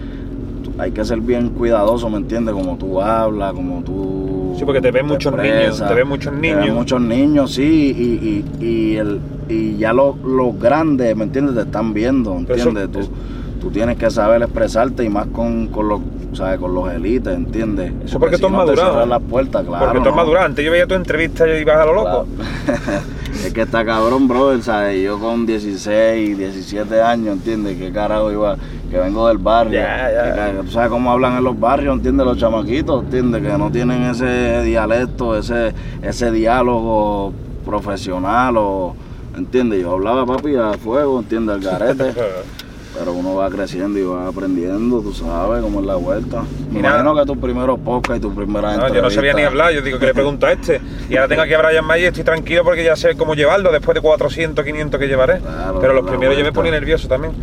hay 0.78 0.92
que 0.92 1.04
ser 1.04 1.20
bien 1.20 1.50
cuidadoso, 1.50 2.10
¿me 2.10 2.18
entiendes? 2.18 2.54
Como 2.54 2.78
tú 2.78 3.02
hablas, 3.02 3.52
como 3.54 3.82
tú... 3.84 4.54
Sí, 4.58 4.63
porque 4.65 4.82
te 4.82 4.92
ven 4.92 5.08
muchos 5.08 5.34
niños, 5.36 5.84
te 5.86 5.94
ven 5.94 6.08
muchos 6.08 6.34
Te 6.34 6.39
ven 6.39 6.60
niños. 6.60 6.76
muchos 6.76 7.02
niños, 7.02 7.52
sí, 7.54 7.63
y, 7.98 8.63
y, 8.63 8.65
y, 8.65 8.96
el, 8.98 9.20
y 9.50 9.78
ya 9.78 9.92
los, 9.94 10.18
los 10.20 10.58
grandes, 10.60 11.15
¿me 11.15 11.24
entiendes? 11.24 11.56
Te 11.56 11.62
están 11.62 11.94
viendo, 11.94 12.38
Pero 12.48 12.56
eso- 12.60 12.70
¿entiendes? 12.70 13.08
Tú, 13.08 13.12
tú 13.60 13.69
tienes 13.69 13.98
que 13.98 14.10
saber 14.10 14.41
expresarte 14.41 15.04
y 15.04 15.10
más 15.10 15.28
con, 15.28 15.67
con 15.67 15.88
los, 15.88 16.02
¿sabes? 16.34 16.60
Con 16.60 16.74
los 16.74 16.91
élites, 16.91 17.34
¿entiendes? 17.36 17.93
Eso 18.06 18.19
porque 18.19 18.38
tú 18.38 18.48
has 18.48 18.52
si 18.52 18.58
no 18.58 18.65
te 18.65 18.76
madurado. 18.76 19.06
las 19.06 19.22
puertas, 19.22 19.65
claro. 19.65 19.86
Porque 19.86 20.00
tú 20.00 20.10
has 20.10 20.15
¿no? 20.15 20.22
madurado. 20.22 20.45
Antes 20.45 20.65
yo 20.65 20.72
veía 20.72 20.88
tu 20.88 20.95
entrevista 20.95 21.48
y 21.48 21.62
ibas 21.62 21.78
a 21.78 21.86
lo 21.86 21.93
loco. 21.93 22.28
Claro. 22.65 23.02
es 23.45 23.54
que 23.54 23.62
está 23.62 23.86
cabrón, 23.86 24.28
brother, 24.28 24.63
¿sabes? 24.63 25.02
Yo 25.04 25.19
con 25.19 25.45
16, 25.45 26.38
17 26.38 27.02
años, 27.02 27.34
¿entiendes? 27.36 27.78
¿Qué 27.78 27.91
carajo 27.91 28.32
iba? 28.32 28.58
Que 28.89 28.98
vengo 28.98 29.28
del 29.28 29.38
barrio. 29.38 29.80
Ya, 29.80 30.12
ya. 30.12 30.52
Que 30.52 30.63
tú 30.63 30.72
sabes 30.72 30.89
cómo 30.89 31.12
hablan 31.12 31.38
en 31.38 31.43
los 31.43 31.60
barrios, 31.60 31.95
¿entiendes? 31.95 32.26
Los 32.26 32.38
chamaquitos, 32.38 33.04
¿entiendes? 33.04 33.41
Que 33.41 33.58
no 33.58 33.72
tienen 33.72 34.04
ese 34.04 34.62
dialecto, 34.63 35.38
ese, 35.38 35.74
ese 36.02 36.32
diálogo 36.32 37.34
profesional 37.65 38.56
o... 38.58 38.95
¿Entiendes? 39.38 39.82
Yo 39.82 39.93
hablaba, 39.93 40.26
papi, 40.26 40.56
a 40.56 40.74
fuego, 40.74 41.19
¿entiendes? 41.19 41.56
Al 41.56 41.62
garete. 41.62 42.13
Pero 42.97 43.13
uno 43.13 43.36
va 43.36 43.49
creciendo 43.49 43.99
y 43.99 44.04
va 44.04 44.28
aprendiendo, 44.28 44.99
tú 45.02 45.13
sabes, 45.13 45.62
cómo 45.62 45.80
es 45.80 45.86
la 45.86 45.95
vuelta. 45.95 46.41
Me 46.71 46.80
Y 46.80 46.82
nada. 46.82 46.99
imagino 47.02 47.15
que 47.19 47.25
tu 47.28 47.39
primero 47.39 47.78
podcast 47.78 48.17
y 48.17 48.21
tu 48.21 48.34
primera 48.34 48.75
No, 48.78 48.93
yo 48.93 49.02
no 49.02 49.10
sabía 49.12 49.34
ni 49.34 49.43
hablar, 49.43 49.71
yo 49.73 49.82
digo 49.82 49.99
que 49.99 50.08
le 50.08 50.13
pregunto 50.13 50.47
a 50.47 50.52
este. 50.54 50.82
Y 51.08 51.15
ahora 51.15 51.28
tengo 51.28 51.43
aquí 51.43 51.54
a 51.54 51.60
Brian 51.62 51.86
Mayer, 51.86 52.08
estoy 52.08 52.23
tranquilo 52.23 52.63
porque 52.63 52.84
ya 52.84 52.95
sé 52.95 53.15
cómo 53.15 53.36
llevarlo 53.36 53.71
después 53.71 53.93
de 53.95 54.02
400, 54.02 54.65
500 54.65 54.99
que 54.99 55.08
llevaré. 55.08 55.39
Claro, 55.39 55.80
Pero 55.80 55.93
los 55.93 56.04
primeros 56.10 56.34
yo 56.36 56.39
me 56.39 56.43
vuelta. 56.49 56.56
ponía 56.56 56.71
nervioso 56.71 57.08
también. 57.08 57.34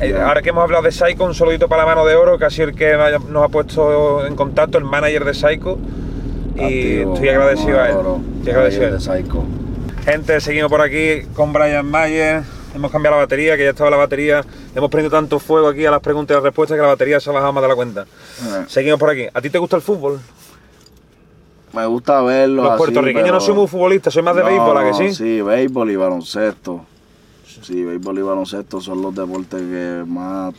Eh. 0.00 0.14
Ahora 0.18 0.40
que 0.40 0.50
hemos 0.50 0.62
hablado 0.62 0.84
de 0.84 0.92
Psycho, 0.92 1.24
un 1.24 1.34
saludito 1.34 1.68
para 1.68 1.82
la 1.82 1.86
mano 1.86 2.06
de 2.06 2.14
oro, 2.14 2.38
que 2.38 2.44
ha 2.44 2.50
sido 2.50 2.68
el 2.68 2.74
que 2.76 2.96
nos 3.28 3.42
ha 3.44 3.48
puesto 3.48 4.24
en 4.24 4.36
contacto, 4.36 4.78
el 4.78 4.84
manager 4.84 5.24
de 5.24 5.34
Psycho. 5.34 5.78
Y 6.54 6.60
Activo, 7.00 7.14
estoy 7.14 7.28
agradecido 7.30 7.80
a 7.80 7.88
él. 7.88 7.96
oro, 7.96 8.20
Estoy 8.38 8.52
agradecido 8.52 8.84
a 8.84 8.88
él. 8.88 8.92
de 8.94 9.00
Psycho. 9.00 9.44
Gente, 10.04 10.40
seguimos 10.40 10.70
por 10.70 10.80
aquí 10.80 11.22
con 11.34 11.52
Brian 11.52 11.84
Mayer. 11.90 12.42
Hemos 12.76 12.90
cambiado 12.92 13.16
la 13.16 13.22
batería, 13.22 13.56
que 13.56 13.64
ya 13.64 13.70
estaba 13.70 13.90
la 13.90 13.96
batería, 13.96 14.44
hemos 14.74 14.90
prendido 14.90 15.10
tanto 15.16 15.38
fuego 15.38 15.68
aquí 15.68 15.84
a 15.84 15.90
las 15.90 16.00
preguntas 16.00 16.34
y 16.34 16.36
las 16.36 16.44
respuestas 16.44 16.76
que 16.76 16.82
la 16.82 16.88
batería 16.88 17.18
se 17.18 17.30
ha 17.30 17.32
bajado 17.32 17.52
más 17.52 17.62
de 17.62 17.68
la 17.68 17.74
cuenta. 17.74 18.02
Eh, 18.02 18.64
Seguimos 18.68 19.00
por 19.00 19.10
aquí. 19.10 19.26
¿A 19.32 19.40
ti 19.40 19.50
te 19.50 19.58
gusta 19.58 19.76
el 19.76 19.82
fútbol? 19.82 20.20
me 21.72 21.84
gusta 21.84 22.22
verlo. 22.22 22.62
Los 22.62 22.72
así, 22.72 22.78
puertorriqueños 22.78 23.30
no 23.32 23.40
soy 23.40 23.54
muy 23.54 23.66
futbolistas, 23.66 24.14
soy 24.14 24.22
más 24.22 24.34
de 24.34 24.42
No, 24.42 24.48
béisbol, 24.48 24.78
¿a 24.78 24.84
que 24.84 24.94
sí? 24.94 25.14
Sí, 25.14 25.42
béisbol 25.42 25.90
y 25.90 25.96
baloncesto. 25.96 26.86
Sí, 27.62 27.84
béisbol 27.84 28.18
y 28.18 28.22
baloncesto 28.22 28.80
son 28.80 29.02
los 29.02 29.14
deportes 29.14 29.60
que 29.60 30.02
más 30.06 30.54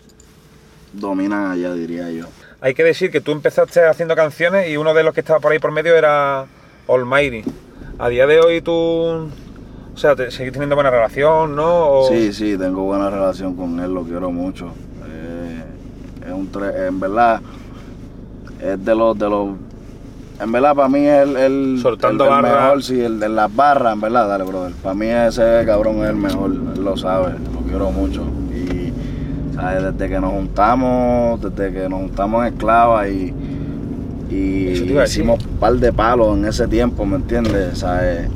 dominan 0.93 1.51
allá, 1.51 1.73
diría 1.73 2.11
yo. 2.11 2.25
Hay 2.61 2.75
que 2.75 2.83
decir 2.83 3.09
que 3.09 3.19
tú 3.21 3.31
empezaste 3.31 3.83
haciendo 3.85 4.15
canciones 4.15 4.69
y 4.69 4.77
uno 4.77 4.93
de 4.93 5.01
los 5.03 5.13
que 5.15 5.21
estaba 5.21 5.39
por 5.39 5.51
ahí 5.51 5.57
por 5.59 5.71
medio 5.71 5.95
era 5.95 6.45
Almighty. 6.87 7.43
A 7.97 8.09
día 8.09 8.27
de 8.27 8.39
hoy 8.39 8.61
tú, 8.61 9.27
o 9.97 9.99
sea, 9.99 10.15
te, 10.15 10.29
seguís 10.29 10.53
teniendo 10.53 10.75
buena 10.75 10.91
relación, 10.91 11.55
¿no? 11.55 11.65
O- 12.01 12.07
Sí, 12.07 12.31
sí, 12.31 12.55
tengo 12.55 12.83
buena 12.83 13.09
relación 13.09 13.55
con 13.55 13.79
él, 13.79 13.91
lo 13.95 14.03
quiero 14.03 14.29
mucho. 14.31 14.67
Eh, 15.07 15.63
es 16.27 16.31
un 16.31 16.51
tre- 16.51 16.87
en 16.87 16.99
verdad, 16.99 17.41
es 18.61 18.85
de 18.85 18.93
los, 18.93 19.17
de 19.17 19.27
los, 19.27 19.49
en 20.39 20.51
verdad 20.51 20.75
para 20.75 20.87
mí 20.87 20.99
es 20.99 21.23
el, 21.27 21.35
el, 21.37 21.79
Soltando 21.81 22.25
el- 22.25 22.31
el 22.35 22.41
mejor, 22.43 22.83
sí, 22.83 23.01
el 23.01 23.19
de 23.19 23.27
las 23.27 23.55
barras, 23.55 23.93
en 23.95 24.01
verdad, 24.01 24.27
dale, 24.27 24.43
brother. 24.43 24.71
Para 24.83 24.93
mí 24.93 25.07
ese 25.07 25.63
cabrón 25.65 25.95
es 26.03 26.09
el 26.09 26.15
mejor, 26.15 26.51
él 26.51 26.83
lo 26.83 26.95
sabe, 26.95 27.33
lo 27.51 27.61
quiero 27.61 27.89
mucho. 27.89 28.21
Y, 28.53 28.93
¿sabes? 29.55 29.81
Desde 29.81 30.13
que 30.13 30.19
nos 30.19 30.29
juntamos, 30.31 31.41
desde 31.41 31.73
que 31.73 31.89
nos 31.89 32.01
juntamos 32.01 32.45
en 32.45 32.53
Esclava 32.53 33.09
y, 33.09 33.33
y 34.29 34.35
hicimos 35.05 35.43
un 35.43 35.57
par 35.57 35.73
de 35.73 35.91
palos 35.91 36.37
en 36.37 36.45
ese 36.45 36.67
tiempo, 36.67 37.03
¿me 37.03 37.15
entiendes? 37.15 37.79
¿Sabes? 37.79 38.29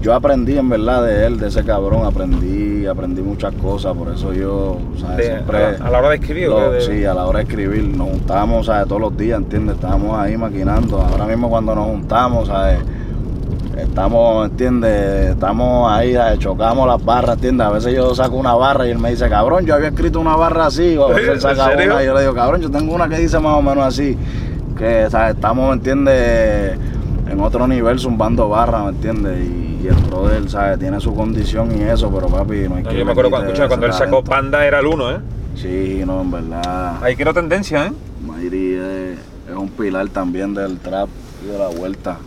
Yo 0.00 0.14
aprendí 0.14 0.56
en 0.56 0.68
verdad 0.68 1.02
de 1.04 1.26
él, 1.26 1.38
de 1.40 1.48
ese 1.48 1.64
cabrón, 1.64 2.04
aprendí, 2.06 2.86
aprendí 2.86 3.20
muchas 3.20 3.52
cosas, 3.54 3.94
por 3.96 4.12
eso 4.12 4.32
yo, 4.32 4.78
¿sabes? 5.00 5.16
de- 5.16 5.24
siempre... 5.24 5.64
a, 5.64 5.70
la, 5.72 5.86
a 5.86 5.90
la 5.90 5.98
hora 5.98 6.08
de 6.10 6.14
escribir, 6.16 6.48
¿o 6.48 6.60
lo-? 6.60 6.70
De- 6.72 6.80
Sí, 6.80 7.04
a 7.04 7.14
la 7.14 7.26
hora 7.26 7.38
de 7.38 7.44
escribir, 7.44 7.84
nos 7.96 8.08
juntamos, 8.10 8.66
¿sabes? 8.66 8.86
Todos 8.86 9.00
los 9.00 9.16
días, 9.16 9.38
¿entiendes? 9.38 9.74
Estábamos 9.76 10.16
ahí 10.18 10.36
maquinando. 10.36 11.00
Ahora 11.00 11.26
mismo 11.26 11.48
cuando 11.48 11.74
nos 11.74 11.86
juntamos, 11.86 12.46
¿sabes? 12.48 12.78
Estamos, 13.76 14.48
¿entiendes? 14.50 15.30
Estamos 15.30 15.90
ahí, 15.92 16.14
¿sabes? 16.14 16.38
chocamos 16.40 16.86
las 16.86 17.04
barras, 17.04 17.36
¿entiendes? 17.36 17.66
A 17.66 17.70
veces 17.70 17.94
yo 17.94 18.14
saco 18.14 18.36
una 18.36 18.54
barra 18.54 18.86
y 18.86 18.90
él 18.90 18.98
me 18.98 19.10
dice, 19.10 19.28
cabrón, 19.28 19.66
yo 19.66 19.74
había 19.74 19.88
escrito 19.88 20.18
una 20.20 20.34
barra 20.36 20.66
así, 20.66 20.96
o 20.96 21.04
a 21.06 21.08
veces 21.10 21.28
él 21.28 21.34
¿En 21.34 21.40
saca 21.40 21.70
una 21.74 22.02
y 22.02 22.06
yo 22.06 22.14
le 22.14 22.20
digo, 22.22 22.34
cabrón, 22.34 22.60
yo 22.60 22.70
tengo 22.70 22.94
una 22.94 23.08
que 23.08 23.16
dice 23.18 23.38
más 23.38 23.54
o 23.56 23.62
menos 23.62 23.84
así, 23.84 24.16
que, 24.76 25.06
¿sabes? 25.10 25.34
Estamos, 25.36 25.68
¿me 25.68 25.74
entiendes? 25.74 26.78
En 27.30 27.40
otro 27.40 27.66
nivel 27.68 27.98
zumbando 27.98 28.48
barras, 28.48 28.84
¿me 28.84 28.90
entiendes? 28.90 29.46
Y, 29.46 29.84
y 29.84 29.88
el 29.88 29.94
brother, 29.94 30.48
¿sabes? 30.48 30.78
Tiene 30.78 31.00
su 31.00 31.14
condición 31.14 31.78
y 31.78 31.82
eso, 31.82 32.10
pero 32.12 32.28
papi, 32.28 32.68
no 32.68 32.76
hay 32.76 32.82
No, 32.82 32.90
que... 32.90 32.96
yo 32.98 33.04
me 33.04 33.12
acuerdo 33.12 33.30
cuando, 33.30 33.48
escucha, 33.48 33.68
cuando 33.68 33.86
él 33.86 33.92
sacó. 33.92 34.24
Panda 34.24 34.66
era 34.66 34.80
el 34.80 34.86
uno, 34.86 35.10
¿eh? 35.12 35.18
Sí, 35.54 36.02
no, 36.06 36.22
en 36.22 36.30
verdad. 36.30 37.02
Ahí 37.02 37.16
quiero 37.16 37.34
tendencia, 37.34 37.86
¿eh? 37.86 37.92
Mayri 38.26 38.74
es, 38.74 39.18
es 39.50 39.56
un 39.56 39.68
pilar 39.70 40.08
también 40.08 40.54
del 40.54 40.78
trap 40.78 41.08
y 41.44 41.52
de 41.52 41.58
la 41.58 41.68
vuelta. 41.68 42.18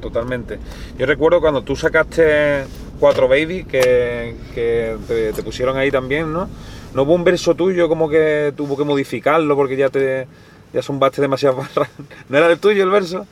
Totalmente. 0.00 0.58
Yo 0.98 1.06
recuerdo 1.06 1.40
cuando 1.40 1.62
tú 1.62 1.76
sacaste 1.76 2.64
Cuatro 2.98 3.28
Baby, 3.28 3.64
que, 3.64 4.34
que 4.54 4.96
te, 5.06 5.32
te 5.32 5.42
pusieron 5.42 5.76
ahí 5.76 5.90
también, 5.90 6.32
¿no? 6.32 6.48
No 6.94 7.02
hubo 7.02 7.14
un 7.14 7.22
verso 7.22 7.54
tuyo 7.54 7.88
como 7.88 8.08
que 8.08 8.52
tuvo 8.56 8.76
que 8.76 8.84
modificarlo 8.84 9.54
porque 9.54 9.76
ya 9.76 9.90
te 9.90 10.26
ya 10.72 10.82
zumbaste 10.82 11.20
demasiadas 11.20 11.56
barras. 11.58 11.90
¿No 12.28 12.38
era 12.38 12.50
el 12.50 12.58
tuyo 12.58 12.82
el 12.82 12.90
verso? 12.90 13.26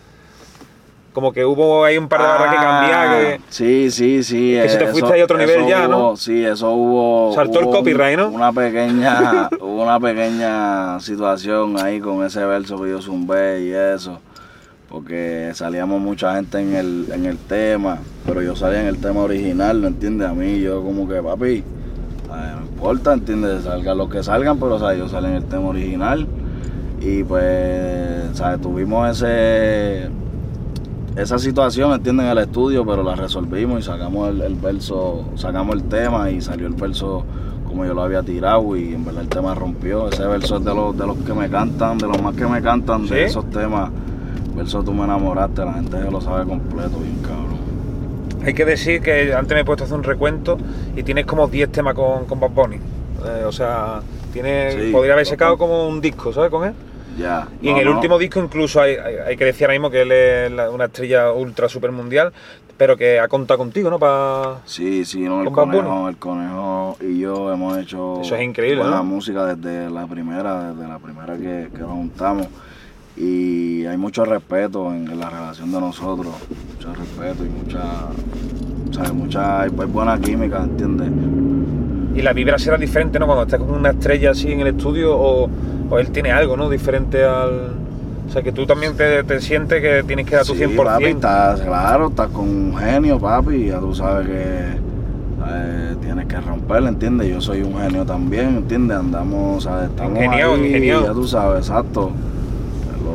Como 1.12 1.32
que 1.32 1.44
hubo 1.44 1.84
ahí 1.84 1.98
un 1.98 2.08
par 2.08 2.20
de 2.20 2.26
barras 2.28 2.50
que 2.50 2.56
cambiar. 2.56 3.08
Que... 3.20 3.34
Ah, 3.34 3.46
Sí, 3.48 3.90
sí, 3.90 4.22
sí. 4.22 4.52
Que 4.60 4.68
si 4.68 4.78
te 4.78 4.84
eso- 4.84 4.92
fuiste 4.92 5.12
ahí 5.12 5.20
a 5.20 5.24
otro 5.24 5.36
nivel 5.38 5.66
ya, 5.66 5.88
¿no? 5.88 6.16
Sí, 6.16 6.44
eso 6.44 6.70
hubo. 6.72 7.32
Saltó 7.34 7.58
el 7.58 7.64
hubo 7.64 7.70
un- 7.72 7.76
copyright, 7.78 8.18
¿no? 8.18 8.28
Una 8.28 8.52
pequeña, 8.52 9.48
hubo 9.60 9.82
una 9.82 9.98
pequeña 9.98 11.00
situación 11.00 11.76
ahí 11.82 11.98
con 12.00 12.24
ese 12.24 12.44
verso 12.44 12.80
que 12.80 12.90
yo 12.90 13.00
zumbé 13.02 13.62
y 13.64 13.72
eso. 13.72 14.20
Porque 14.88 15.50
salíamos 15.54 16.00
mucha 16.00 16.34
gente 16.36 16.60
en 16.60 16.74
el, 16.74 17.06
en 17.12 17.26
el 17.26 17.36
tema, 17.36 17.98
pero 18.24 18.40
yo 18.40 18.54
salía 18.56 18.80
en 18.80 18.86
el 18.86 18.98
tema 18.98 19.20
original, 19.20 19.82
¿no 19.82 19.88
entiendes? 19.88 20.28
A 20.28 20.32
mí, 20.32 20.60
yo 20.60 20.82
como 20.82 21.06
que, 21.08 21.20
papi, 21.20 21.62
no 22.28 22.62
importa, 22.62 23.12
¿entiendes? 23.12 23.64
Salgan 23.64 23.98
los 23.98 24.08
que 24.08 24.22
salgan, 24.22 24.58
pero 24.58 24.76
o 24.76 24.78
sea, 24.78 24.94
yo 24.94 25.08
salí 25.08 25.26
en 25.26 25.34
el 25.34 25.44
tema 25.44 25.68
original. 25.68 26.26
Y 27.00 27.22
pues, 27.22 28.34
¿sabes? 28.34 28.60
Tuvimos 28.62 29.10
ese 29.22 30.08
esa 31.18 31.38
situación, 31.38 31.92
entienden, 31.92 32.26
en 32.26 32.32
el 32.32 32.38
estudio, 32.38 32.86
pero 32.86 33.02
la 33.02 33.16
resolvimos 33.16 33.80
y 33.80 33.82
sacamos 33.82 34.30
el, 34.30 34.40
el 34.42 34.54
verso, 34.54 35.24
sacamos 35.34 35.74
el 35.74 35.82
tema 35.84 36.30
y 36.30 36.40
salió 36.40 36.66
el 36.68 36.74
verso 36.74 37.24
como 37.66 37.84
yo 37.84 37.92
lo 37.92 38.02
había 38.02 38.22
tirado 38.22 38.76
y 38.76 38.94
en 38.94 39.04
verdad 39.04 39.22
el 39.22 39.28
tema 39.28 39.54
rompió. 39.54 40.08
Ese 40.08 40.24
verso 40.26 40.56
es 40.56 40.64
de 40.64 40.74
los, 40.74 40.96
de 40.96 41.06
los 41.06 41.18
que 41.18 41.34
me 41.34 41.50
cantan, 41.50 41.98
de 41.98 42.06
los 42.06 42.22
más 42.22 42.34
que 42.34 42.46
me 42.46 42.62
cantan 42.62 43.06
¿Sí? 43.06 43.14
de 43.14 43.24
esos 43.24 43.50
temas. 43.50 43.90
Verso 44.54 44.82
tú 44.82 44.92
me 44.92 45.04
enamoraste, 45.04 45.64
la 45.64 45.74
gente 45.74 46.02
se 46.02 46.10
lo 46.10 46.20
sabe 46.20 46.44
completo, 46.46 46.98
bien 46.98 47.18
cabrón. 47.22 47.58
Hay 48.44 48.54
que 48.54 48.64
decir 48.64 49.02
que 49.02 49.34
antes 49.34 49.54
me 49.54 49.60
he 49.60 49.64
puesto 49.64 49.84
a 49.84 49.86
hacer 49.86 49.98
un 49.98 50.04
recuento 50.04 50.56
y 50.96 51.02
tienes 51.02 51.26
como 51.26 51.48
10 51.48 51.70
temas 51.70 51.94
con, 51.94 52.24
con 52.24 52.40
Bad 52.40 52.50
Bunny. 52.50 52.76
Eh, 52.76 53.44
o 53.44 53.52
sea, 53.52 54.00
tiene, 54.32 54.72
Sí, 54.72 54.92
podría 54.92 55.14
haber 55.14 55.26
sacado 55.26 55.58
como 55.58 55.88
un 55.88 56.00
disco, 56.00 56.32
¿sabes? 56.32 56.50
Con 56.50 56.64
él. 56.64 56.74
Ya. 57.18 57.48
Y 57.60 57.68
en 57.70 57.78
el 57.78 57.86
no. 57.86 57.94
último 57.96 58.18
disco 58.18 58.40
incluso 58.40 58.80
hay, 58.80 58.94
hay- 58.96 59.16
hay 59.26 59.36
que 59.36 59.44
decir 59.44 59.64
ahora 59.64 59.74
mismo 59.74 59.90
que 59.90 60.02
él 60.02 60.12
es 60.12 60.52
la- 60.52 60.70
una 60.70 60.84
estrella 60.84 61.32
ultra 61.32 61.68
super 61.68 61.90
mundial, 61.90 62.32
pero 62.76 62.96
que 62.96 63.18
ha 63.18 63.26
contado 63.26 63.58
contigo, 63.58 63.90
¿no? 63.90 63.98
Pa... 63.98 64.60
Sí, 64.64 65.04
sí, 65.04 65.20
no, 65.22 65.42
el 65.42 65.50
conejo, 65.50 66.08
el 66.08 66.16
conejo 66.16 66.96
y 67.00 67.18
yo 67.18 67.52
hemos 67.52 67.76
hecho 67.78 68.20
Eso 68.20 68.36
es 68.36 68.42
increíble, 68.42 68.82
buena 68.82 68.98
¿no? 68.98 69.04
música 69.04 69.52
desde 69.56 69.90
la 69.90 70.06
primera, 70.06 70.72
desde 70.72 70.86
la 70.88 70.98
primera 71.00 71.36
que, 71.36 71.68
que 71.72 71.78
nos 71.80 71.90
juntamos. 71.90 72.46
Y 73.16 73.84
hay 73.86 73.96
mucho 73.96 74.24
respeto 74.24 74.86
en, 74.94 75.10
en 75.10 75.18
la 75.18 75.28
relación 75.28 75.72
de 75.72 75.80
nosotros, 75.80 76.32
mucho 76.76 76.94
respeto 76.94 77.44
y 77.44 77.48
mucha, 77.48 77.80
¿sabes? 78.92 79.12
mucha, 79.12 79.62
hay, 79.62 79.70
hay 79.76 79.86
buena 79.86 80.20
química, 80.20 80.62
¿entiendes? 80.62 81.08
Y 82.16 82.22
la 82.22 82.32
vibra 82.32 82.58
será 82.58 82.76
diferente, 82.76 83.18
¿no? 83.18 83.26
Cuando 83.26 83.42
estás 83.44 83.58
con 83.58 83.70
una 83.70 83.90
estrella 83.90 84.30
así 84.30 84.52
en 84.52 84.60
el 84.60 84.68
estudio 84.68 85.16
o, 85.18 85.50
o 85.90 85.98
él 85.98 86.10
tiene 86.10 86.30
algo, 86.32 86.56
¿no? 86.56 86.68
Diferente 86.70 87.24
al... 87.24 87.72
O 88.28 88.30
sea, 88.30 88.42
que 88.42 88.52
tú 88.52 88.66
también 88.66 88.94
te, 88.94 89.24
te 89.24 89.40
sientes 89.40 89.80
que 89.80 90.02
tienes 90.06 90.26
que 90.26 90.36
dar 90.36 90.44
tu 90.44 90.54
Sí, 90.54 90.60
100%. 90.62 90.84
papi, 90.84 91.04
estás, 91.06 91.60
claro, 91.62 92.08
estás 92.08 92.28
con 92.28 92.46
un 92.48 92.76
genio, 92.76 93.18
papi, 93.18 93.66
ya 93.68 93.78
tú 93.80 93.94
sabes 93.94 94.26
que 94.28 94.42
eh, 95.50 95.96
tienes 96.02 96.26
que 96.26 96.38
romperle, 96.38 96.88
¿entiendes? 96.90 97.28
Yo 97.30 97.40
soy 97.40 97.62
un 97.62 97.78
genio 97.80 98.04
también, 98.04 98.58
¿entiendes? 98.58 98.98
Andamos, 98.98 99.64
¿sabes? 99.64 99.88
Estamos 99.88 100.12
Ingeniado, 100.16 100.54
ahí, 100.56 100.66
ingeniado. 100.66 101.06
ya 101.06 101.12
tú 101.12 101.26
sabes, 101.26 101.66
exacto, 101.68 102.10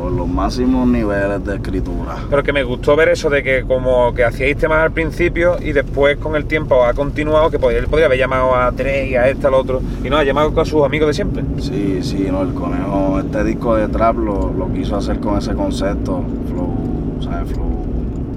los, 0.04 0.12
los 0.12 0.28
máximos 0.28 0.86
niveles 0.86 1.44
de 1.44 1.56
escritura. 1.56 2.16
Pero 2.28 2.42
que 2.42 2.52
me 2.52 2.62
gustó 2.62 2.96
ver 2.96 3.08
eso 3.08 3.30
de 3.30 3.42
que 3.42 3.64
como 3.64 4.12
que 4.14 4.24
hacíais 4.24 4.56
temas 4.56 4.78
al 4.78 4.92
principio 4.92 5.56
y 5.60 5.72
después 5.72 6.16
con 6.18 6.36
el 6.36 6.46
tiempo 6.46 6.84
ha 6.84 6.94
continuado, 6.94 7.50
que 7.50 7.56
él 7.56 7.86
podría 7.88 8.06
haber 8.06 8.18
llamado 8.18 8.54
a 8.54 8.72
tres 8.72 9.10
y 9.10 9.16
a 9.16 9.28
este, 9.28 9.46
al 9.46 9.54
otro, 9.54 9.80
y 10.04 10.10
no, 10.10 10.16
ha 10.16 10.24
llamado 10.24 10.58
a 10.60 10.64
sus 10.64 10.84
amigos 10.84 11.08
de 11.08 11.14
siempre. 11.14 11.44
Sí, 11.58 12.00
sí, 12.02 12.28
no, 12.30 12.42
el 12.42 12.54
conejo, 12.54 13.20
este 13.20 13.44
disco 13.44 13.76
de 13.76 13.88
trap 13.88 14.16
lo, 14.16 14.52
lo 14.52 14.72
quiso 14.72 14.96
hacer 14.96 15.18
con 15.20 15.38
ese 15.38 15.54
concepto, 15.54 16.22
flow, 16.48 17.18
¿sabes? 17.20 17.52
Flow, 17.52 17.84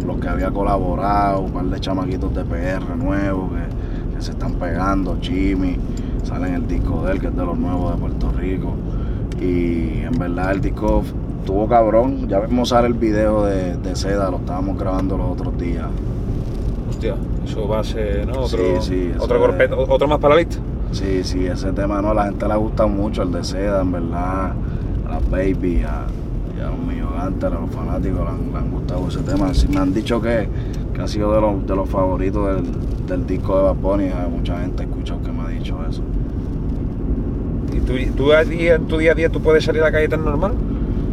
los 0.05 0.17
que 0.17 0.27
había 0.27 0.51
colaborado, 0.51 1.41
un 1.41 1.51
par 1.51 1.65
de 1.65 1.79
chamaquitos 1.79 2.33
de 2.33 2.43
PR 2.43 2.95
nuevos 2.95 3.51
que, 3.51 4.15
que 4.15 4.21
se 4.21 4.31
están 4.31 4.53
pegando, 4.55 5.17
Jimmy, 5.21 5.77
sale 6.23 6.47
en 6.47 6.55
el 6.55 6.67
disco 6.67 7.03
de 7.03 7.13
él, 7.13 7.19
que 7.19 7.27
es 7.27 7.35
de 7.35 7.45
los 7.45 7.57
nuevos 7.57 7.93
de 7.93 7.99
Puerto 7.99 8.31
Rico. 8.31 8.73
Y 9.39 10.01
en 10.01 10.13
verdad 10.17 10.53
el 10.53 10.61
disco 10.61 11.03
tuvo 11.47 11.65
cabrón, 11.67 12.27
ya 12.27 12.41
vimos 12.41 12.69
sale 12.69 12.87
el 12.87 12.93
video 12.93 13.45
de, 13.45 13.77
de 13.77 13.95
Seda, 13.95 14.29
lo 14.29 14.37
estábamos 14.37 14.77
grabando 14.77 15.17
los 15.17 15.31
otros 15.31 15.57
días. 15.57 15.85
Hostia, 16.89 17.15
eso 17.45 17.67
va 17.67 17.79
a 17.79 17.83
ser, 17.85 18.27
¿no? 18.27 18.41
Otro, 18.41 18.81
Sí, 18.81 18.81
sí, 18.81 19.11
otro, 19.17 19.39
otro 19.87 20.07
más 20.09 20.19
para 20.19 20.35
la 20.35 20.41
lista. 20.41 20.57
Sí, 20.91 21.23
sí, 21.23 21.47
ese 21.47 21.71
tema 21.71 22.01
no, 22.01 22.09
a 22.09 22.13
la 22.13 22.25
gente 22.25 22.47
le 22.47 22.55
gusta 22.57 22.85
mucho, 22.85 23.23
el 23.23 23.31
de 23.31 23.43
Seda, 23.45 23.81
en 23.81 23.91
verdad, 23.93 24.51
a 25.07 25.09
las 25.09 25.29
baby, 25.29 25.83
a, 25.83 26.01
a 26.03 26.69
los 26.69 26.79
millogantes, 26.79 27.43
a 27.45 27.49
los 27.49 27.69
fanáticos, 27.71 28.19
le 28.19 28.29
han, 28.29 28.51
le 28.51 28.57
han 28.57 28.71
gustado 28.71 29.07
ese 29.07 29.19
tema. 29.21 29.53
Sí, 29.53 29.69
me 29.69 29.77
han 29.77 29.93
dicho 29.93 30.21
que, 30.21 30.49
que 30.93 31.01
ha 31.01 31.07
sido 31.07 31.33
de 31.33 31.39
los, 31.39 31.65
de 31.65 31.75
los 31.77 31.89
favoritos 31.89 32.45
del, 32.45 33.07
del 33.07 33.25
disco 33.25 33.55
de 33.55 33.63
Bad 33.63 33.75
Bunny, 33.75 34.05
hay 34.05 34.29
mucha 34.29 34.59
gente 34.59 34.83
escuchado 34.83 35.21
que 35.21 35.31
me 35.31 35.43
ha 35.43 35.47
dicho 35.47 35.77
eso. 35.89 36.01
¿Y 37.73 37.79
tú, 37.79 37.93
tú 38.17 38.33
en 38.33 38.85
tu 38.87 38.97
día 38.97 39.11
a 39.13 39.15
día 39.15 39.29
tú 39.29 39.39
puedes 39.39 39.63
salir 39.63 39.81
a 39.81 39.85
la 39.85 39.91
calle 39.93 40.09
tan 40.09 40.25
normal? 40.25 40.51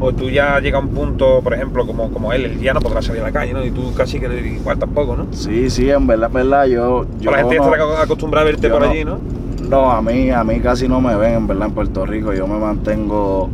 ¿O 0.00 0.12
tú 0.12 0.28
ya 0.28 0.58
llega 0.60 0.78
a 0.78 0.80
un 0.80 0.88
punto, 0.88 1.40
por 1.42 1.54
ejemplo, 1.54 1.86
como, 1.86 2.10
como 2.10 2.32
él, 2.32 2.44
él 2.46 2.60
ya 2.60 2.74
no 2.74 2.80
podrá 2.80 3.00
salir 3.00 3.22
a 3.22 3.26
la 3.26 3.32
calle, 3.32 3.52
¿no? 3.52 3.64
Y 3.64 3.70
tú 3.70 3.94
casi 3.94 4.18
que 4.18 4.26
igual 4.60 4.78
tampoco, 4.78 5.16
¿no? 5.16 5.26
Sí, 5.30 5.70
sí, 5.70 5.88
en 5.90 6.06
verdad, 6.06 6.28
en 6.28 6.34
verdad, 6.34 6.66
yo... 6.66 7.06
yo 7.20 7.30
la 7.30 7.38
gente 7.38 7.56
no- 7.56 7.64
estará 7.72 8.02
acostumbrada 8.02 8.42
a 8.42 8.50
verte 8.50 8.68
por 8.68 8.82
no- 8.82 8.90
allí, 8.90 9.04
¿no? 9.04 9.18
No, 9.68 9.90
a 9.90 10.02
mí, 10.02 10.30
a 10.30 10.44
mí 10.44 10.60
casi 10.60 10.88
no 10.88 11.00
me 11.00 11.16
ven, 11.16 11.34
en 11.34 11.46
verdad, 11.46 11.68
en 11.68 11.74
Puerto 11.74 12.04
Rico. 12.04 12.34
Yo 12.34 12.46
me 12.46 12.58
mantengo, 12.58 13.48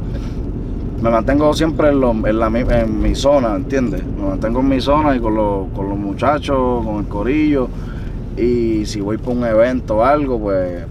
me 1.03 1.09
mantengo 1.11 1.53
siempre 1.55 1.91
en, 1.91 2.01
lo- 2.01 2.11
en 2.13 2.39
la, 2.39 2.47
en 2.49 3.01
mi 3.01 3.15
zona, 3.15 3.55
¿entiendes? 3.55 4.03
Me 4.05 4.27
mantengo 4.29 4.61
en 4.61 4.69
mi 4.71 4.81
zona 4.81 5.15
y 5.15 5.21
con 5.21 5.35
los, 5.35 5.69
con 5.75 5.89
los 5.89 5.99
muchachos, 5.99 6.85
con 6.85 6.97
el 6.97 7.07
corillo. 7.07 7.69
Y 8.37 8.87
si 8.87 9.01
voy 9.01 9.19
por 9.19 9.37
un 9.37 9.45
evento 9.45 9.99
o 9.99 10.05
algo, 10.05 10.39
pues 10.41 10.85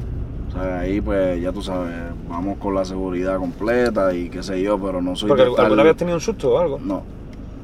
o 0.50 0.52
sea, 0.54 0.80
ahí 0.80 1.02
pues 1.02 1.42
ya 1.42 1.52
tú 1.52 1.62
sabes, 1.62 1.94
vamos 2.40 2.58
con 2.58 2.74
la 2.74 2.86
seguridad 2.86 3.36
completa 3.38 4.14
y 4.14 4.30
qué 4.30 4.42
sé 4.42 4.62
yo, 4.62 4.80
pero 4.80 5.02
no 5.02 5.14
soy 5.16 5.28
Porque 5.28 5.44
alguna 5.44 5.84
vez 5.84 5.92
has 5.92 5.98
tenido 5.98 6.16
un 6.16 6.22
susto 6.22 6.52
o 6.54 6.60
algo. 6.60 6.80
No, 6.82 7.04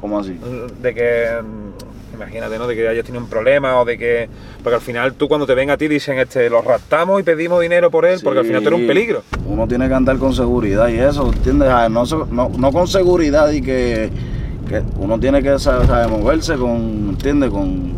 ¿cómo 0.01 0.19
así? 0.19 0.38
De 0.82 0.93
que, 0.93 1.28
mm, 1.41 2.15
imagínate, 2.15 2.57
¿no? 2.59 2.67
De 2.67 2.76
que 2.76 2.86
hayas 2.88 3.05
tenido 3.05 3.23
un 3.23 3.30
problema 3.30 3.80
o 3.80 3.86
de 3.86 3.97
que... 3.97 4.28
Porque 4.61 4.76
al 4.76 4.82
final 4.82 5.13
tú 5.13 5.30
cuando 5.30 5.45
te 5.47 5.55
ven 5.55 5.69
a 5.69 5.78
ti 5.78 5.88
dicen, 5.88 6.19
este, 6.19 6.49
lo 6.49 6.61
raptamos 6.61 7.21
y 7.21 7.23
pedimos 7.23 7.61
dinero 7.61 7.89
por 7.89 8.05
él, 8.05 8.19
porque 8.21 8.39
al 8.39 8.45
final 8.45 8.63
tú 8.63 8.67
eres 8.69 8.82
un 8.82 8.88
peligro. 8.88 9.21
Uno 9.47 9.65
tiene 9.65 9.88
que 9.88 9.93
andar 9.93 10.17
con 10.17 10.34
seguridad 10.34 10.89
y 10.89 10.95
eso, 10.99 11.32
¿entiendes? 11.34 11.69
Ah, 11.71 11.88
No, 11.88 12.03
no, 12.32 12.49
no 12.57 12.71
con 12.73 12.88
seguridad 12.89 13.49
y 13.51 13.61
que, 13.61 14.09
que 14.67 14.82
uno 14.97 15.17
tiene 15.19 15.41
que 15.41 15.57
saber, 15.57 15.88
saber 15.88 16.09
moverse 16.09 16.55
con, 16.57 17.11
¿entiendes? 17.11 17.49
Con, 17.49 17.93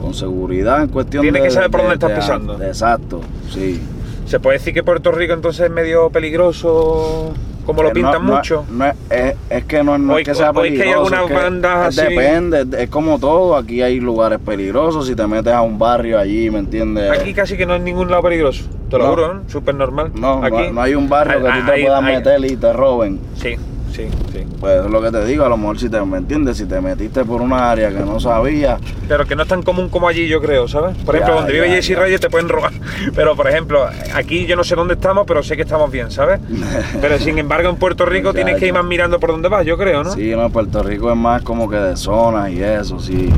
con 0.00 0.14
seguridad 0.14 0.80
en 0.82 0.88
cuestión 0.88 1.20
Tiene 1.22 1.40
de... 1.40 1.44
que 1.44 1.50
saber 1.50 1.70
por 1.70 1.80
de- 1.82 1.88
dónde 1.88 2.06
estás 2.06 2.18
pisando. 2.18 2.56
de- 2.56 2.68
exacto, 2.68 3.20
sí. 3.50 3.82
¿Se 4.26 4.40
puede 4.40 4.58
decir 4.58 4.72
que 4.74 4.82
Puerto 4.82 5.12
Rico 5.12 5.34
entonces 5.34 5.66
es 5.66 5.70
medio 5.70 6.08
peligroso, 6.10 7.32
como 7.66 7.82
lo 7.82 7.90
Eh, 7.90 7.92
pintan 7.92 8.24
no- 8.26 8.36
mucho? 8.36 8.64
no 8.70 8.86
es, 8.86 8.94
es- 9.10 9.34
es 9.50 9.64
que 9.64 9.82
no, 9.84 10.18
es 10.18 10.24
que 10.26 10.34
sea 10.34 10.50
o 10.50 10.64
es 10.64 10.72
que 10.72 10.72
hay 10.72 10.78
peligroso. 10.78 11.14
algunas 11.14 11.20
es 11.22 11.26
que 11.28 11.34
bandas 11.34 11.98
así. 11.98 12.14
Depende, 12.14 12.82
es 12.82 12.88
como 12.90 13.18
todo. 13.18 13.56
Aquí 13.56 13.82
hay 13.82 14.00
lugares 14.00 14.38
peligrosos. 14.44 15.06
Si 15.06 15.14
te 15.14 15.26
metes 15.26 15.52
a 15.52 15.60
un 15.62 15.78
barrio 15.78 16.18
allí, 16.18 16.50
¿me 16.50 16.58
entiendes? 16.60 17.10
Aquí 17.10 17.34
casi 17.34 17.56
que 17.56 17.66
no 17.66 17.74
hay 17.74 17.80
ningún 17.80 18.10
lado 18.10 18.22
peligroso, 18.22 18.64
te 18.90 18.98
lo 18.98 19.08
juro, 19.10 19.34
¿no? 19.34 19.40
Súper 19.48 19.74
normal. 19.74 20.10
no, 20.14 20.40
no- 20.40 20.46
Aquí, 20.46 20.70
no, 20.72 20.80
hay 20.80 20.94
un 20.94 21.08
barrio 21.08 21.42
que 21.42 21.48
tú 21.50 21.66
te 21.66 21.82
puedas 21.82 22.02
hay- 22.04 22.16
meter 22.16 22.44
y 22.44 22.56
te 22.56 22.72
roben. 22.72 23.20
Sí, 23.36 23.56
sí, 23.94 24.08
sí. 24.32 24.44
Pues 24.60 24.84
es 24.84 24.90
lo 24.90 25.00
que 25.00 25.10
te 25.10 25.24
digo, 25.24 25.44
a 25.44 25.48
lo 25.48 25.56
mejor 25.56 25.78
si 25.78 25.88
te, 25.88 26.00
¿me 26.04 26.18
entiendes? 26.18 26.56
Si 26.56 26.66
te 26.66 26.80
metiste 26.80 27.24
por 27.24 27.40
una 27.40 27.70
área 27.70 27.90
que 27.90 28.00
no 28.00 28.18
sabías, 28.18 28.80
Pero 29.08 29.26
que 29.26 29.36
no 29.36 29.42
es 29.42 29.48
tan 29.48 29.62
común 29.62 29.88
como 29.88 30.08
allí, 30.08 30.26
yo 30.26 30.40
creo, 30.40 30.66
¿sabes? 30.68 30.96
Por 30.98 31.14
ejemplo, 31.14 31.34
Ya, 31.34 31.40
donde 31.40 31.52
vive 31.52 31.68
ya, 31.68 31.74
Jesse 31.76 31.88
ya. 31.88 32.00
Reyes 32.00 32.20
te 32.20 32.30
pueden 32.30 32.48
robar. 32.48 32.72
Pero, 33.14 33.36
por 33.36 33.48
ejemplo, 33.48 33.86
aquí 34.14 34.46
yo 34.46 34.56
no 34.56 34.64
sé 34.64 34.74
dónde 34.74 34.94
estamos, 34.94 35.26
pero 35.26 35.42
sé 35.42 35.56
que 35.56 35.62
estamos 35.62 35.90
bien, 35.90 36.10
¿sabes? 36.10 36.40
Pero, 37.00 37.18
sin 37.18 37.38
embargo, 37.38 37.70
en 37.70 37.76
Puerto 37.76 38.04
Rico 38.04 38.30
Ya, 38.30 38.36
tienes 38.44 38.58
que 38.58 38.66
ir 38.66 38.72
más 38.72 38.84
mirando 38.84 39.20
por 39.20 39.30
dónde 39.30 39.48
vas, 39.48 39.64
yo 39.64 39.76
creo, 39.78 40.02
¿no? 40.02 40.10
sí, 40.12 40.30
no, 40.30 40.50
Puerto 40.50 40.82
Rico 40.82 41.10
es 41.10 41.16
más 41.16 41.42
como 41.42 41.68
que 41.68 41.76
de 41.76 41.96
zonas 41.96 42.50
y 42.50 42.62
eso, 42.62 42.98
sí. 42.98 43.28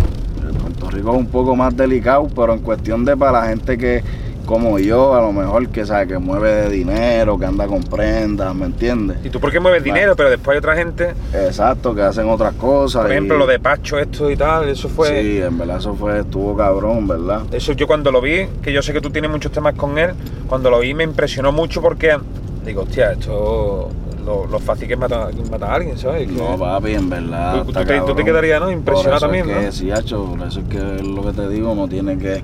Puerto 0.60 0.90
Rico 0.90 1.10
es 1.12 1.18
un 1.18 1.26
poco 1.26 1.56
más 1.56 1.76
delicado, 1.76 2.28
pero 2.34 2.52
en 2.52 2.60
cuestión 2.60 3.04
de 3.04 3.16
para 3.16 3.40
la 3.40 3.46
gente 3.46 3.76
que, 3.76 4.02
como 4.46 4.78
yo, 4.78 5.14
a 5.14 5.20
lo 5.20 5.32
mejor 5.32 5.68
que 5.68 5.84
sabe 5.84 6.06
que 6.06 6.18
mueve 6.18 6.50
de 6.52 6.70
dinero, 6.70 7.36
que 7.38 7.44
anda 7.46 7.66
con 7.66 7.82
prendas, 7.82 8.54
¿me 8.54 8.66
entiendes? 8.66 9.18
Y 9.24 9.28
tú 9.30 9.40
por 9.40 9.50
qué 9.52 9.58
mueves 9.60 9.82
dinero, 9.82 10.14
pero 10.16 10.30
después 10.30 10.54
hay 10.54 10.58
otra 10.58 10.76
gente, 10.76 11.14
Exacto, 11.34 11.94
que 11.94 12.02
hacen 12.02 12.28
otras 12.30 12.54
cosas. 12.54 13.02
por 13.02 13.10
y- 13.10 13.14
ejemplo, 13.14 13.36
lo 13.36 13.46
de 13.46 13.58
Pacho, 13.58 13.98
esto 13.98 14.30
y 14.30 14.36
tal, 14.36 14.68
eso 14.68 14.88
fue... 14.88 15.08
Sí, 15.20 15.42
en 15.42 15.58
verdad 15.58 15.78
eso 15.78 15.94
fue, 15.94 16.20
estuvo 16.20 16.56
cabrón, 16.56 17.06
¿verdad? 17.08 17.42
Eso 17.52 17.72
yo 17.72 17.86
cuando 17.86 18.10
lo 18.12 18.20
vi, 18.20 18.46
que 18.62 18.72
yo 18.72 18.80
sé 18.82 18.92
que 18.92 19.00
tú 19.00 19.10
tienes 19.10 19.30
muchos 19.30 19.50
temas 19.50 19.74
con 19.74 19.98
él, 19.98 20.12
cuando 20.48 20.70
lo 20.70 20.78
vi 20.78 20.94
me 20.94 21.04
impresionó 21.04 21.50
mucho 21.52 21.82
porque 21.82 22.16
digo, 22.64 22.82
hostia, 22.82 23.12
esto 23.12 23.88
lo, 24.24 24.46
lo 24.46 24.58
fácil 24.60 24.86
que 24.88 24.94
es 24.94 24.98
matar, 25.00 25.28
matar 25.50 25.70
a 25.70 25.74
alguien, 25.74 25.98
¿sabes? 25.98 26.28
No, 26.28 26.56
papi, 26.56 26.94
en 26.94 27.10
verdad. 27.10 27.64
Tú- 27.64 27.72
te- 27.72 27.80
tú 27.80 27.84
te 27.84 27.96
cabrón. 27.96 28.24
quedarías, 28.24 28.60
¿no? 28.60 28.70
Impresionado 28.70 29.20
también, 29.20 29.46
que, 29.46 29.54
¿no? 29.66 29.72
Sí, 29.72 29.90
hacho, 29.90 30.24
por 30.24 30.46
eso 30.46 30.60
es 30.60 30.68
que 30.68 30.78
lo 31.02 31.22
que 31.24 31.32
te 31.32 31.48
digo, 31.48 31.72
uno 31.72 31.88
tiene 31.88 32.16
que. 32.18 32.42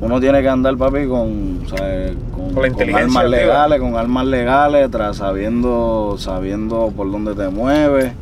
Uno 0.00 0.20
tiene 0.20 0.42
que 0.42 0.48
andar, 0.48 0.76
papi, 0.76 1.06
con, 1.06 1.62
¿sabes? 1.68 2.12
con, 2.34 2.94
armas 2.94 3.28
legales, 3.28 3.80
con 3.80 3.96
armas 3.96 4.26
legales, 4.26 4.90
tras 4.90 5.16
sabiendo, 5.16 6.16
sabiendo 6.18 6.92
por 6.94 7.10
dónde 7.10 7.34
te 7.34 7.48
mueves, 7.48 8.12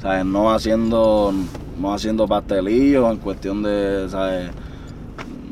¿sabes? 0.00 0.24
No 0.24 0.52
haciendo, 0.52 1.34
no 1.80 1.92
haciendo 1.92 2.28
pastelillos 2.28 3.10
en 3.10 3.16
cuestión 3.18 3.64
de, 3.64 4.06
¿sabes? 4.08 4.50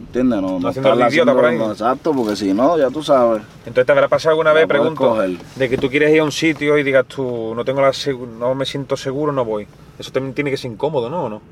¿Entiendes? 0.07 0.41
No, 0.41 0.61
no 0.61 0.68
haciendo 0.68 0.93
el 0.93 1.12
idiota 1.12 1.35
por 1.35 1.47
ahí. 1.47 1.59
no, 1.59 1.72
exacto, 1.72 2.12
porque 2.12 2.37
si 2.37 2.55
no, 2.55 2.78
ya 2.78 2.89
tú 2.91 3.03
sabes. 3.03 3.43
Entonces 3.66 3.87
te 3.87 3.93
habrá 3.93 4.07
pasado 4.09 4.30
alguna 4.30 4.53
vez, 4.53 4.66
pregunto, 4.68 5.09
coger. 5.09 5.37
de 5.57 5.68
que 5.68 5.78
tú 5.78 5.91
quieres 5.91 6.14
ir 6.14 6.20
a 6.20 6.24
un 6.24 6.33
sitio 6.33 6.78
y 6.78 6.85
digas 6.85 7.07
tú, 7.07 7.55
no 7.57 7.64
tengo 7.64 7.80
la 7.80 7.93
no 8.39 8.55
me 8.55 8.66
siento 8.66 8.97
seguro, 8.97 9.33
no 9.33 9.45
voy. 9.45 9.66
Eso 9.99 10.12
también 10.12 10.33
tiene 10.33 10.51
que 10.51 10.57
ser 10.57 10.70
incómodo, 10.70 11.11
¿no? 11.11 11.24
¿O 11.24 11.28
no? 11.28 11.43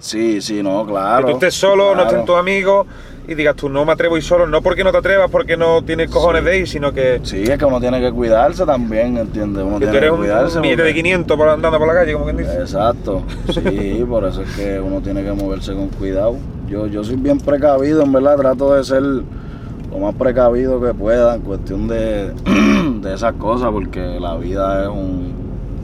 Sí, 0.00 0.42
sí, 0.42 0.62
no, 0.62 0.84
claro. 0.84 1.26
que 1.26 1.32
tú 1.32 1.38
estés 1.38 1.54
solo, 1.54 1.90
no 1.90 2.02
claro. 2.02 2.10
estén 2.10 2.26
tus 2.26 2.36
amigos 2.36 2.86
y 3.28 3.34
digas 3.34 3.54
tú, 3.56 3.68
no 3.68 3.84
me 3.84 3.92
atrevo 3.92 4.16
ir 4.16 4.22
solo, 4.22 4.46
no 4.46 4.62
porque 4.62 4.82
no 4.82 4.90
te 4.92 4.98
atrevas, 4.98 5.30
porque 5.30 5.56
no 5.56 5.82
tienes 5.82 6.10
cojones 6.10 6.42
Sí. 6.42 6.48
de 6.48 6.58
ir, 6.58 6.68
sino 6.68 6.92
que, 6.92 7.20
Sí, 7.22 7.42
es 7.44 7.56
que 7.58 7.64
uno 7.64 7.80
tiene 7.80 8.00
que 8.00 8.10
cuidarse 8.10 8.64
también, 8.66 9.16
¿entiendes? 9.16 9.62
Uno 9.64 9.78
que 9.78 9.86
tú 9.86 9.90
tiene 9.92 10.06
eres 10.06 10.10
que 10.12 10.16
cuidarse. 10.18 10.56
un 10.56 10.62
billete 10.62 10.82
de 10.82 10.88
porque- 10.90 11.02
500 11.02 11.36
por 11.36 11.48
andando 11.48 11.78
por 11.78 11.86
la 11.88 11.94
calle, 11.94 12.12
como 12.14 12.24
quien 12.24 12.36
dice. 12.36 12.54
Exacto, 12.60 13.22
sí, 13.52 14.04
por 14.08 14.24
eso 14.24 14.42
es 14.42 14.50
que 14.56 14.80
uno 14.80 15.00
tiene 15.00 15.22
que 15.22 15.32
moverse 15.32 15.72
con 15.74 15.88
cuidado. 15.88 16.36
Yo, 16.68 16.86
yo 16.86 17.04
soy 17.04 17.16
bien 17.16 17.38
precavido, 17.38 18.02
en 18.02 18.12
verdad, 18.12 18.36
trato 18.36 18.74
de 18.74 18.82
ser 18.84 19.02
lo 19.02 19.98
más 20.00 20.14
precavido 20.14 20.80
que 20.80 20.94
pueda 20.94 21.34
en 21.36 21.42
cuestión 21.42 21.86
de, 21.86 22.32
de 23.02 23.14
esas 23.14 23.34
cosas, 23.34 23.70
porque 23.70 24.18
la 24.18 24.36
vida 24.36 24.82
es 24.84 24.88
un 24.88 25.32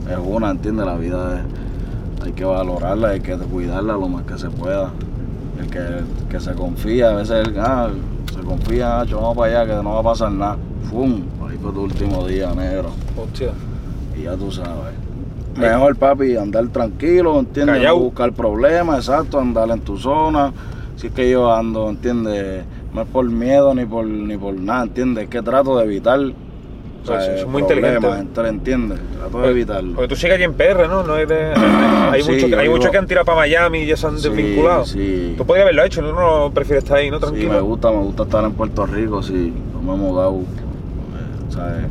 es 0.09 0.17
una, 0.21 0.49
¿entiendes? 0.49 0.85
La 0.87 0.95
vida 0.95 1.39
es, 2.19 2.25
hay 2.25 2.31
que 2.33 2.43
valorarla, 2.43 3.09
hay 3.09 3.19
que 3.19 3.37
cuidarla 3.37 3.93
lo 3.93 4.07
más 4.09 4.23
que 4.23 4.37
se 4.39 4.49
pueda. 4.49 4.89
El 5.59 5.67
que, 5.69 5.81
que 6.29 6.39
se 6.39 6.53
confía, 6.53 7.09
a 7.09 7.15
veces 7.15 7.47
el, 7.47 7.59
ah, 7.59 7.89
se 8.33 8.39
confía, 8.41 9.01
"Acho, 9.01 9.17
vamos 9.19 9.37
para 9.37 9.61
allá, 9.61 9.77
que 9.77 9.83
no 9.83 9.93
va 9.93 9.99
a 9.99 10.03
pasar 10.03 10.31
nada. 10.31 10.57
¡Fum! 10.89 11.21
Ahí 11.47 11.57
fue 11.61 11.71
tu 11.71 11.81
último 11.81 12.25
día, 12.25 12.53
negro. 12.53 12.91
Hostia. 13.17 13.51
Y 14.17 14.23
ya 14.23 14.35
tú 14.35 14.51
sabes. 14.51 14.95
Mejor, 15.57 15.95
papi, 15.97 16.37
andar 16.37 16.67
tranquilo, 16.69 17.37
¿entiendes? 17.39 17.75
Callao. 17.77 17.97
No 17.97 18.03
buscar 18.05 18.31
problemas, 18.31 18.99
exacto, 18.99 19.39
andar 19.39 19.69
en 19.71 19.81
tu 19.81 19.97
zona. 19.97 20.53
Si 20.95 21.07
es 21.07 21.13
que 21.13 21.29
yo 21.29 21.53
ando, 21.53 21.89
¿entiendes? 21.89 22.63
No 22.93 23.01
es 23.01 23.07
por 23.07 23.29
miedo 23.29 23.73
ni 23.75 23.85
por 23.85 24.05
ni 24.05 24.37
por 24.37 24.53
nada, 24.53 24.83
¿entiendes? 24.83 25.25
Es 25.25 25.29
que 25.29 25.41
trato 25.41 25.77
de 25.77 25.83
evitar 25.83 26.19
o 27.03 27.07
sea, 27.07 27.35
es 27.35 27.45
muy 27.47 27.61
inteligente. 27.61 28.07
entre- 28.07 28.49
¿entiendes? 28.49 28.99
Trato 29.17 29.41
de 29.41 29.49
evitarlo. 29.49 29.93
Porque 29.95 30.07
tú 30.09 30.15
sigues 30.15 30.35
allí 30.35 30.43
en 30.43 30.53
PR, 30.53 30.87
¿no? 30.87 31.03
no 31.03 31.15
eres- 31.17 31.57
hay 32.11 32.21
Sí, 32.21 32.31
muchos 32.31 32.49
vivo- 32.49 32.75
muchos 32.75 32.91
que 32.91 32.97
han 32.97 33.07
tirado 33.07 33.25
para 33.25 33.37
Miami 33.39 33.79
y 33.79 33.85
ya 33.87 33.97
se 33.97 34.07
han 34.07 34.17
Sí, 34.19 34.27
desvinculado. 34.29 34.85
sí. 34.85 35.33
Tú 35.37 35.45
podías 35.45 35.63
haberlo 35.63 35.83
hecho, 35.83 36.01
¿no? 36.01 36.13
no 36.13 36.51
prefieres 36.53 36.83
estar 36.83 36.97
ahí, 36.97 37.09
¿no? 37.09 37.17
Sí, 37.17 37.21
Tranquilo. 37.23 37.53
me 37.53 37.61
gusta, 37.61 37.91
me 37.91 37.97
gusta 37.97 38.23
estar 38.23 38.43
en 38.43 38.51
Puerto 38.53 38.85
Rico, 38.85 39.21
sí. 39.23 39.53
No 39.73 39.81
me 39.81 39.93
he 39.93 39.97
mudado. 39.97 40.39
¿sabes? 41.49 41.85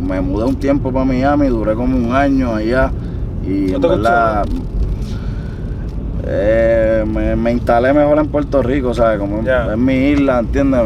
Me 0.00 0.20
mudé 0.20 0.44
un 0.44 0.56
tiempo 0.56 0.92
para 0.92 1.04
Miami, 1.04 1.48
duré 1.48 1.74
como 1.74 1.96
un 1.96 2.14
año 2.14 2.54
allá. 2.54 2.90
Y 3.44 3.48
¿No 3.72 3.76
en 3.76 3.80
gustó, 3.82 4.10
eh, 6.28 7.04
me, 7.06 7.36
me 7.36 7.52
instalé 7.52 7.92
mejor 7.92 8.18
en 8.18 8.26
Puerto 8.28 8.62
Rico, 8.62 8.92
¿sabes? 8.94 9.18
Como 9.18 9.40
es 9.42 9.76
mi 9.78 10.10
isla, 10.10 10.40
¿entiendes? 10.40 10.80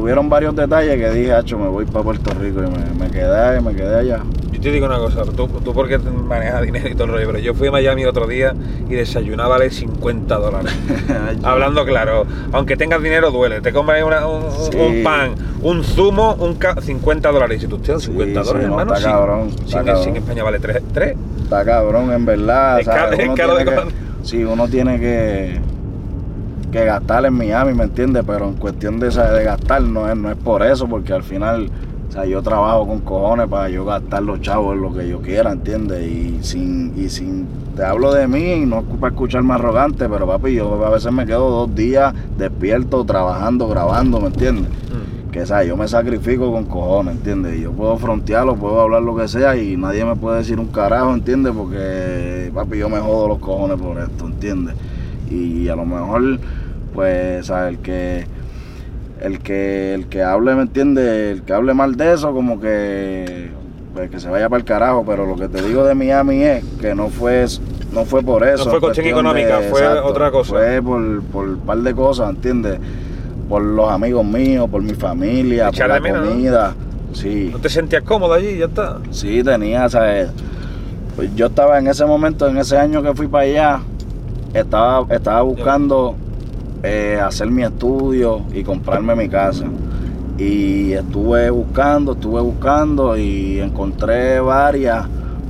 Hubieron 0.00 0.28
varios 0.28 0.56
detalles 0.56 0.96
que 0.96 1.10
dije, 1.10 1.32
hacho, 1.32 1.58
me 1.58 1.68
voy 1.68 1.84
para 1.84 2.02
Puerto 2.04 2.30
Rico 2.40 2.60
y 2.60 2.70
me, 2.70 3.04
me 3.04 3.10
quedé, 3.10 3.60
me 3.60 3.74
quedé 3.74 3.96
allá. 3.98 4.20
Yo 4.50 4.60
te 4.60 4.70
digo 4.72 4.86
una 4.86 4.98
cosa, 4.98 5.22
tú, 5.24 5.46
tú 5.46 5.72
porque 5.72 5.98
manejas 5.98 6.62
dinero 6.62 6.88
y 6.88 6.94
todo 6.94 7.04
el 7.04 7.10
rollo, 7.12 7.26
pero 7.28 7.38
yo 7.38 7.54
fui 7.54 7.68
a 7.68 7.70
Miami 7.72 8.04
otro 8.04 8.26
día 8.26 8.54
y 8.88 8.94
desayunaba 8.94 9.58
de 9.58 9.70
50 9.70 10.34
dólares. 10.36 10.72
Hablando 11.42 11.84
claro, 11.84 12.26
aunque 12.52 12.76
tengas 12.76 13.02
dinero 13.02 13.30
duele, 13.30 13.60
te 13.60 13.72
una- 14.04 14.26
un, 14.26 14.42
Sí. 14.72 15.02
pan, 15.04 15.34
un 15.62 15.84
zumo, 15.84 16.34
un 16.40 16.54
ca- 16.56 16.80
50 16.80 17.30
dólares. 17.30 17.58
Y 17.58 17.60
si 17.62 17.66
tú 17.68 17.78
tienes 17.78 18.02
50 18.04 18.40
sí, 18.42 18.46
dólares, 18.48 18.68
no, 18.68 18.80
hermano, 18.80 18.94
está 18.94 19.08
sin- 19.08 19.16
cabrón, 19.18 19.48
está 19.48 19.66
sin, 19.66 19.76
cabrón. 19.84 20.04
sin 20.04 20.16
España 20.16 20.42
vale 20.44 20.58
3. 20.58 21.14
Está 21.42 21.64
cabrón, 21.64 22.12
en 22.12 22.26
verdad. 22.26 22.80
Es 22.80 22.86
caro- 22.86 23.12
es 23.12 23.18
de 23.56 23.64
que-. 23.64 23.80
Sí, 24.22 24.44
uno 24.44 24.68
tiene 24.68 25.00
que, 25.00 25.58
que 26.70 26.84
gastar 26.84 27.24
en 27.26 27.34
Miami, 27.34 27.74
¿me 27.74 27.84
entiendes? 27.84 28.24
Pero 28.26 28.48
en 28.48 28.54
cuestión 28.54 29.00
de, 29.00 29.08
de 29.10 29.44
gastar, 29.44 29.82
no 29.82 30.08
es, 30.10 30.16
no 30.16 30.30
es 30.30 30.36
por 30.36 30.62
eso, 30.62 30.86
porque 30.86 31.12
al 31.12 31.22
final, 31.22 31.70
o 32.08 32.12
sea, 32.12 32.24
yo 32.24 32.42
trabajo 32.42 32.86
con 32.86 33.00
cojones 33.00 33.48
para 33.48 33.68
yo 33.68 33.84
gastar 33.84 34.22
los 34.22 34.40
chavos 34.40 34.74
en 34.74 34.82
lo 34.82 34.92
que 34.92 35.08
yo 35.08 35.20
quiera, 35.20 35.52
¿entiendes? 35.52 36.06
Y 36.06 36.38
sin, 36.42 36.92
y 36.96 37.08
sin, 37.08 37.46
te 37.76 37.84
hablo 37.84 38.12
de 38.12 38.26
mí, 38.28 38.52
y 38.52 38.66
no 38.66 38.80
es 38.80 38.84
para 39.00 39.12
escucharme 39.12 39.54
arrogante, 39.54 40.08
pero 40.08 40.26
papi, 40.26 40.54
yo 40.54 40.84
a 40.84 40.90
veces 40.90 41.12
me 41.12 41.26
quedo 41.26 41.50
dos 41.50 41.74
días 41.74 42.14
despierto, 42.38 43.04
trabajando, 43.04 43.68
grabando, 43.68 44.20
¿me 44.20 44.28
entiendes? 44.28 44.70
que 45.30 45.46
¿sabes? 45.46 45.68
yo 45.68 45.76
me 45.76 45.86
sacrifico 45.86 46.52
con 46.52 46.64
cojones, 46.64 47.16
¿entiendes? 47.16 47.58
Y 47.58 47.62
Yo 47.62 47.72
puedo 47.72 47.96
frontearlo, 47.96 48.56
puedo 48.56 48.80
hablar 48.80 49.02
lo 49.02 49.16
que 49.16 49.28
sea 49.28 49.56
y 49.56 49.76
nadie 49.76 50.04
me 50.04 50.16
puede 50.16 50.38
decir 50.38 50.58
un 50.58 50.66
carajo, 50.66 51.14
¿entiendes? 51.14 51.52
Porque, 51.56 52.50
papi, 52.52 52.78
yo 52.78 52.88
me 52.88 52.98
jodo 52.98 53.28
los 53.28 53.38
cojones 53.38 53.78
por 53.78 53.98
esto, 54.00 54.26
¿entiendes? 54.26 54.74
Y 55.30 55.68
a 55.68 55.76
lo 55.76 55.84
mejor, 55.86 56.40
pues, 57.00 57.46
¿sabes? 57.46 57.70
El 57.70 57.78
que, 57.78 58.26
el 59.22 59.38
que, 59.38 59.94
el 59.94 60.06
que 60.08 60.22
hable, 60.22 60.54
¿me 60.54 60.60
entiendes? 60.60 61.38
El 61.38 61.42
que 61.44 61.54
hable 61.54 61.72
mal 61.72 61.96
de 61.96 62.12
eso, 62.12 62.30
como 62.34 62.60
que, 62.60 63.48
pues, 63.94 64.10
que 64.10 64.20
se 64.20 64.28
vaya 64.28 64.50
para 64.50 64.60
el 64.60 64.66
carajo, 64.66 65.02
pero 65.06 65.24
lo 65.24 65.34
que 65.34 65.48
te 65.48 65.62
digo 65.62 65.82
de 65.82 65.94
Miami 65.94 66.42
es 66.42 66.62
que 66.78 66.94
no 66.94 67.08
fue, 67.08 67.46
no 67.94 68.04
fue 68.04 68.22
por 68.22 68.46
eso. 68.46 68.64
fue 68.64 68.74
en 68.74 68.80
cuestión 68.80 69.06
económica, 69.06 69.60
fue 69.70 69.88
otra 69.98 70.30
cosa. 70.30 70.50
Fue 70.50 70.82
por, 70.82 71.22
por 71.22 71.48
un 71.48 71.60
par 71.60 71.78
de 71.78 71.94
cosas, 71.94 72.28
¿entiendes? 72.28 72.78
Por 73.48 73.62
los 73.62 73.88
amigos 73.88 74.26
míos, 74.26 74.68
por 74.70 74.82
mi 74.82 74.92
familia, 74.92 75.70
por 75.70 75.88
la 75.88 76.00
menos, 76.00 76.26
¿no? 76.26 76.32
comida. 76.32 76.74
Sí, 77.14 77.48
¿No 77.50 77.60
te 77.60 77.70
sentías 77.70 78.02
cómodo 78.02 78.34
allí? 78.34 78.58
Ya 78.58 78.66
está. 78.66 78.98
sí, 79.10 79.42
tenía, 79.42 79.88
¿sabes? 79.88 80.28
Pues 81.16 81.34
yo 81.34 81.46
estaba 81.46 81.78
en 81.78 81.86
ese 81.86 82.04
momento, 82.04 82.46
en 82.46 82.58
ese 82.58 82.76
año 82.76 83.02
que 83.02 83.14
fui 83.14 83.26
para 83.26 83.44
allá, 83.44 83.80
estaba, 84.52 85.06
estaba 85.14 85.40
buscando 85.40 86.14
eh, 86.82 87.20
hacer 87.22 87.50
mi 87.50 87.62
estudio 87.62 88.42
y 88.52 88.62
comprarme 88.62 89.14
mi 89.14 89.28
casa. 89.28 89.66
Y 90.38 90.92
estuve 90.92 91.50
buscando, 91.50 92.12
estuve 92.12 92.40
buscando 92.40 93.16
y 93.16 93.60
encontré 93.60 94.40
varias, 94.40 95.06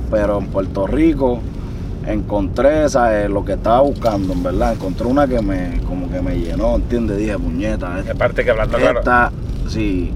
pero 0.09 0.39
en 0.39 0.47
Puerto 0.47 0.85
Rico 0.85 1.39
encontré 2.05 2.89
¿sabes? 2.89 3.29
lo 3.29 3.45
que 3.45 3.53
estaba 3.53 3.81
buscando, 3.81 4.33
en 4.33 4.43
verdad. 4.43 4.73
Encontré 4.73 5.07
una 5.07 5.27
que 5.27 5.41
me, 5.41 5.79
como 5.87 6.09
que 6.09 6.21
me 6.21 6.37
llenó, 6.37 6.75
¿entiendes? 6.75 7.17
Dije, 7.17 7.37
puñeta, 7.37 7.99
esta, 7.99 8.11
Aparte 8.11 8.43
que 8.43 8.51
hablando 8.51 8.77
claro. 8.77 8.99
esta, 8.99 9.31
sí. 9.67 10.11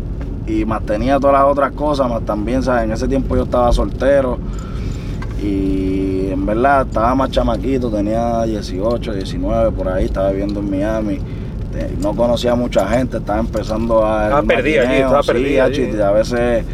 Y 0.48 0.66
más 0.66 0.86
tenía 0.86 1.20
todas 1.20 1.42
las 1.42 1.52
otras 1.52 1.72
cosas, 1.72 2.10
más 2.10 2.24
también, 2.24 2.62
¿sabes? 2.62 2.84
En 2.84 2.92
ese 2.92 3.08
tiempo 3.08 3.36
yo 3.36 3.44
estaba 3.44 3.72
soltero 3.72 4.38
y 5.42 6.05
en 6.36 6.46
verdad 6.46 6.86
estaba 6.86 7.16
más 7.16 7.32
chamaquito, 7.32 7.90
tenía 7.90 8.44
18, 8.44 9.14
19, 9.14 9.72
por 9.72 9.90
ahí, 9.90 10.06
estaba 10.06 10.30
viviendo 10.32 10.60
en 10.60 10.70
Miami. 10.70 11.20
No 12.02 12.14
conocía 12.16 12.54
a 12.54 12.56
mucha 12.56 12.88
gente, 12.88 13.18
estaba 13.18 13.40
empezando 13.40 14.06
a... 14.06 14.26
Estaba 14.26 14.42
maquineo, 14.44 15.20
estaba 15.20 15.24
sí, 15.24 15.60
allí. 15.60 16.02
a 16.02 16.12
veces... 16.12 16.66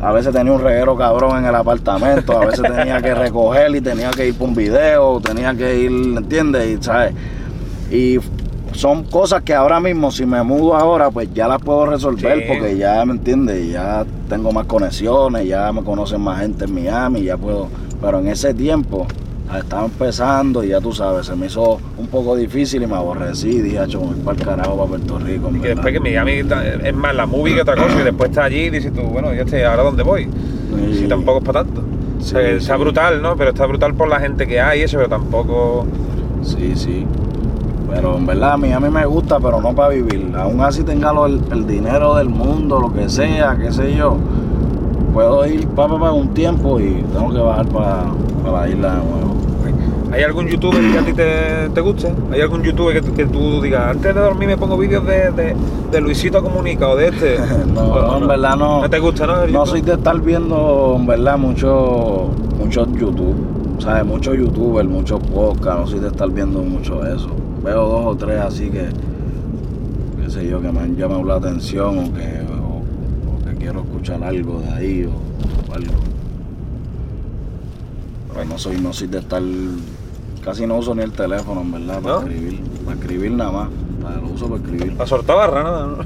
A 0.00 0.12
veces 0.12 0.32
tenía 0.32 0.52
un 0.52 0.60
reguero 0.60 0.94
cabrón 0.94 1.38
en 1.38 1.46
el 1.46 1.54
apartamento, 1.54 2.38
a 2.38 2.44
veces 2.44 2.60
tenía 2.62 3.00
que 3.00 3.14
recoger 3.14 3.74
y 3.74 3.80
tenía 3.80 4.10
que 4.10 4.28
ir 4.28 4.34
por 4.34 4.48
un 4.50 4.54
video, 4.54 5.20
tenía 5.20 5.54
que 5.54 5.80
ir, 5.80 5.90
¿entiendes? 5.90 6.78
Y, 6.78 6.84
¿sabes? 6.84 7.14
Y 7.90 8.18
son 8.72 9.04
cosas 9.04 9.42
que 9.42 9.54
ahora 9.54 9.80
mismo, 9.80 10.10
si 10.10 10.26
me 10.26 10.42
mudo 10.42 10.76
ahora, 10.76 11.10
pues 11.10 11.32
ya 11.32 11.48
las 11.48 11.62
puedo 11.62 11.86
resolver 11.86 12.40
Sí. 12.40 12.44
porque 12.46 12.76
ya, 12.76 13.02
¿me 13.06 13.14
entiendes? 13.14 13.72
Ya 13.72 14.04
tengo 14.28 14.52
más 14.52 14.66
conexiones, 14.66 15.48
ya 15.48 15.72
me 15.72 15.82
conocen 15.82 16.20
más 16.20 16.40
gente 16.40 16.66
en 16.66 16.74
Miami, 16.74 17.22
ya 17.22 17.38
puedo... 17.38 17.68
Pero 18.00 18.18
en 18.20 18.28
ese 18.28 18.54
tiempo 18.54 19.06
estaba 19.58 19.84
empezando 19.84 20.64
y 20.64 20.68
ya 20.68 20.80
tú 20.80 20.92
sabes, 20.92 21.26
se 21.26 21.36
me 21.36 21.46
hizo 21.46 21.78
un 21.98 22.08
poco 22.08 22.36
difícil 22.36 22.82
y 22.82 22.86
me 22.86 22.96
aborrecí, 22.96 23.60
dije, 23.60 23.78
"Acho, 23.78 24.00
me 24.00 24.06
voy 24.08 24.16
para 24.16 24.38
el 24.38 24.44
carajo, 24.44 24.76
para 24.76 24.88
Puerto 24.88 25.18
Rico. 25.18 25.48
Y 25.50 25.52
que 25.54 25.58
verdad". 25.68 25.74
después 25.76 25.94
que 25.94 26.00
Miami 26.00 26.32
es 26.84 26.94
más 26.94 27.14
la 27.14 27.26
movie 27.26 27.54
que 27.54 27.62
otra 27.62 27.76
cosa, 27.76 28.00
y 28.00 28.04
después 28.04 28.30
está 28.30 28.44
allí 28.44 28.64
y 28.64 28.70
dices 28.70 28.92
tú, 28.92 29.02
bueno, 29.02 29.32
ya 29.32 29.42
estoy, 29.42 29.62
¿ahora 29.62 29.82
dónde 29.84 30.02
voy? 30.02 30.24
Sí. 30.24 30.98
Si 30.98 31.08
tampoco 31.08 31.38
es 31.38 31.44
para 31.44 31.64
tanto. 31.64 31.82
O 32.18 32.22
sea, 32.22 32.40
Sí, 32.40 32.46
está 32.56 32.76
brutal, 32.76 33.22
¿no? 33.22 33.36
Pero 33.36 33.50
está 33.50 33.66
brutal 33.66 33.94
por 33.94 34.08
la 34.08 34.18
gente 34.18 34.46
que 34.46 34.60
hay 34.60 34.80
y 34.80 34.82
eso, 34.82 34.96
pero 34.96 35.08
tampoco. 35.08 35.86
Sí, 36.42 36.72
sí. 36.74 37.06
Pero 37.88 38.16
en 38.18 38.26
verdad 38.26 38.54
a 38.54 38.56
mí, 38.56 38.72
a 38.72 38.80
mí 38.80 38.88
me 38.90 39.06
gusta, 39.06 39.38
pero 39.38 39.60
no 39.60 39.74
para 39.74 39.90
vivir. 39.90 40.32
Aún 40.36 40.60
así 40.60 40.82
tenga 40.82 41.12
el 41.52 41.66
dinero 41.66 42.16
del 42.16 42.28
mundo, 42.28 42.80
lo 42.80 42.92
que 42.92 43.08
sea, 43.08 43.56
qué 43.60 43.70
sé 43.72 43.94
yo. 43.94 44.16
Puedo 45.16 45.46
ir 45.46 45.66
para 45.68 45.98
pa, 45.98 46.12
un 46.12 46.28
tiempo 46.34 46.78
y 46.78 47.02
tengo 47.10 47.32
que 47.32 47.38
bajar 47.38 47.66
para 47.68 48.04
la 48.52 48.68
isla 48.68 48.90
de 48.90 48.96
nuevo. 48.96 49.34
¿Hay 50.12 50.22
algún 50.22 50.46
youtuber 50.46 50.78
que 50.92 50.98
a 50.98 51.02
ti 51.06 51.12
te, 51.14 51.70
te 51.72 51.80
guste? 51.80 52.12
¿Hay 52.30 52.42
algún 52.42 52.62
youtuber 52.62 53.00
que, 53.00 53.12
que 53.12 53.24
tú 53.24 53.62
digas, 53.62 53.92
antes 53.92 54.14
de 54.14 54.20
dormir 54.20 54.48
me 54.48 54.58
pongo 54.58 54.76
vídeos 54.76 55.06
de, 55.06 55.30
de, 55.30 55.56
de 55.90 56.00
Luisito 56.02 56.42
Comunica 56.42 56.90
o 56.90 56.96
de 56.96 57.08
este? 57.08 57.38
No, 57.74 57.80
O- 57.80 58.02
no, 58.02 58.18
en 58.18 58.28
verdad 58.28 58.56
no. 58.56 58.82
¿No 58.82 58.90
te 58.90 58.98
gusta, 58.98 59.26
no? 59.26 59.46
No 59.46 59.64
soy 59.64 59.80
de 59.80 59.94
estar 59.94 60.20
viendo, 60.20 60.96
en 61.00 61.06
verdad, 61.06 61.38
mucho, 61.38 62.28
mucho 62.58 62.86
YouTube. 62.92 63.36
¿Sabes? 63.78 64.04
Muchos 64.04 64.36
youtubers, 64.36 64.86
muchos 64.86 65.18
podcasts. 65.20 65.80
No 65.80 65.86
soy 65.86 66.00
de 66.00 66.08
estar 66.08 66.28
viendo 66.28 66.60
mucho 66.60 67.06
eso. 67.06 67.30
Veo 67.64 67.88
dos 67.88 68.04
o 68.04 68.16
tres 68.16 68.38
así 68.38 68.68
que, 68.68 68.88
qué 70.22 70.30
sé 70.30 70.46
yo, 70.46 70.60
que 70.60 70.70
me 70.70 70.80
han 70.80 70.94
llamado 70.94 71.24
la 71.24 71.36
atención 71.36 71.98
o 72.00 72.12
que 72.12 72.45
quiero 73.66 73.80
escuchar 73.80 74.22
algo 74.22 74.60
de 74.60 74.68
ahí 74.70 75.04
o, 75.04 75.08
o 75.10 75.74
algo. 75.74 75.94
Pero 78.32 78.44
no 78.44 78.58
soy, 78.58 78.76
no 78.80 78.92
soy 78.92 79.08
de 79.08 79.18
estar. 79.18 79.42
Casi 80.44 80.64
no 80.68 80.76
uso 80.76 80.94
ni 80.94 81.02
el 81.02 81.10
teléfono, 81.10 81.62
en 81.62 81.72
verdad, 81.72 82.00
para 82.00 82.14
¿No? 82.14 82.20
escribir. 82.28 82.60
Para 82.84 82.96
escribir 82.96 83.30
nada 83.32 83.50
más. 83.50 83.68
Para- 84.00 84.16
Lo 84.20 84.28
uso 84.28 84.48
para 84.48 84.62
escribir. 84.62 84.92
La 84.96 85.04
sortabarra, 85.06 85.62
¿no? 85.64 85.96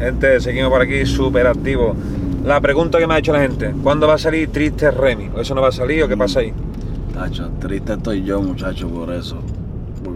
gente, 0.00 0.40
seguimos 0.40 0.70
por 0.72 0.82
aquí 0.82 1.06
súper 1.06 1.46
activos. 1.46 1.96
La 2.44 2.60
pregunta 2.60 2.98
que 2.98 3.06
me 3.06 3.14
ha 3.14 3.18
hecho 3.18 3.32
la 3.32 3.40
gente, 3.40 3.72
¿cuándo 3.80 4.08
va 4.08 4.14
a 4.14 4.18
salir 4.18 4.50
Triste 4.50 4.90
Remy? 4.90 5.30
¿O 5.36 5.40
eso 5.40 5.54
no 5.54 5.60
va 5.60 5.68
a 5.68 5.72
salir 5.72 6.02
o 6.02 6.08
qué 6.08 6.16
pasa 6.16 6.40
ahí? 6.40 6.52
Tacho, 7.14 7.48
triste 7.60 7.92
estoy 7.92 8.24
yo, 8.24 8.40
muchacho, 8.42 8.88
por 8.88 9.12
eso. 9.12 9.36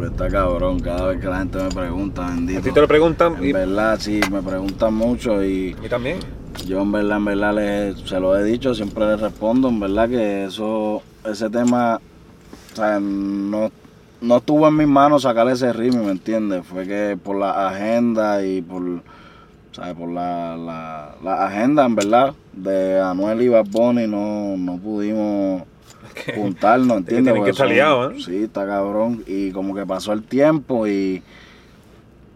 Porque 0.03 0.15
está 0.17 0.29
cabrón. 0.29 0.81
Cada 0.81 1.07
vez 1.09 1.21
que 1.21 1.29
la 1.29 1.39
gente 1.39 1.59
me 1.59 1.69
pregunta, 1.71 2.27
bendito. 2.27 2.59
A 2.59 2.63
ti 2.63 2.73
te 2.73 2.81
lo 2.81 2.89
preguntan 2.89 3.37
En 3.37 3.45
y 3.45 3.53
verdad, 3.53 3.97
sí, 4.01 4.21
me 4.33 4.43
preguntan 4.43 4.95
mucho 4.95 5.45
y 5.45 5.77
mí 5.81 5.89
también. 5.89 6.19
yo 6.67 6.83
en 6.83 6.91
verdad, 6.91 7.19
en 7.19 7.25
verdad 7.25 7.55
le- 7.55 7.95
se 8.05 8.19
lo 8.19 8.37
he 8.37 8.43
dicho, 8.43 8.75
siempre 8.75 9.07
le 9.07 9.17
respondo, 9.17 9.69
en 9.69 9.79
verdad 9.79 10.09
que 10.09 10.45
eso, 10.47 11.03
ese 11.25 11.49
tema, 11.51 12.01
o 12.73 12.77
sea, 12.77 12.99
no, 12.99 13.71
no 14.21 14.37
estuvo 14.39 14.67
en 14.67 14.77
mis 14.77 14.89
manos 14.89 15.23
sacar 15.23 15.47
ese 15.49 15.73
ritmo, 15.73 16.03
¿me 16.03 16.11
entiendes? 16.11 16.67
Fue 16.67 16.85
que 16.85 17.17
por 17.23 17.37
la 17.39 17.69
agenda 17.69 18.45
y 18.45 18.61
por, 18.61 18.83
¿sabes? 19.71 19.95
Por 19.95 20.11
la, 20.11 20.57
la, 20.57 21.15
la 21.23 21.47
agenda, 21.47 21.85
en 21.87 21.95
verdad, 21.95 22.35
de 22.53 22.99
Anuel 23.01 23.41
y 23.43 23.49
Bad 23.49 23.67
Bunny 23.71 24.09
no, 24.09 24.57
no 24.57 24.79
pudimos 24.79 25.63
juntarnos, 26.37 26.99
¿entiendes? 26.99 27.25
tienen 27.33 27.45
que 27.45 27.51
estar 27.51 27.69
liados, 27.69 28.15
¿eh? 28.15 28.17
Sí, 28.25 28.37
está 28.45 28.67
cabrón. 28.67 29.23
Y 29.27 29.51
como 29.53 29.75
que 29.75 29.85
pasó 29.87 30.13
el 30.13 30.23
tiempo 30.23 30.87
y. 30.87 31.23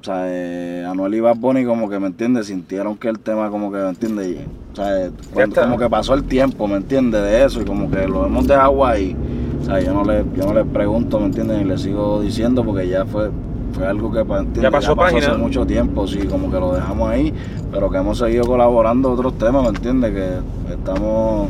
O 0.00 0.04
sea, 0.06 0.22
eh, 0.26 0.84
Anuel 0.88 1.14
y 1.14 1.20
Bad 1.20 1.36
Bunny 1.36 1.64
como 1.64 1.88
que, 1.88 1.98
¿me 1.98 2.06
entiendes? 2.06 2.46
Sintieron 2.46 2.96
que 2.96 3.08
el 3.08 3.18
tema 3.18 3.50
como 3.50 3.72
que, 3.72 3.78
¿me 3.78 3.88
entiendes? 3.88 4.28
Y, 4.28 4.38
O 4.72 4.76
sea, 4.76 5.06
eh, 5.06 5.10
cuando- 5.32 5.60
como 5.60 5.78
que 5.78 5.88
pasó 5.90 6.14
el 6.14 6.22
tiempo, 6.24 6.68
¿me 6.68 6.76
entiendes? 6.76 7.22
De 7.22 7.44
eso 7.44 7.60
y 7.60 7.64
como 7.64 7.90
que 7.90 8.06
lo 8.06 8.24
hemos 8.26 8.46
dejado 8.46 8.86
ahí. 8.86 9.16
O 9.60 9.64
sea, 9.64 9.80
yo 9.80 9.92
no 9.92 10.04
le, 10.04 10.24
yo 10.36 10.44
no 10.46 10.54
le 10.54 10.64
pregunto, 10.64 11.18
¿me 11.18 11.26
entiendes? 11.26 11.58
Ni 11.58 11.64
le 11.64 11.76
sigo 11.76 12.20
diciendo 12.20 12.62
porque 12.64 12.86
ya 12.86 13.04
fue, 13.04 13.30
fue 13.72 13.84
algo 13.84 14.12
que. 14.12 14.24
Ya 14.60 14.70
pasó 14.70 14.94
página. 14.94 15.26
hace 15.26 15.36
mucho 15.36 15.66
tiempo, 15.66 16.06
sí, 16.06 16.20
como 16.20 16.52
que 16.52 16.60
lo 16.60 16.72
dejamos 16.72 17.10
ahí, 17.10 17.34
pero 17.72 17.90
que 17.90 17.96
hemos 17.98 18.18
seguido 18.18 18.44
colaborando 18.44 19.10
otros 19.10 19.36
temas, 19.38 19.64
¿me 19.64 19.70
entiendes? 19.70 20.12
Que 20.12 20.72
estamos 20.72 21.48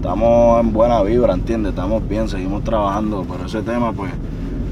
estamos 0.00 0.60
en 0.60 0.72
buena 0.72 1.02
vibra, 1.02 1.34
¿entiendes? 1.34 1.70
Estamos 1.70 2.06
bien, 2.08 2.28
seguimos 2.28 2.64
trabajando, 2.64 3.24
pero 3.30 3.46
ese 3.46 3.62
tema, 3.62 3.92
pues, 3.92 4.10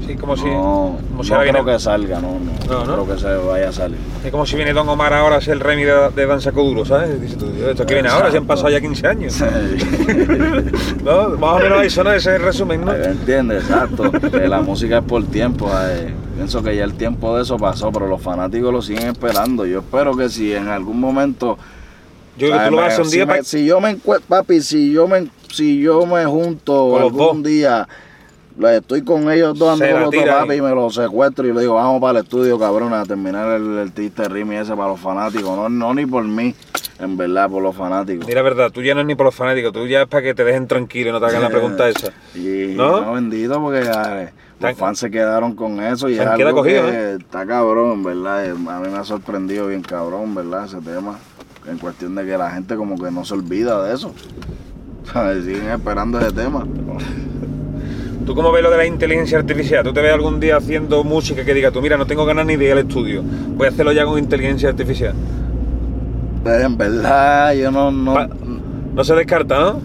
Sí, 0.07 0.15
como 0.15 0.35
si, 0.35 0.45
no, 0.45 0.97
como 1.11 1.23
si 1.23 1.29
no 1.29 1.35
ahora 1.35 1.51
creo 1.51 1.63
viene- 1.63 1.77
que 1.77 1.79
salga, 1.83 2.19
no, 2.19 2.29
no, 2.39 2.73
No, 2.73 2.85
no 2.85 3.03
creo 3.05 3.15
que 3.15 3.21
se 3.21 3.35
vaya 3.47 3.69
a 3.69 3.71
salir. 3.71 3.97
es 4.25 4.31
como 4.31 4.43
si 4.43 4.55
viene 4.55 4.73
Don 4.73 4.89
Omar 4.89 5.13
ahora 5.13 5.35
a 5.35 5.41
ser 5.41 5.53
el 5.53 5.59
Remy 5.59 5.83
de, 5.83 6.09
de 6.15 6.25
Danza 6.25 6.51
Coduro, 6.51 6.83
¿sabes? 6.83 7.21
Dices 7.21 7.37
tú, 7.37 7.45
esto 7.69 7.85
que 7.85 7.93
viene 7.93 8.09
ahora, 8.09 8.31
se 8.31 8.37
han 8.37 8.47
pasado 8.47 8.69
ya 8.71 8.81
15 8.81 9.05
años. 9.07 9.33
Sí. 9.33 9.43
¿No? 11.03 11.29
Más 11.37 11.51
o 11.55 11.59
menos 11.59 11.83
eso, 11.83 12.03
¿no? 12.03 12.11
Ese 12.11 12.31
es 12.31 12.35
el 12.37 12.41
resumen, 12.41 12.85
¿no? 12.85 12.95
¿Entiendes? 12.95 13.61
Exacto. 13.65 14.11
Que 14.11 14.47
la 14.47 14.61
música 14.61 14.97
es 14.97 15.03
por 15.03 15.23
tiempo. 15.25 15.69
eh. 15.79 16.11
Pienso 16.35 16.63
que 16.63 16.75
ya 16.75 16.85
el 16.85 16.93
tiempo 16.95 17.35
de 17.35 17.43
eso 17.43 17.57
pasó, 17.57 17.91
pero 17.91 18.07
los 18.07 18.19
fanáticos 18.21 18.73
lo 18.73 18.81
siguen 18.81 19.09
esperando. 19.09 19.63
Yo 19.67 19.79
espero 19.79 20.17
que 20.17 20.29
si 20.29 20.53
en 20.53 20.69
algún 20.69 20.99
momento 20.99 21.57
Yo 22.39 22.47
creo 22.47 22.59
que 22.59 22.65
tú 22.65 22.71
lo 22.71 22.77
vas 22.77 22.85
a 22.85 22.87
hacer 22.87 23.01
un 23.03 23.09
si 23.09 23.15
día 23.17 23.25
me- 23.25 23.31
para... 23.33 23.43
Si 23.43 23.65
yo 23.65 23.79
me 23.81 23.89
encuentro, 23.91 24.27
papi, 24.27 24.61
si 24.61 24.91
yo 24.91 25.07
me, 25.07 25.27
si 25.51 25.79
yo 25.81 26.05
me 26.05 26.25
junto 26.25 26.97
algún 26.97 27.17
dos. 27.43 27.43
día, 27.43 27.87
estoy 28.73 29.03
con 29.03 29.31
ellos 29.31 29.57
dos, 29.57 29.69
ando 29.73 29.85
Se 29.85 29.91
con 29.91 29.99
la 29.99 30.05
los 30.05 30.13
dos, 30.15 30.23
tira 30.23 30.39
papi, 30.39 30.53
y 30.55 30.61
me 30.61 30.69
los 30.71 30.95
secuestro 30.95 31.47
y 31.47 31.53
le 31.53 31.61
digo, 31.61 31.75
vamos 31.75 32.01
para 32.01 32.19
el 32.19 32.25
estudio, 32.25 32.57
cabrón, 32.57 32.93
a 32.93 33.05
terminar 33.05 33.51
el, 33.59 33.77
el 33.77 33.91
triste 33.91 34.27
rimi 34.27 34.55
ese 34.55 34.75
para 34.75 34.89
los 34.89 34.99
fanáticos. 34.99 35.55
No, 35.55 35.69
no 35.69 35.93
ni 35.93 36.05
por 36.05 36.23
mí, 36.23 36.55
en 36.99 37.17
verdad, 37.17 37.49
por 37.49 37.61
los 37.63 37.75
fanáticos. 37.75 38.25
Mira, 38.27 38.41
verdad, 38.41 38.71
tú 38.71 38.81
ya 38.81 38.93
no 38.95 39.01
es 39.01 39.07
ni 39.07 39.15
por 39.15 39.25
los 39.27 39.35
fanáticos, 39.35 39.71
tú 39.71 39.85
ya 39.87 40.01
es 40.03 40.07
para 40.07 40.23
que 40.23 40.33
te 40.33 40.43
dejen 40.43 40.67
tranquilo 40.67 41.09
y 41.09 41.13
no 41.13 41.19
te 41.19 41.25
hagan 41.27 41.41
la 41.41 41.49
pregunta 41.49 41.87
esa. 41.89 42.11
Y 42.35 42.73
¿No? 42.75 43.01
no, 43.01 43.13
bendito 43.13 43.61
porque 43.61 43.79
eh, 43.81 44.29
Tan- 44.59 44.69
los 44.71 44.77
fans 44.77 44.99
se 44.99 45.09
quedaron 45.09 45.55
con 45.55 45.81
eso 45.81 46.09
y 46.09 46.15
Se 46.15 46.21
es 46.23 46.27
algo 46.27 46.55
cogidos, 46.55 46.91
que 46.91 47.13
está 47.15 47.45
cabrón, 47.45 47.91
en 47.93 48.03
verdad. 48.03 48.45
eh, 48.45 48.49
A 48.51 48.79
mí 48.79 48.89
me 48.89 48.97
ha 48.97 49.03
sorprendido 49.05 49.67
bien 49.67 49.81
cabrón, 49.81 50.35
¿verdad? 50.35 50.65
Ese 50.65 50.77
tema. 50.81 51.17
En 51.67 51.77
cuestión 51.77 52.15
de 52.15 52.25
que 52.25 52.37
la 52.37 52.51
gente 52.51 52.75
como 52.75 52.95
que 52.97 53.11
no 53.11 53.23
se 53.25 53.33
olvida 53.33 53.83
de 53.83 53.93
eso. 53.93 54.13
¿Sabes? 55.13 55.45
Siguen 55.45 55.69
esperando 55.69 56.19
ese 56.19 56.31
tema. 56.31 56.65
¿Tú 58.25 58.35
cómo 58.35 58.51
ves 58.51 58.61
lo 58.61 58.69
de 58.69 58.77
la 58.77 58.85
inteligencia 58.85 59.39
artificial? 59.39 59.83
¿Tú 59.83 59.91
te 59.91 60.01
ves 60.01 60.13
algún 60.13 60.39
día 60.39 60.57
haciendo 60.57 61.03
música 61.03 61.43
que 61.43 61.53
diga 61.53 61.71
tú, 61.71 61.81
mira, 61.81 61.97
no 61.97 62.05
tengo 62.05 62.25
ganas 62.25 62.45
ni 62.45 62.57
de 62.57 62.65
ir 62.65 62.71
al 62.73 62.77
estudio, 62.79 63.23
voy 63.55 63.65
a 63.65 63.69
hacerlo 63.71 63.91
ya 63.91 64.05
con 64.05 64.19
inteligencia 64.19 64.69
artificial? 64.69 65.13
Pero 66.43 66.63
en 66.65 66.77
verdad 66.77 67.53
yo 67.53 67.71
no, 67.71 67.89
no, 67.91 68.13
Pa- 68.13 68.29
No 68.93 69.03
se 69.03 69.15
descarta, 69.15 69.59
¿no? 69.59 69.79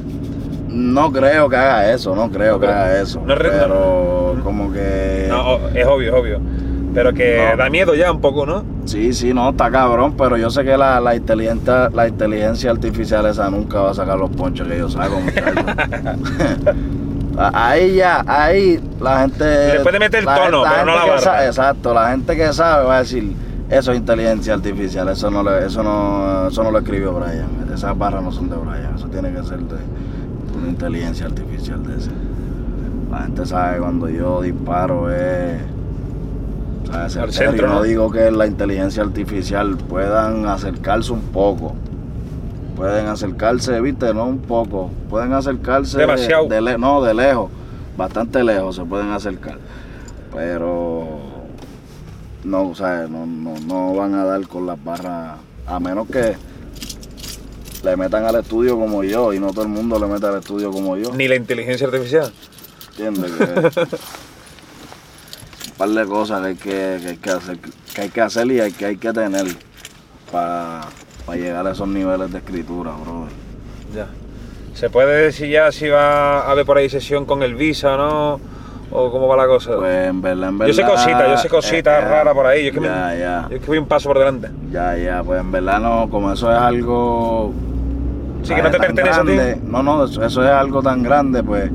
no 0.69 1.11
creo 1.13 1.49
que 1.49 1.57
haga 1.57 1.93
eso, 1.93 2.15
no 2.15 2.31
creo 2.31 2.55
No 2.55 2.61
que 2.61 2.67
creo. 2.67 2.77
haga 2.79 3.01
eso. 3.01 3.21
No 3.25 3.35
pero 3.37 4.37
como 4.45 4.71
que... 4.73 5.27
No, 5.29 5.69
es 5.69 5.87
obvio, 5.87 6.09
es 6.15 6.21
obvio. 6.21 6.41
Pero 6.95 7.13
que 7.13 7.45
No. 7.51 7.57
da 7.57 7.69
miedo 7.71 7.95
ya 7.97 8.13
un 8.13 8.21
poco, 8.21 8.47
¿no? 8.47 8.63
Sí, 8.85 9.13
sí, 9.13 9.35
no, 9.35 9.51
está 9.51 9.69
cabrón, 9.71 10.15
pero 10.17 10.37
yo 10.37 10.49
sé 10.49 10.63
que 10.65 10.77
la, 10.77 11.01
la, 11.01 11.17
inteligencia, 11.17 11.91
la 11.91 12.07
inteligencia 12.07 12.71
artificial 12.71 13.27
esa 13.27 13.51
nunca 13.51 13.81
va 13.81 13.91
a 13.91 13.95
sacar 13.95 14.17
los 14.17 14.31
ponches 14.31 14.67
que 14.69 14.79
yo 14.79 14.89
saco, 14.89 15.17
ahí 17.37 17.97
ya, 17.97 18.23
ahí 18.27 18.81
la 19.01 19.21
gente... 19.23 19.75
Le 19.75 19.81
puede 19.81 19.99
meter 19.99 20.21
el 20.21 20.27
la- 20.27 20.37
tono, 20.37 20.63
pero 20.63 20.85
no 20.87 20.95
la 20.95 21.05
barra. 21.07 21.47
exacto, 21.47 21.93
la 21.95 22.11
gente 22.11 22.37
que 22.37 22.53
sabe 22.53 22.85
va 22.87 22.97
a 22.97 23.01
decir, 23.01 23.35
eso 23.71 23.93
es 23.93 23.99
inteligencia 23.99 24.55
artificial, 24.55 25.09
eso 25.09 25.31
no, 25.31 25.43
le- 25.43 25.67
eso 25.67 25.83
no, 25.83 26.49
eso 26.49 26.63
no 26.63 26.71
lo 26.71 26.79
escribió 26.79 27.13
Brian, 27.15 27.49
esas 27.75 27.97
barras 27.99 28.23
no 28.23 28.31
son 28.31 28.49
de 28.51 28.57
Brian, 28.57 28.95
eso 28.95 29.09
tiene 29.09 29.33
que 29.33 29.43
ser 29.43 29.59
de 29.59 29.77
una 30.57 30.69
inteligencia 30.69 31.27
artificial 31.27 31.83
de 31.85 31.97
ese. 31.97 32.11
La 33.11 33.23
gente 33.23 33.47
sabe 33.47 33.79
cuando 33.79 34.09
yo 34.09 34.43
disparo 34.43 35.11
es. 35.13 35.61
No 36.95 37.69
¿no? 37.69 37.83
digo 37.83 38.11
que 38.11 38.31
la 38.31 38.47
inteligencia 38.47 39.03
artificial 39.03 39.77
puedan 39.77 40.47
acercarse 40.47 41.13
un 41.13 41.23
poco. 41.23 41.75
Pueden 42.77 43.07
acercarse, 43.07 43.81
viste, 43.81 44.13
no 44.15 44.27
un 44.27 44.39
poco. 44.39 44.91
Pueden 45.09 45.33
acercarse. 45.33 45.99
Demasiado. 45.99 46.49
de 46.49 46.79
no, 46.79 47.03
de 47.03 47.15
lejos. 47.15 47.51
Bastante 47.97 48.43
lejos 48.43 48.77
se 48.77 48.85
pueden 48.85 49.11
acercar. 49.11 49.59
Pero. 50.33 51.21
No, 52.45 52.69
o 52.69 52.75
sea, 52.75 53.07
no, 53.09 53.27
no, 53.27 53.55
no 53.67 53.95
van 53.95 54.15
a 54.15 54.25
dar 54.25 54.47
con 54.49 54.67
las 54.67 54.83
barras. 54.83 55.39
A 55.67 55.81
menos 55.81 56.09
que 56.09 56.37
le 57.85 57.97
metan 57.97 58.25
al 58.25 58.37
estudio 58.37 58.79
como 58.79 59.05
yo. 59.05 59.33
Y 59.33 59.39
no 59.39 59.49
todo 59.53 59.63
el 59.63 59.69
mundo 59.69 59.99
le 59.99 60.07
mete 60.07 60.27
al 60.27 60.39
estudio 60.39 60.71
como 60.71 60.97
yo. 60.97 61.13
Ni 61.15 61.29
la 61.29 61.37
inteligencia 61.37 61.87
artificial. 61.87 62.33
¿Entiendes? 62.99 63.33
Que- 63.33 63.97
par 65.77 65.89
de 65.89 66.05
cosas 66.07 66.41
que 66.41 66.47
hay 66.49 66.55
que, 66.57 66.99
que 67.03 67.09
hay 67.11 67.17
que 67.19 67.31
hacer, 67.31 67.59
que 67.95 68.01
hay 68.03 68.09
que 68.11 68.21
hacer 68.21 68.47
y 68.51 68.61
hay 68.61 68.73
que 68.73 68.87
hay 68.87 68.97
que 68.97 69.13
tener 69.13 69.47
para 70.31 70.83
llegar 71.35 71.67
a 71.67 71.73
esos 71.73 71.89
niveles 71.89 72.31
de 72.33 72.39
escritura, 72.39 72.93
brother. 72.93 73.33
Ya. 73.95 74.07
¿Se 74.75 74.91
puede 74.91 75.25
decir 75.25 75.49
ya 75.51 75.71
si 75.71 75.89
va 75.89 76.41
a 76.41 76.51
haber 76.51 76.67
por 76.67 76.79
ahí 76.79 76.89
sesión 76.89 77.25
con 77.27 77.43
el 77.43 77.55
Visa 77.55 77.95
o 77.95 77.97
no? 77.97 78.41
¿O 78.91 79.11
cómo 79.11 79.27
va 79.27 79.37
la 79.37 79.47
cosa? 79.47 79.77
Pues 79.77 80.09
en 80.09 80.21
verdad, 80.21 80.51
en 80.51 80.59
verdad. 80.59 80.73
yo 80.73 80.75
sé 80.75 80.89
cositas, 80.89 81.29
yo 81.29 81.37
sé 81.39 81.49
cositas 81.49 82.01
eh, 82.03 82.07
eh, 82.07 82.09
raras 82.09 82.35
por 82.35 82.47
ahí. 82.47 82.63
Yo 82.65 82.69
es, 82.69 82.75
que 82.75 82.81
me- 82.81 82.87
ya, 82.87 83.15
ya, 83.17 83.47
yo 83.51 83.57
es 83.57 83.61
que 83.63 83.67
voy 83.67 83.79
un 83.79 83.87
paso 83.87 84.09
por 84.09 84.19
delante. 84.19 84.51
ya, 84.71 84.97
ya, 84.97 85.23
pues 85.25 85.41
en 85.41 85.51
verdad 85.51 85.81
no, 85.81 86.09
como 86.11 86.33
eso 86.33 86.51
es 86.53 86.59
algo. 86.59 87.53
Sí, 88.43 88.55
que 88.55 88.63
no 88.63 88.71
te 88.71 88.79
pertenece 88.79 89.21
a 89.21 89.25
ti. 89.25 89.61
No, 89.65 89.83
no, 89.83 90.05
eso, 90.05 90.23
eso 90.25 90.45
es 90.45 90.51
algo 90.51 90.83
tan 90.83 91.03
grande, 91.03 91.43
pues 91.43 91.71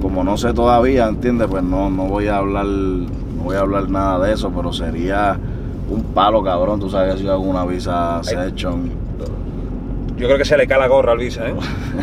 como 0.00 0.22
no 0.24 0.36
sé 0.36 0.52
todavía, 0.52 1.06
¿entiendes? 1.06 1.48
Pues 1.48 1.62
no, 1.62 1.90
no 1.90 2.04
voy 2.04 2.28
a 2.28 2.38
hablar, 2.38 2.66
no 2.66 3.42
voy 3.44 3.56
a 3.56 3.60
hablar 3.60 3.88
nada 3.90 4.24
de 4.26 4.32
eso, 4.34 4.50
pero 4.54 4.72
sería 4.72 5.38
un 5.90 6.02
palo 6.14 6.42
cabrón, 6.42 6.80
tú 6.80 6.90
sabes 6.90 7.14
que 7.14 7.20
si 7.22 7.28
hago 7.28 7.40
una 7.42 7.64
visa 7.64 8.20
session. 8.22 8.90
Yo 10.16 10.26
creo 10.28 10.38
que 10.38 10.46
se 10.46 10.56
le 10.56 10.66
cae 10.66 10.78
la 10.78 10.86
gorra 10.88 11.12
al 11.12 11.18
Visa, 11.18 11.46
¿eh? 11.46 11.54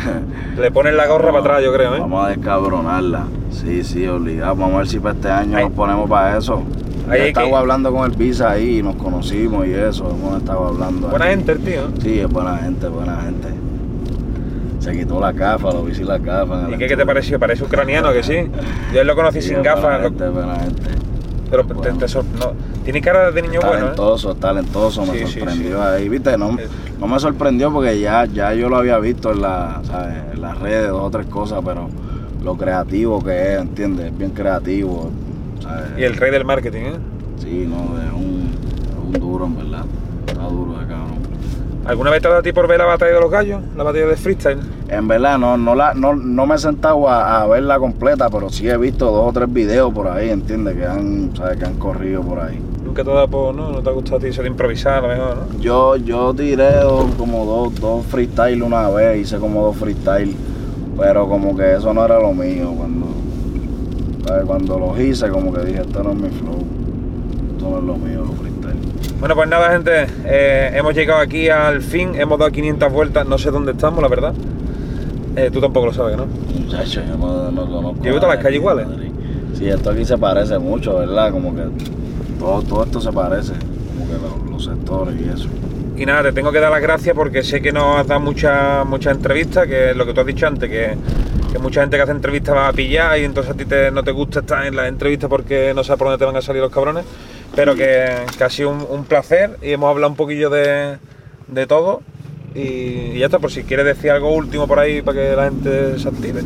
le 0.60 0.70
ponen 0.70 0.96
la 0.96 1.08
gorra 1.08 1.28
para 1.32 1.40
atrás, 1.40 1.62
yo 1.64 1.72
creo, 1.72 1.96
¿eh? 1.96 1.98
Vamos 1.98 2.24
a 2.24 2.28
descabronarla. 2.28 3.24
Sí, 3.50 3.82
sí, 3.82 4.06
obligado. 4.06 4.54
Vamos 4.54 4.74
a 4.74 4.78
ver 4.78 4.86
si 4.86 5.00
para 5.00 5.14
este 5.16 5.30
año 5.30 5.58
nos 5.58 5.72
ponemos 5.72 6.08
para 6.08 6.38
eso. 6.38 6.62
Ahí 7.10 7.20
hay 7.20 7.32
que- 7.32 7.40
estaba 7.40 7.58
hablando 7.58 7.92
con 7.92 8.08
el 8.08 8.16
Visa 8.16 8.52
ahí 8.52 8.78
y 8.78 8.82
nos 8.84 8.94
conocimos 8.94 9.66
y 9.66 9.72
eso. 9.72 10.08
Hemos 10.08 10.38
estado 10.38 10.68
hablando. 10.68 11.08
Buena 11.08 11.24
ahí. 11.24 11.34
gente 11.34 11.52
el 11.52 11.58
tío. 11.58 11.80
Sí, 12.00 12.20
es 12.20 12.28
buena 12.28 12.56
gente, 12.58 12.86
buena 12.86 13.16
gente. 13.20 13.48
Se 14.84 14.92
quitó 14.92 15.18
la 15.18 15.32
gafa, 15.32 15.72
lo 15.72 15.82
vi 15.84 15.94
sin 15.94 16.06
la 16.06 16.18
gafa. 16.18 16.68
¿Y 16.70 16.76
qué, 16.76 16.86
qué 16.88 16.96
te 16.96 17.06
pareció? 17.06 17.38
Parece 17.40 17.64
ucraniano, 17.64 18.12
que 18.12 18.22
sí. 18.22 18.36
Yo 18.92 19.02
lo 19.02 19.16
conocí 19.16 19.40
sin 19.40 19.62
gafas, 19.62 19.98
pero 21.50 21.64
te- 21.64 21.72
bueno. 21.74 21.98
te 21.98 22.08
sor- 22.08 22.24
no, 22.38 22.52
tiene 22.84 23.00
cara 23.00 23.30
de 23.30 23.40
niño 23.42 23.60
bueno, 23.60 23.76
¿eh? 23.76 23.80
talentoso, 23.80 24.34
talentoso, 24.34 25.06
me 25.06 25.12
Sí, 25.12 25.26
sí, 25.26 25.38
sorprendió 25.40 25.82
ahí, 25.82 26.08
viste, 26.08 26.36
no, 26.36 26.56
no 27.00 27.06
me 27.06 27.18
sorprendió 27.20 27.72
porque 27.72 27.98
ya, 28.00 28.24
ya 28.26 28.52
yo 28.54 28.68
lo 28.68 28.76
había 28.76 28.98
visto 28.98 29.32
en, 29.32 29.40
la, 29.42 29.80
¿sabes? 29.84 30.16
en 30.34 30.40
las 30.42 30.58
redes, 30.58 30.88
dos 30.90 31.02
o 31.02 31.10
tres 31.10 31.26
cosas, 31.26 31.60
pero 31.64 31.88
lo 32.42 32.56
creativo 32.56 33.22
que 33.24 33.54
es, 33.54 33.60
¿entiendes? 33.60 34.06
Es 34.06 34.18
bien 34.18 34.32
creativo, 34.32 35.10
¿sabes? 35.62 35.84
Y 35.98 36.02
el 36.02 36.16
rey 36.16 36.30
del 36.30 36.44
marketing, 36.44 36.82
¿eh? 36.82 36.96
Sí, 37.38 37.66
no, 37.68 37.76
es 38.02 38.12
un, 38.12 38.50
es 38.90 39.06
un 39.06 39.12
duro, 39.20 39.46
en 39.46 39.56
verdad, 39.56 39.84
está 40.26 40.42
duro 40.42 40.72
cabrón. 40.74 40.93
¿Alguna 41.86 42.10
vez 42.10 42.22
te 42.22 42.28
ha 42.28 42.30
dado 42.30 42.40
a 42.40 42.42
ti 42.42 42.52
por 42.52 42.66
ver 42.66 42.78
la 42.78 42.86
batalla 42.86 43.12
de 43.14 43.20
los 43.20 43.30
gallos? 43.30 43.60
La 43.76 43.84
batalla 43.84 44.06
de 44.06 44.16
freestyle. 44.16 44.58
En 44.88 45.06
verdad, 45.06 45.38
no, 45.38 45.56
no, 45.58 45.74
la, 45.74 45.92
no, 45.92 46.14
no 46.14 46.46
me 46.46 46.54
he 46.54 46.58
sentado 46.58 47.08
a, 47.08 47.42
a 47.42 47.46
verla 47.46 47.78
completa, 47.78 48.30
pero 48.30 48.48
sí 48.48 48.68
he 48.68 48.76
visto 48.78 49.10
dos 49.10 49.28
o 49.28 49.32
tres 49.32 49.52
videos 49.52 49.92
por 49.92 50.08
ahí, 50.08 50.30
¿entiendes? 50.30 50.76
Que 50.76 50.86
han, 50.86 51.36
¿sabes? 51.36 51.58
Que 51.58 51.66
han 51.66 51.74
corrido 51.74 52.22
por 52.22 52.40
ahí. 52.40 52.58
Nunca 52.84 53.04
te 53.04 53.10
ha 53.10 53.14
dado 53.14 53.28
por, 53.28 53.54
¿no? 53.54 53.70
No 53.70 53.82
te 53.82 53.90
ha 53.90 53.92
gustado 53.92 54.16
a 54.16 54.20
ti 54.20 54.30
de 54.30 54.46
improvisar, 54.46 54.94
a 54.94 55.00
lo 55.02 55.08
mejor, 55.08 55.36
¿no? 55.52 55.60
Yo, 55.60 55.96
yo 55.96 56.32
tiré 56.34 56.76
dos- 56.80 57.14
como 57.18 57.44
dos, 57.44 57.74
dos 57.80 58.06
freestyle 58.06 58.62
una 58.62 58.88
vez, 58.88 59.20
hice 59.20 59.38
como 59.38 59.62
dos 59.62 59.76
freestyle, 59.76 60.34
pero 60.98 61.28
como 61.28 61.54
que 61.54 61.74
eso 61.74 61.92
no 61.92 62.02
era 62.04 62.18
lo 62.18 62.32
mío. 62.32 62.72
Cuando, 62.76 63.06
¿sabes? 64.26 64.44
cuando 64.46 64.78
los 64.78 64.98
hice, 64.98 65.28
como 65.28 65.52
que 65.52 65.60
dije, 65.66 65.80
esto 65.82 66.02
no 66.02 66.12
es 66.12 66.16
mi 66.16 66.28
flow, 66.30 66.64
esto 67.52 67.68
no 67.70 67.78
es 67.78 67.84
lo 67.84 67.96
mío, 67.96 68.20
los 68.26 68.34
freestyle. 68.36 68.53
Bueno, 69.24 69.36
pues 69.36 69.48
nada, 69.48 69.70
gente, 69.70 70.06
eh, 70.26 70.70
hemos 70.74 70.94
llegado 70.94 71.18
aquí 71.22 71.48
al 71.48 71.80
fin, 71.80 72.14
hemos 72.14 72.38
dado 72.38 72.50
500 72.52 72.92
vueltas, 72.92 73.26
no 73.26 73.38
sé 73.38 73.50
dónde 73.50 73.72
estamos, 73.72 74.02
la 74.02 74.08
verdad. 74.08 74.34
Eh, 75.34 75.48
tú 75.50 75.62
tampoco 75.62 75.86
lo 75.86 75.94
sabes, 75.94 76.18
¿no? 76.18 76.26
Muchacho, 76.26 77.00
yo 77.08 77.16
no, 77.16 77.50
no 77.50 77.64
conozco. 77.66 78.02
Yo 78.02 78.10
he 78.10 78.12
visto 78.12 78.26
nada 78.26 78.34
las 78.34 78.44
calles 78.44 78.60
iguales. 78.60 78.86
Sí, 79.56 79.66
esto 79.66 79.92
aquí 79.92 80.04
se 80.04 80.18
parece 80.18 80.58
mucho, 80.58 80.98
¿verdad? 80.98 81.30
Como 81.30 81.54
que 81.56 81.62
todo, 82.38 82.60
todo 82.64 82.84
esto 82.84 83.00
se 83.00 83.12
parece, 83.12 83.54
como 83.54 84.06
que 84.08 84.12
los, 84.12 84.50
los 84.50 84.64
sectores 84.66 85.14
y 85.18 85.26
eso. 85.30 85.48
Y 85.96 86.04
nada, 86.04 86.24
te 86.24 86.32
tengo 86.32 86.52
que 86.52 86.60
dar 86.60 86.70
las 86.70 86.82
gracias 86.82 87.16
porque 87.16 87.42
sé 87.42 87.62
que 87.62 87.72
nos 87.72 87.96
has 88.00 88.06
dado 88.06 88.20
muchas 88.20 88.84
muchas 88.84 89.16
entrevistas, 89.16 89.66
que 89.66 89.92
es 89.92 89.96
lo 89.96 90.04
que 90.04 90.12
tú 90.12 90.20
has 90.20 90.26
dicho 90.26 90.46
antes, 90.46 90.68
que, 90.68 90.96
que 91.50 91.58
mucha 91.60 91.80
gente 91.80 91.96
que 91.96 92.02
hace 92.02 92.12
entrevistas 92.12 92.54
va 92.54 92.68
a 92.68 92.72
pillar 92.74 93.18
y 93.18 93.24
entonces 93.24 93.54
a 93.54 93.56
ti 93.56 93.64
te- 93.64 93.90
no 93.90 94.02
te 94.04 94.10
gusta 94.12 94.40
estar 94.40 94.66
en 94.66 94.76
las 94.76 94.86
entrevistas 94.86 95.30
porque 95.30 95.72
no 95.74 95.82
sabes 95.82 95.98
por 95.98 96.08
dónde 96.08 96.18
te 96.18 96.26
van 96.26 96.36
a 96.36 96.42
salir 96.42 96.60
los 96.60 96.70
cabrones, 96.70 97.06
pero 97.54 97.74
que, 97.74 98.04
que 98.36 98.44
ha 98.44 98.50
sido 98.50 98.70
un, 98.70 98.86
un 98.88 99.04
placer 99.04 99.58
y 99.62 99.70
hemos 99.70 99.90
hablado 99.90 100.10
un 100.10 100.16
poquillo 100.16 100.50
de, 100.50 100.98
de 101.48 101.66
todo 101.66 102.02
y, 102.54 102.60
y 102.60 103.18
ya 103.18 103.26
está, 103.26 103.38
por 103.38 103.50
si 103.50 103.64
quieres 103.64 103.86
decir 103.86 104.10
algo 104.10 104.32
último 104.34 104.66
por 104.66 104.78
ahí 104.78 105.02
para 105.02 105.20
que 105.20 105.36
la 105.36 105.44
gente 105.44 105.98
se 105.98 106.08
active. 106.08 106.42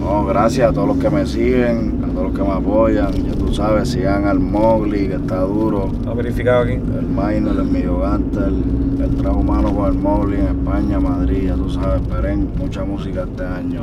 No, 0.00 0.24
gracias 0.24 0.70
a 0.70 0.72
todos 0.72 0.88
los 0.88 0.98
que 0.98 1.10
me 1.10 1.26
siguen, 1.26 2.02
a 2.02 2.12
todos 2.12 2.28
los 2.28 2.34
que 2.34 2.42
me 2.42 2.52
apoyan, 2.54 3.12
ya 3.12 3.32
tú 3.32 3.52
sabes, 3.54 3.90
sigan 3.90 4.26
al 4.26 4.40
Mowgli, 4.40 5.08
que 5.08 5.16
está 5.16 5.40
duro. 5.40 5.90
Hemos 6.02 6.16
verificado 6.16 6.62
aquí. 6.62 6.72
El 6.72 7.06
Minor, 7.06 7.56
el 7.58 7.64
Millogante, 7.64 8.38
el, 8.38 9.02
el 9.04 9.16
trabajo 9.16 9.40
humano 9.40 9.74
con 9.74 9.86
el 9.92 9.98
Mowgli 9.98 10.36
en 10.36 10.46
España, 10.46 10.98
Madrid, 10.98 11.48
ya 11.48 11.54
tú 11.54 11.68
sabes, 11.68 12.00
esperen 12.00 12.50
mucha 12.56 12.82
música 12.82 13.26
este 13.30 13.44
año. 13.44 13.82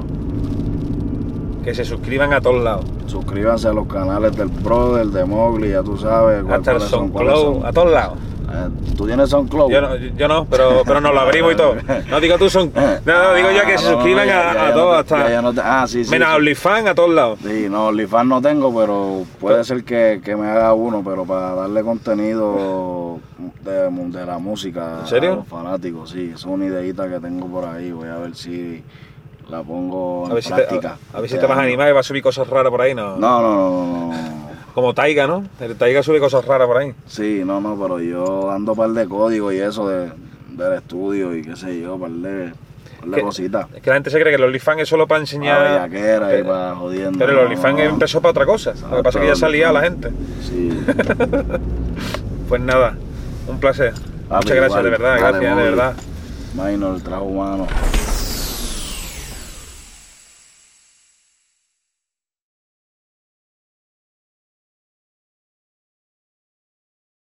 Que 1.68 1.76
se 1.76 1.84
suscriban 1.84 2.32
a 2.32 2.40
todos 2.40 2.64
lados. 2.64 2.86
Suscríbanse 3.08 3.68
a 3.68 3.74
los 3.74 3.88
canales 3.88 4.34
del 4.38 4.48
Brother, 4.48 5.08
de 5.08 5.26
Mowgli, 5.26 5.72
ya 5.72 5.84
tú 5.84 5.98
sabes. 5.98 6.42
cuál- 6.46 6.60
Hasta 6.62 6.72
el 6.72 6.80
SoundCloud, 6.80 7.66
a 7.66 7.74
todos 7.74 7.92
lados. 7.92 8.18
Eh, 8.50 8.70
¿Tú 8.96 9.06
tienes 9.06 9.30
SoundCloud? 9.30 9.70
Yo 9.70 9.82
no, 9.82 9.96
yo 9.98 10.28
no 10.30 10.46
pero, 10.46 10.84
pero 10.86 11.02
nos 11.02 11.14
lo 11.14 11.20
abrimos 11.20 11.52
y 11.52 11.58
todo. 11.58 11.76
No 12.10 12.22
digo 12.22 12.38
tú, 12.38 12.50
son. 12.50 12.72
No, 12.74 12.82
no, 13.22 13.34
digo 13.34 13.50
yo 13.52 13.66
que 13.66 13.78
se 13.78 13.86
Ah, 13.86 13.92
no, 13.92 13.96
suscriban 13.98 14.28
ya- 14.28 14.50
a, 14.50 14.54
ya- 14.54 14.62
a 14.64 14.68
ya 14.70 14.74
todos, 14.76 14.94
no- 14.94 14.94
hasta. 15.18 15.42
no 15.42 15.54
te- 15.54 15.62
ah, 15.62 15.86
sí, 15.90 16.06
sí. 16.06 16.12
Menos 16.12 16.30
sí. 16.30 16.36
OnlyFans 16.38 16.88
a 16.88 16.96
todos 16.96 17.10
lados. 17.14 17.40
Sí, 17.44 17.68
no, 17.70 17.88
OnlyFans 17.88 18.30
no 18.30 18.42
tengo, 18.42 18.74
pero 18.74 19.24
puede 19.42 19.62
ser 19.66 19.84
que, 19.84 20.22
que 20.24 20.38
me 20.38 20.48
haga 20.48 20.74
uno, 20.74 21.02
pero 21.04 21.26
para 21.26 21.54
darle 21.54 21.84
contenido 21.84 23.20
de, 23.66 23.90
de 23.90 24.26
la 24.26 24.38
música 24.38 25.00
¿En 25.02 25.08
serio? 25.08 25.34
a 25.34 25.36
los 25.36 25.48
fanáticos, 25.48 26.12
sí, 26.12 26.32
es 26.34 26.46
una 26.46 26.64
ideita 26.68 27.10
que 27.10 27.20
tengo 27.20 27.46
por 27.48 27.66
ahí, 27.66 27.92
voy 27.92 28.08
a 28.08 28.16
ver 28.20 28.36
si 28.36 28.82
la 29.50 29.62
pongo 29.64 30.26
en 30.26 30.32
A 30.32 30.34
ver 30.36 30.44
si 30.44 30.50
te, 30.50 30.56
práctica. 30.56 30.98
a, 31.14 31.18
a 31.18 31.22
ver 31.22 31.30
si 31.30 31.36
este 31.36 31.46
te 31.48 31.50
vas 31.50 31.58
a 31.60 31.64
animar 31.64 31.90
y 31.90 31.92
vas 31.94 32.06
a 32.06 32.08
subir 32.08 32.22
cosas 32.24 32.48
raras 32.48 32.70
por 32.70 32.82
ahí, 32.82 32.94
¿no? 32.94 33.16
No, 33.18 33.42
no, 33.42 33.56
no, 33.56 34.08
no. 34.14 34.48
Como 34.74 34.94
Taiga, 34.94 35.26
¿no? 35.26 35.44
El 35.60 35.76
Taiga 35.76 36.04
sube 36.04 36.20
cosas 36.20 36.46
raras 36.46 36.68
por 36.68 36.78
ahí. 36.78 36.94
Sí, 37.08 37.42
no, 37.46 37.60
no, 37.62 37.76
pero 37.82 38.00
yo 38.00 38.48
dando 38.48 38.76
par 38.76 38.90
de 38.90 39.08
códigos 39.08 39.54
y 39.54 39.58
eso 39.60 39.88
de, 39.90 40.12
del 40.50 40.74
estudio 40.74 41.36
y 41.36 41.42
qué 41.42 41.56
sé 41.56 41.80
yo, 41.82 41.98
par 41.98 42.12
de, 42.12 42.54
par 43.00 43.10
de 43.10 43.22
cositas. 43.22 43.68
Es 43.74 43.82
que 43.82 43.90
la 43.90 43.96
gente 43.96 44.10
se 44.12 44.20
cree 44.20 44.32
que 44.32 44.36
el 44.36 44.44
OnlyFans 44.44 44.82
es 44.82 44.90
solo 44.90 45.08
para 45.08 45.18
Para 45.20 45.22
enseñar. 45.22 45.90
bellaquera 45.90 46.28
y 46.28 46.32
Pero- 46.44 46.48
para 46.50 46.76
jodiendo. 46.76 47.18
Pero 47.20 47.32
el 47.32 47.38
OnlyFans 47.40 47.78
no. 47.78 47.84
empezó 47.86 48.22
para 48.22 48.32
otra 48.32 48.46
cosa. 48.46 48.74
Lo 48.92 48.98
que 48.98 49.04
pasa 49.04 49.20
es 49.20 49.24
que 49.24 49.30
ya 49.30 49.36
salía 49.36 49.70
a 49.70 49.74
la 49.74 49.82
gente. 49.82 50.12
Sí. 50.42 50.70
Pues 52.48 52.62
nada, 52.62 52.96
un 53.50 53.60
placer. 53.60 53.94
Papi, 54.30 54.46
Muchas 54.46 54.56
gracias, 54.56 54.70
igual. 54.70 54.84
de 54.86 54.90
verdad, 54.90 55.10
Dale, 55.20 55.22
gracias, 55.40 55.58
de 55.58 55.64
verdad. 55.64 55.94
Minor, 56.54 56.96
el 56.96 57.04
trabajo 57.04 57.26
humano. 57.26 57.68